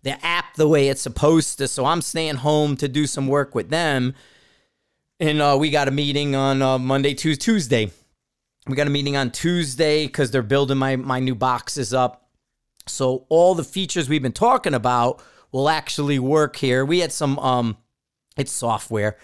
the 0.01 0.21
app 0.25 0.55
the 0.55 0.67
way 0.67 0.89
it's 0.89 1.01
supposed 1.01 1.57
to. 1.59 1.69
So 1.69 1.85
I'm 1.85 2.01
staying 2.01 2.35
home 2.35 2.75
to 2.75 2.89
do 2.89 3.07
some 3.07 3.29
work 3.29 3.55
with 3.55 3.69
them 3.69 4.13
and 5.21 5.41
uh, 5.41 5.55
we 5.57 5.69
got 5.69 5.87
a 5.87 5.91
meeting 5.91 6.35
on 6.35 6.61
uh, 6.61 6.77
Monday, 6.77 7.13
Tuesday, 7.13 7.45
Tuesday. 7.45 7.91
We 8.67 8.75
got 8.75 8.87
a 8.87 8.89
meeting 8.89 9.15
on 9.15 9.31
Tuesday 9.31 10.05
because 10.05 10.31
they're 10.31 10.41
building 10.41 10.77
my 10.77 10.97
my 10.97 11.21
new 11.21 11.33
boxes 11.33 11.93
up. 11.93 12.27
So 12.87 13.25
all 13.29 13.55
the 13.55 13.63
features 13.63 14.09
we've 14.09 14.21
been 14.21 14.33
talking 14.33 14.73
about 14.73 15.23
will 15.53 15.69
actually 15.69 16.19
work 16.19 16.57
here. 16.57 16.83
We 16.83 16.99
had 16.99 17.13
some 17.13 17.39
um, 17.39 17.77
it's 18.35 18.51
software. 18.51 19.17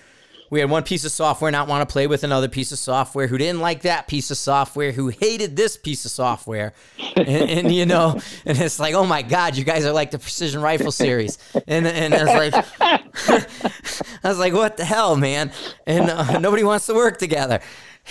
We 0.49 0.59
had 0.59 0.69
one 0.69 0.83
piece 0.83 1.05
of 1.05 1.11
software 1.11 1.51
not 1.51 1.67
want 1.67 1.87
to 1.87 1.91
play 1.91 2.07
with 2.07 2.23
another 2.23 2.47
piece 2.47 2.71
of 2.71 2.79
software 2.79 3.27
who 3.27 3.37
didn't 3.37 3.61
like 3.61 3.83
that 3.83 4.07
piece 4.07 4.31
of 4.31 4.37
software 4.37 4.91
who 4.91 5.09
hated 5.09 5.55
this 5.55 5.77
piece 5.77 6.05
of 6.05 6.11
software 6.11 6.73
and, 7.15 7.27
and 7.27 7.73
you 7.73 7.85
know 7.85 8.19
and 8.45 8.57
it's 8.59 8.79
like 8.79 8.93
oh 8.93 9.05
my 9.05 9.21
god 9.21 9.55
you 9.55 9.63
guys 9.63 9.85
are 9.85 9.91
like 9.91 10.11
the 10.11 10.19
precision 10.19 10.61
rifle 10.61 10.91
series 10.91 11.37
and 11.67 11.85
and 11.87 12.13
it's 12.13 12.25
like 12.25 12.65
I 14.23 14.29
was 14.29 14.39
like, 14.39 14.53
what 14.53 14.77
the 14.77 14.85
hell, 14.85 15.15
man? 15.15 15.51
And 15.85 16.09
uh, 16.09 16.39
nobody 16.39 16.63
wants 16.63 16.85
to 16.87 16.93
work 16.93 17.17
together. 17.17 17.59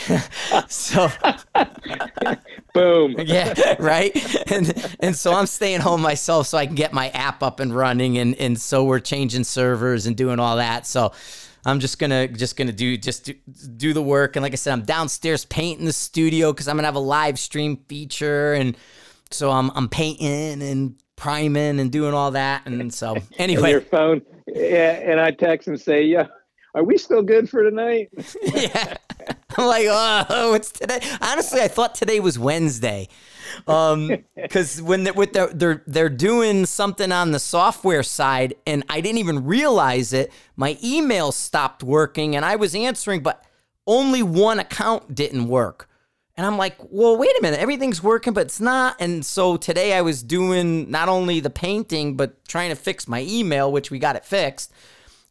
so 0.68 1.08
Boom. 2.72 3.16
yeah, 3.18 3.74
right. 3.78 4.12
And 4.50 4.96
and 5.00 5.16
so 5.16 5.32
I'm 5.32 5.46
staying 5.46 5.80
home 5.80 6.00
myself 6.00 6.46
so 6.46 6.58
I 6.58 6.66
can 6.66 6.76
get 6.76 6.92
my 6.92 7.08
app 7.10 7.42
up 7.42 7.58
and 7.58 7.74
running, 7.74 8.18
and 8.18 8.34
and 8.36 8.60
so 8.60 8.84
we're 8.84 9.00
changing 9.00 9.44
servers 9.44 10.06
and 10.06 10.16
doing 10.16 10.38
all 10.38 10.56
that. 10.56 10.86
So 10.86 11.12
I'm 11.68 11.80
just 11.80 11.98
gonna 11.98 12.28
just 12.28 12.56
gonna 12.56 12.72
do 12.72 12.96
just 12.96 13.26
do, 13.26 13.34
do 13.76 13.92
the 13.92 14.02
work. 14.02 14.36
And 14.36 14.42
like 14.42 14.52
I 14.52 14.56
said, 14.56 14.72
I'm 14.72 14.82
downstairs 14.82 15.44
painting 15.44 15.84
the 15.84 15.92
studio 15.92 16.52
because 16.52 16.68
I'm 16.68 16.76
gonna 16.76 16.88
have 16.88 16.96
a 16.96 17.00
live 17.00 17.38
stream 17.38 17.78
feature, 17.88 18.54
and 18.54 18.76
so 19.30 19.50
I'm 19.50 19.70
I'm 19.74 19.88
painting 19.88 20.62
and 20.62 20.94
priming 21.16 21.80
and 21.80 21.92
doing 21.92 22.14
all 22.14 22.30
that. 22.32 22.66
And 22.66 22.92
so 22.92 23.14
And 23.14 23.24
anyway, 23.38 23.70
your 23.70 23.80
phone. 23.80 24.22
Yeah, 24.46 24.92
and 24.92 25.20
I 25.20 25.30
text 25.30 25.68
and 25.68 25.80
say, 25.80 26.04
"Yeah, 26.04 26.28
are 26.74 26.82
we 26.82 26.96
still 26.96 27.22
good 27.22 27.50
for 27.50 27.62
tonight?" 27.62 28.08
yeah. 28.42 28.96
I'm 29.56 29.66
like, 29.66 29.86
oh, 29.88 30.54
it's 30.54 30.70
today. 30.70 31.00
Honestly, 31.20 31.60
I 31.60 31.68
thought 31.68 31.94
today 31.94 32.20
was 32.20 32.38
Wednesday, 32.38 33.08
um, 33.66 34.24
because 34.34 34.80
when 34.82 35.04
they're, 35.04 35.12
with 35.12 35.32
they're 35.32 35.82
they're 35.86 36.08
doing 36.08 36.66
something 36.66 37.12
on 37.12 37.32
the 37.32 37.38
software 37.38 38.02
side, 38.02 38.54
and 38.66 38.84
I 38.88 39.00
didn't 39.00 39.18
even 39.18 39.44
realize 39.44 40.12
it. 40.12 40.32
My 40.56 40.78
email 40.82 41.32
stopped 41.32 41.82
working, 41.82 42.36
and 42.36 42.44
I 42.44 42.56
was 42.56 42.74
answering, 42.74 43.22
but 43.22 43.44
only 43.86 44.22
one 44.22 44.58
account 44.58 45.14
didn't 45.14 45.48
work. 45.48 45.88
And 46.36 46.46
I'm 46.46 46.56
like, 46.56 46.76
well, 46.90 47.16
wait 47.16 47.36
a 47.36 47.42
minute, 47.42 47.58
everything's 47.58 48.00
working, 48.00 48.32
but 48.32 48.42
it's 48.46 48.60
not. 48.60 48.94
And 49.00 49.26
so 49.26 49.56
today 49.56 49.94
I 49.94 50.02
was 50.02 50.22
doing 50.22 50.88
not 50.88 51.08
only 51.08 51.40
the 51.40 51.50
painting, 51.50 52.16
but 52.16 52.44
trying 52.46 52.70
to 52.70 52.76
fix 52.76 53.08
my 53.08 53.26
email, 53.28 53.72
which 53.72 53.90
we 53.90 53.98
got 53.98 54.14
it 54.14 54.24
fixed. 54.24 54.72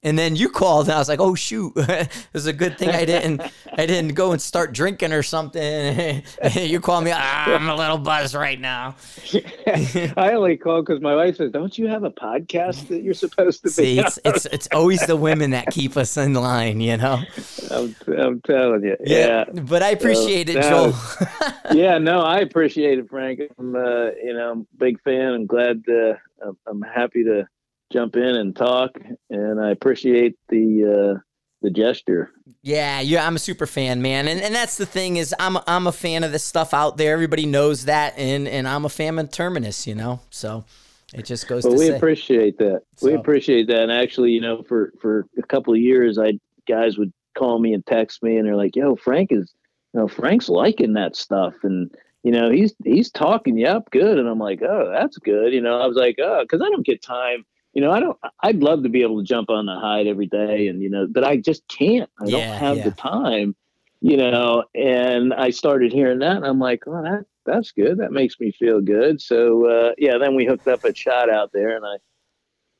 And 0.03 0.17
then 0.17 0.35
you 0.35 0.47
called, 0.49 0.85
and 0.87 0.93
I 0.93 0.99
was 0.99 1.09
like, 1.09 1.19
"Oh 1.19 1.33
shoot, 1.33 1.73
it 1.77 2.27
was 2.31 2.45
a 2.45 2.53
good 2.53 2.77
thing 2.77 2.89
I 2.89 3.03
didn't, 3.03 3.41
I 3.73 3.85
didn't 3.87 4.13
go 4.13 4.31
and 4.31 4.41
start 4.41 4.71
drinking 4.71 5.11
or 5.11 5.23
something." 5.23 6.21
you 6.55 6.79
called 6.79 7.03
me, 7.03 7.11
ah, 7.13 7.45
I'm 7.55 7.67
a 7.67 7.75
little 7.75 7.97
buzzed 7.97 8.35
right 8.35 8.59
now. 8.59 8.95
I 9.67 10.31
only 10.33 10.55
call 10.55 10.83
because 10.83 11.01
my 11.01 11.15
wife 11.15 11.37
says, 11.37 11.51
"Don't 11.51 11.75
you 11.77 11.87
have 11.87 12.03
a 12.03 12.11
podcast 12.11 12.87
that 12.89 13.01
you're 13.01 13.15
supposed 13.15 13.63
to 13.63 13.69
See, 13.69 13.95
be?" 13.95 13.99
it's 14.01 14.19
it's 14.23 14.45
it's 14.45 14.67
always 14.71 15.05
the 15.07 15.15
women 15.15 15.49
that 15.51 15.67
keep 15.71 15.97
us 15.97 16.15
in 16.15 16.33
line, 16.33 16.79
you 16.79 16.97
know. 16.97 17.23
I'm, 17.71 17.95
I'm 18.07 18.41
telling 18.41 18.83
you, 18.83 18.97
yeah, 19.03 19.45
But 19.45 19.81
I 19.81 19.89
appreciate 19.89 20.47
it, 20.49 20.61
that 20.61 20.69
Joel. 20.69 21.75
yeah. 21.75 21.97
No, 21.97 22.21
I 22.21 22.39
appreciate 22.39 22.99
it, 22.99 23.09
Frank. 23.09 23.41
I'm, 23.57 23.75
uh, 23.75 24.11
you 24.23 24.33
know, 24.33 24.51
I'm 24.51 24.67
big 24.77 25.01
fan. 25.01 25.33
I'm 25.33 25.45
glad. 25.47 25.83
Uh, 25.89 26.13
I'm, 26.45 26.57
I'm 26.67 26.81
happy 26.83 27.23
to 27.23 27.47
jump 27.91 28.15
in 28.15 28.35
and 28.35 28.55
talk, 28.55 28.97
and 29.29 29.59
I 29.59 29.71
appreciate 29.71 30.35
the 30.49 31.15
uh, 31.15 31.19
the 31.61 31.69
gesture. 31.69 32.31
Yeah, 32.61 32.99
yeah, 32.99 33.25
I'm 33.25 33.35
a 33.35 33.39
super 33.39 33.65
fan, 33.65 34.01
man, 34.01 34.27
and 34.27 34.39
and 34.41 34.53
that's 34.53 34.77
the 34.77 34.85
thing 34.85 35.17
is 35.17 35.33
I'm 35.39 35.57
I'm 35.67 35.87
a 35.87 35.91
fan 35.91 36.23
of 36.23 36.31
this 36.31 36.43
stuff 36.43 36.73
out 36.73 36.97
there. 36.97 37.13
Everybody 37.13 37.45
knows 37.45 37.85
that, 37.85 38.17
and 38.17 38.47
and 38.47 38.67
I'm 38.67 38.85
a 38.85 38.89
fan 38.89 39.17
of 39.19 39.31
Terminus, 39.31 39.87
you 39.87 39.95
know. 39.95 40.19
So 40.29 40.65
it 41.13 41.25
just 41.25 41.47
goes 41.47 41.63
But 41.63 41.73
we 41.73 41.87
say. 41.87 41.95
appreciate 41.95 42.57
that. 42.59 42.81
We 43.01 43.13
appreciate 43.13 43.67
that. 43.67 43.83
And 43.83 43.91
actually, 43.91 44.31
you 44.31 44.41
know, 44.41 44.63
for 44.63 44.91
for 44.99 45.25
a 45.37 45.43
couple 45.43 45.73
of 45.73 45.79
years, 45.79 46.19
I 46.19 46.33
guys 46.67 46.97
would 46.97 47.13
call 47.37 47.59
me 47.59 47.73
and 47.73 47.85
text 47.85 48.21
me, 48.23 48.37
and 48.37 48.45
they're 48.47 48.55
like, 48.55 48.75
"Yo, 48.75 48.95
Frank 48.95 49.31
is, 49.31 49.53
you 49.93 49.99
know, 49.99 50.07
Frank's 50.07 50.49
liking 50.49 50.93
that 50.93 51.15
stuff, 51.15 51.53
and 51.63 51.89
you 52.23 52.31
know, 52.31 52.51
he's 52.51 52.75
he's 52.83 53.09
talking 53.09 53.57
you 53.57 53.67
up 53.67 53.89
good." 53.91 54.19
And 54.19 54.27
I'm 54.27 54.39
like, 54.39 54.61
"Oh, 54.61 54.91
that's 54.91 55.17
good." 55.17 55.53
You 55.53 55.61
know, 55.61 55.79
I 55.79 55.87
was 55.87 55.95
like, 55.95 56.17
"Oh," 56.19 56.41
because 56.41 56.61
I 56.61 56.69
don't 56.69 56.85
get 56.85 57.01
time. 57.01 57.45
You 57.77 57.81
know, 57.83 57.91
I 57.91 57.99
don't. 57.99 58.17
I'd 58.41 58.63
love 58.63 58.81
to 58.81 58.89
be 58.89 59.03
able 59.03 59.19
to 59.19 59.23
jump 59.23 59.51
on 59.51 59.67
the 59.67 59.75
hide 59.75 60.07
every 60.07 60.25
day, 60.25 60.67
and 60.67 60.81
you 60.81 60.89
know, 60.89 61.05
but 61.07 61.23
I 61.23 61.37
just 61.37 61.61
can't. 61.67 62.09
I 62.19 62.25
Yeah, 62.25 62.31
don't 62.31 62.57
have 62.57 62.77
yeah. 62.77 62.83
the 62.85 62.91
time. 62.91 63.55
You 64.01 64.17
know, 64.17 64.63
and 64.73 65.31
I 65.31 65.51
started 65.51 65.93
hearing 65.93 66.17
that, 66.19 66.37
and 66.37 66.45
I'm 66.47 66.57
like, 66.57 66.85
"Oh, 66.87 67.03
that 67.03 67.25
that's 67.45 67.71
good. 67.73 67.99
That 67.99 68.11
makes 68.11 68.39
me 68.39 68.51
feel 68.51 68.81
good." 68.81 69.21
So 69.21 69.67
uh, 69.69 69.91
yeah, 69.99 70.17
then 70.17 70.33
we 70.33 70.43
hooked 70.47 70.67
up 70.67 70.85
a 70.85 70.95
shot 70.95 71.29
out 71.29 71.51
there, 71.53 71.75
and 71.75 71.85
I 71.85 71.97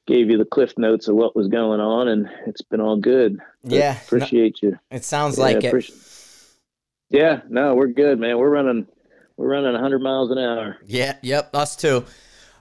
gave 0.08 0.32
you 0.32 0.40
the 0.40 0.46
cliff 0.46 0.74
notes 0.80 1.08
of 1.08 1.16
what 1.16 1.36
was 1.36 1.48
going 1.48 1.80
on, 1.80 2.08
and 2.08 2.28
it's 2.48 2.64
been 2.64 2.82
all 2.82 2.98
good. 2.98 3.38
But 3.66 3.76
Yeah, 3.76 3.94
no- 3.94 4.00
appreciate 4.08 4.64
you. 4.64 4.80
It 4.90 5.06
sounds 5.06 5.38
Yeah, 5.38 5.44
like 5.44 5.64
it. 5.64 5.92
yeah, 7.12 7.42
no, 7.50 7.76
we're 7.76 7.86
good, 7.86 8.18
man. 8.20 8.40
We're 8.40 8.50
running, 8.50 8.88
we're 9.38 9.50
running 9.50 9.74
100 9.74 10.00
miles 10.00 10.32
an 10.32 10.40
hour. 10.40 10.78
Yeah, 10.88 11.18
yep, 11.22 11.56
us 11.56 11.76
too. 11.76 12.04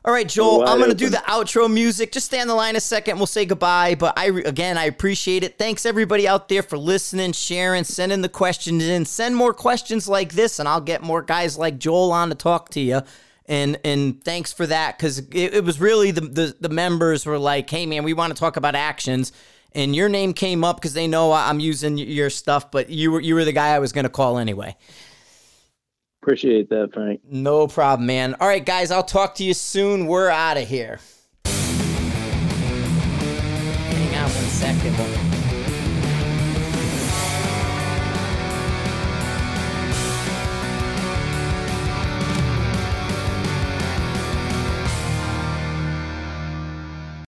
All 0.06 0.12
right, 0.12 0.26
oh, 0.26 0.28
Joel, 0.28 0.58
Wide 0.60 0.68
I'm 0.68 0.78
going 0.78 0.90
to 0.90 0.96
do 0.96 1.08
the 1.08 1.16
outro 1.16 1.72
music. 1.72 2.12
Just 2.12 2.26
stay 2.26 2.40
on 2.40 2.46
the 2.46 2.54
line 2.54 2.76
a 2.76 2.80
second. 2.80 3.16
We'll 3.16 3.26
say 3.26 3.44
goodbye. 3.44 3.96
But 3.96 4.16
I, 4.16 4.26
again, 4.26 4.78
I 4.78 4.84
appreciate 4.84 5.42
it. 5.42 5.58
Thanks 5.58 5.84
everybody 5.84 6.28
out 6.28 6.48
there 6.48 6.62
for 6.62 6.78
listening, 6.78 7.32
sharing, 7.32 7.82
sending 7.82 8.22
the 8.22 8.28
questions 8.28 8.84
in. 8.84 9.04
Send 9.04 9.34
more 9.34 9.52
questions 9.52 10.06
like 10.06 10.34
this, 10.34 10.60
and 10.60 10.68
I'll 10.68 10.80
get 10.80 11.02
more 11.02 11.22
guys 11.22 11.58
like 11.58 11.78
Joel 11.78 12.12
on 12.12 12.28
to 12.28 12.36
talk 12.36 12.68
to 12.70 12.80
you. 12.80 13.00
And 13.46 13.80
and 13.84 14.22
thanks 14.22 14.52
for 14.52 14.66
that 14.66 14.96
because 14.96 15.18
it, 15.18 15.54
it 15.54 15.64
was 15.64 15.80
really 15.80 16.12
the, 16.12 16.20
the 16.20 16.56
the 16.60 16.68
members 16.68 17.26
were 17.26 17.38
like, 17.38 17.68
hey 17.68 17.86
man, 17.86 18.04
we 18.04 18.12
want 18.12 18.32
to 18.32 18.38
talk 18.38 18.56
about 18.56 18.76
actions. 18.76 19.32
And 19.72 19.94
your 19.94 20.08
name 20.08 20.32
came 20.32 20.64
up 20.64 20.76
because 20.76 20.94
they 20.94 21.06
know 21.06 21.32
I'm 21.32 21.60
using 21.60 21.98
your 21.98 22.30
stuff, 22.30 22.70
but 22.70 22.90
you 22.90 23.10
were 23.12 23.20
you 23.20 23.34
were 23.34 23.44
the 23.44 23.52
guy 23.52 23.74
I 23.74 23.78
was 23.80 23.92
going 23.92 24.04
to 24.04 24.10
call 24.10 24.38
anyway. 24.38 24.76
Appreciate 26.26 26.68
that, 26.70 26.92
Frank. 26.92 27.20
No 27.30 27.68
problem, 27.68 28.08
man. 28.08 28.34
All 28.40 28.48
right, 28.48 28.66
guys, 28.66 28.90
I'll 28.90 29.04
talk 29.04 29.36
to 29.36 29.44
you 29.44 29.54
soon. 29.54 30.08
We're 30.08 30.28
out 30.28 30.56
of 30.56 30.66
here. 30.66 30.98
Hang 31.44 31.84
on 34.16 34.22
one 34.24 34.30
second. 34.30 35.25